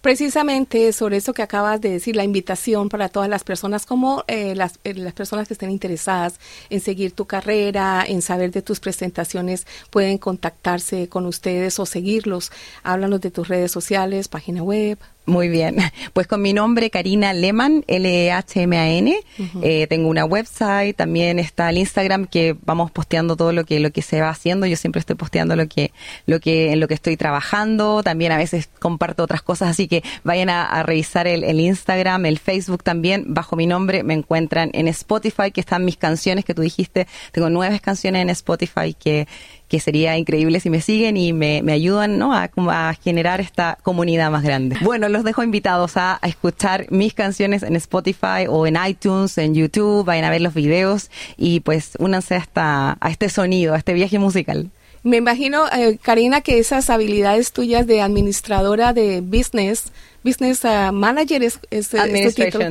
Precisamente 0.02 0.92
sobre 0.94 1.18
eso 1.18 1.32
que 1.32 1.44
acabas 1.44 1.80
de 1.80 1.92
decir, 1.92 2.16
la 2.16 2.24
invitación 2.24 2.90
para 2.90 3.08
todas 3.08 3.30
las 3.30 3.44
personas, 3.44 3.86
como 3.86 4.24
eh, 4.28 4.56
las, 4.56 4.80
eh, 4.84 4.96
las 4.96 5.14
personas 5.14 5.48
que 5.48 5.54
estén 5.54 5.70
interesadas 5.70 6.40
en 6.72 6.80
seguir 6.80 7.12
tu 7.12 7.26
carrera, 7.26 8.04
en 8.08 8.24
saber 8.24 8.50
de 8.50 8.64
tus 8.64 8.80
presentaciones, 8.80 9.68
pueden 9.92 10.18
contactarse 10.18 11.08
con 11.08 11.28
ustedes 11.28 11.78
o 11.78 11.86
seguirlos. 11.86 12.52
Háblanos 12.82 13.22
de 13.22 13.30
tus 13.30 13.48
redes 13.48 13.72
sociales, 13.72 14.28
página 14.28 14.64
web. 14.64 14.98
Muy 15.26 15.50
bien. 15.50 15.78
Pues 16.14 16.28
con 16.28 16.42
mi 16.42 16.52
nombre, 16.52 16.90
Karina 16.90 17.32
Lehmann, 17.32 17.86
L-E-H-M-A-N. 17.88 19.16
Eh, 19.62 19.88
tengo 19.88 20.10
una 20.10 20.26
website, 20.26 20.96
también 20.96 21.38
está 21.40 21.70
el 21.70 21.78
Instagram 21.78 22.26
que 22.26 22.56
vamos 22.66 22.92
posteando 22.92 23.38
todo 23.38 23.54
lo 23.54 23.64
que, 23.64 23.80
lo 23.80 23.92
que 23.92 24.02
se 24.02 24.20
va 24.20 24.30
haciendo. 24.30 24.66
Yo 24.66 24.76
siempre 24.76 25.00
estoy 25.00 25.16
posteando 25.16 25.56
lo 25.56 25.68
que, 25.68 25.92
lo 26.26 26.40
que, 26.40 26.72
en 26.72 26.80
lo 26.80 26.88
que 26.88 26.96
estoy 26.96 27.18
trabajando. 27.18 28.02
También 28.04 28.32
a 28.32 28.38
veces 28.38 28.68
comparto 28.80 29.24
otras 29.24 29.42
cosas, 29.42 29.70
así 29.70 29.88
que 29.88 30.04
vayan 30.24 30.50
a, 30.50 30.66
a 30.66 30.84
revisar 30.84 31.28
el, 31.28 31.44
el 31.44 31.60
Instagram, 31.60 32.26
el 32.26 32.40
Facebook 32.40 32.84
también. 32.84 33.26
Bajo 33.28 33.56
mi 33.56 33.68
nombre 33.68 34.04
me 34.04 34.16
encuentran 34.16 34.72
en 34.74 34.88
Spotify, 34.88 35.52
que 35.52 35.62
están 35.62 35.86
mis 35.86 35.98
canciones 35.98 36.46
que 36.46 36.56
tú 36.56 36.64
dijiste. 36.64 37.08
Tengo 37.32 37.50
nueve 37.50 37.80
canciones 37.80 38.24
en 38.24 38.30
Spotify 38.32 38.96
que, 38.96 39.28
que 39.72 39.80
sería 39.80 40.18
increíble 40.18 40.60
si 40.60 40.70
me 40.70 40.82
siguen 40.82 41.16
y 41.16 41.32
me, 41.32 41.62
me 41.64 41.72
ayudan 41.72 42.18
¿no? 42.18 42.34
a, 42.34 42.94
generar 43.02 43.40
esta 43.40 43.78
comunidad 43.82 44.30
más 44.30 44.44
grande. 44.44 44.76
Bueno, 44.82 45.08
los 45.08 45.24
dejo 45.24 45.44
invitados 45.44 45.96
a, 45.96 46.20
a 46.22 46.28
escuchar 46.28 46.88
mis 46.90 47.14
canciones 47.14 47.64
en 47.64 47.78
Spotify 47.78 48.48
o 48.50 48.68
en 48.68 48.78
iTunes, 48.86 49.38
en 49.38 49.56
YouTube, 49.56 50.04
vayan 50.04 50.26
a 50.26 50.30
ver 50.30 50.42
los 50.42 50.54
videos 50.54 51.10
y 51.38 51.62
pues 51.62 51.94
únanse 52.00 52.36
a, 52.36 52.40
esta, 52.40 52.98
a 53.00 53.10
este 53.10 53.30
sonido, 53.30 53.74
a 53.74 53.78
este 53.78 53.94
viaje 53.94 54.20
musical. 54.20 54.70
Me 55.04 55.16
imagino, 55.16 55.66
eh, 55.72 55.98
Karina, 56.02 56.42
que 56.42 56.60
esas 56.60 56.90
habilidades 56.90 57.54
tuyas 57.54 57.88
de 57.88 58.02
administradora 58.02 58.92
de 58.92 59.22
business, 59.22 59.94
business 60.24 60.66
ah, 60.66 60.92
manager 60.92 61.44
es, 61.44 61.60
es, 61.70 61.94
es 61.94 62.36
tu 62.36 62.44
título. 62.44 62.70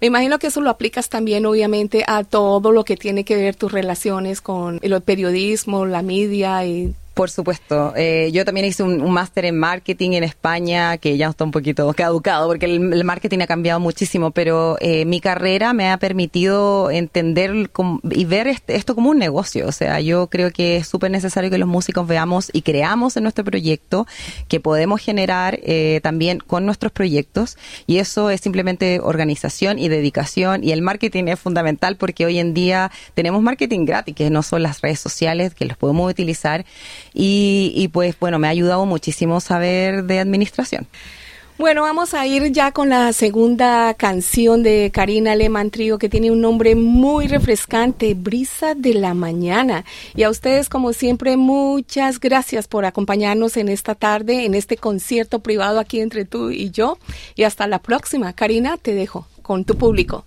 Me 0.00 0.06
imagino 0.06 0.38
que 0.38 0.48
eso 0.48 0.60
lo 0.60 0.70
aplicas 0.70 1.08
también, 1.08 1.46
obviamente, 1.46 2.04
a 2.06 2.24
todo 2.24 2.72
lo 2.72 2.84
que 2.84 2.96
tiene 2.96 3.24
que 3.24 3.36
ver 3.36 3.54
tus 3.54 3.72
relaciones 3.72 4.40
con 4.40 4.78
el 4.82 5.00
periodismo, 5.00 5.86
la 5.86 6.02
media 6.02 6.64
y 6.64 6.94
Por 7.16 7.30
supuesto. 7.30 7.94
Eh, 7.96 8.28
yo 8.34 8.44
también 8.44 8.66
hice 8.66 8.82
un, 8.82 9.00
un 9.00 9.10
máster 9.10 9.46
en 9.46 9.56
marketing 9.58 10.10
en 10.10 10.22
España, 10.22 10.98
que 10.98 11.16
ya 11.16 11.30
está 11.30 11.44
un 11.44 11.50
poquito 11.50 11.90
caducado, 11.94 12.46
porque 12.46 12.66
el, 12.66 12.92
el 12.92 13.04
marketing 13.04 13.38
ha 13.40 13.46
cambiado 13.46 13.80
muchísimo, 13.80 14.32
pero 14.32 14.76
eh, 14.82 15.06
mi 15.06 15.22
carrera 15.22 15.72
me 15.72 15.88
ha 15.90 15.96
permitido 15.96 16.90
entender 16.90 17.70
y 18.10 18.24
ver 18.26 18.48
este- 18.48 18.76
esto 18.76 18.94
como 18.94 19.08
un 19.08 19.18
negocio. 19.18 19.66
O 19.66 19.72
sea, 19.72 19.98
yo 20.00 20.26
creo 20.26 20.50
que 20.50 20.76
es 20.76 20.88
súper 20.88 21.10
necesario 21.10 21.48
que 21.50 21.56
los 21.56 21.66
músicos 21.70 22.06
veamos 22.06 22.50
y 22.52 22.60
creamos 22.60 23.16
en 23.16 23.22
nuestro 23.22 23.44
proyecto 23.44 24.06
que 24.48 24.60
podemos 24.60 25.00
generar 25.00 25.58
eh, 25.62 26.00
también 26.02 26.36
con 26.46 26.66
nuestros 26.66 26.92
proyectos. 26.92 27.56
Y 27.86 27.96
eso 27.96 28.28
es 28.28 28.42
simplemente 28.42 29.00
organización 29.02 29.78
y 29.78 29.88
dedicación. 29.88 30.62
Y 30.62 30.70
el 30.72 30.82
marketing 30.82 31.28
es 31.28 31.40
fundamental 31.40 31.96
porque 31.96 32.26
hoy 32.26 32.38
en 32.38 32.52
día 32.52 32.90
tenemos 33.14 33.40
marketing 33.40 33.86
gratis, 33.86 34.14
que 34.14 34.28
no 34.28 34.42
son 34.42 34.62
las 34.62 34.82
redes 34.82 35.00
sociales, 35.00 35.54
que 35.54 35.64
los 35.64 35.78
podemos 35.78 36.10
utilizar. 36.10 36.66
Y, 37.18 37.88
pues 37.92 38.14
bueno, 38.20 38.38
me 38.38 38.46
ha 38.46 38.50
ayudado 38.50 38.84
muchísimo 38.84 39.40
saber 39.40 40.04
de 40.04 40.18
administración. 40.18 40.86
Bueno, 41.58 41.80
vamos 41.80 42.12
a 42.12 42.26
ir 42.26 42.52
ya 42.52 42.70
con 42.72 42.90
la 42.90 43.14
segunda 43.14 43.94
canción 43.94 44.62
de 44.62 44.90
Karina 44.92 45.34
Lehmann 45.34 45.70
Trío, 45.70 45.96
que 45.96 46.10
tiene 46.10 46.30
un 46.30 46.42
nombre 46.42 46.74
muy 46.74 47.28
refrescante, 47.28 48.12
Brisa 48.12 48.74
de 48.74 48.92
la 48.92 49.14
Mañana. 49.14 49.86
Y 50.14 50.24
a 50.24 50.28
ustedes, 50.28 50.68
como 50.68 50.92
siempre, 50.92 51.38
muchas 51.38 52.20
gracias 52.20 52.68
por 52.68 52.84
acompañarnos 52.84 53.56
en 53.56 53.70
esta 53.70 53.94
tarde, 53.94 54.44
en 54.44 54.54
este 54.54 54.76
concierto 54.76 55.38
privado 55.38 55.80
aquí 55.80 56.00
entre 56.00 56.26
tú 56.26 56.50
y 56.50 56.70
yo. 56.70 56.98
Y 57.36 57.44
hasta 57.44 57.66
la 57.66 57.78
próxima. 57.78 58.34
Karina, 58.34 58.76
te 58.76 58.92
dejo 58.92 59.26
con 59.40 59.64
tu 59.64 59.78
público. 59.78 60.26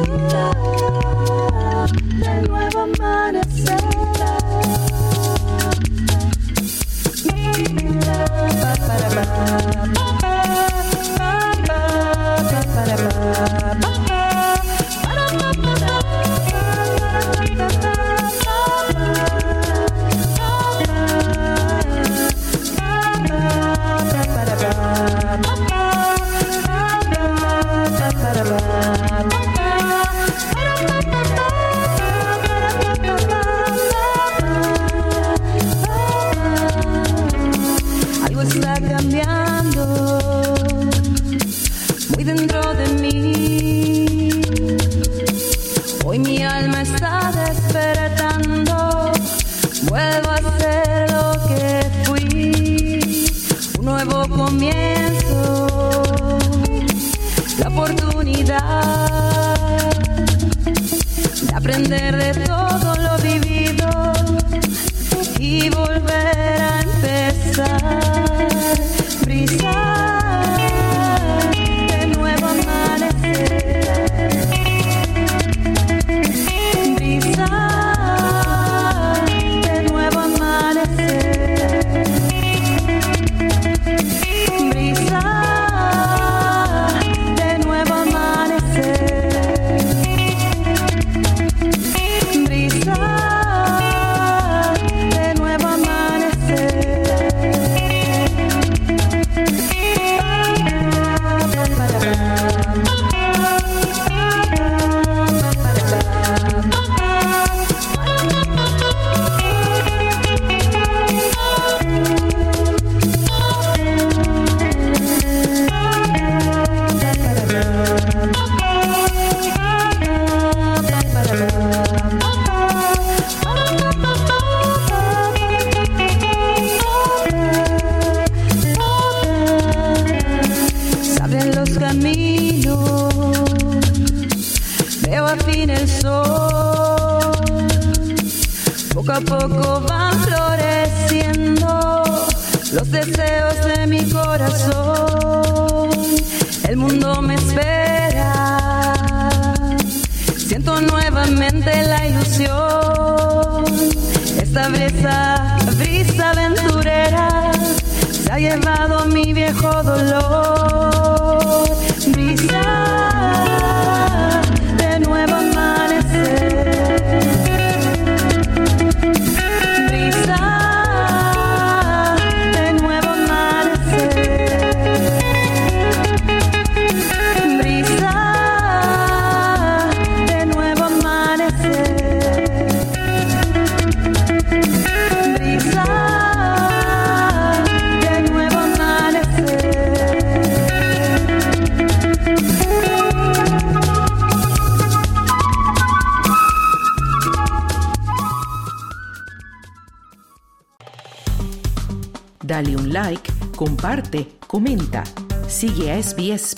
Brisa 0.00 0.50
de 2.22 3.19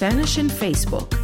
Spanish 0.03 0.36
and 0.36 0.50
Facebook. 0.50 1.22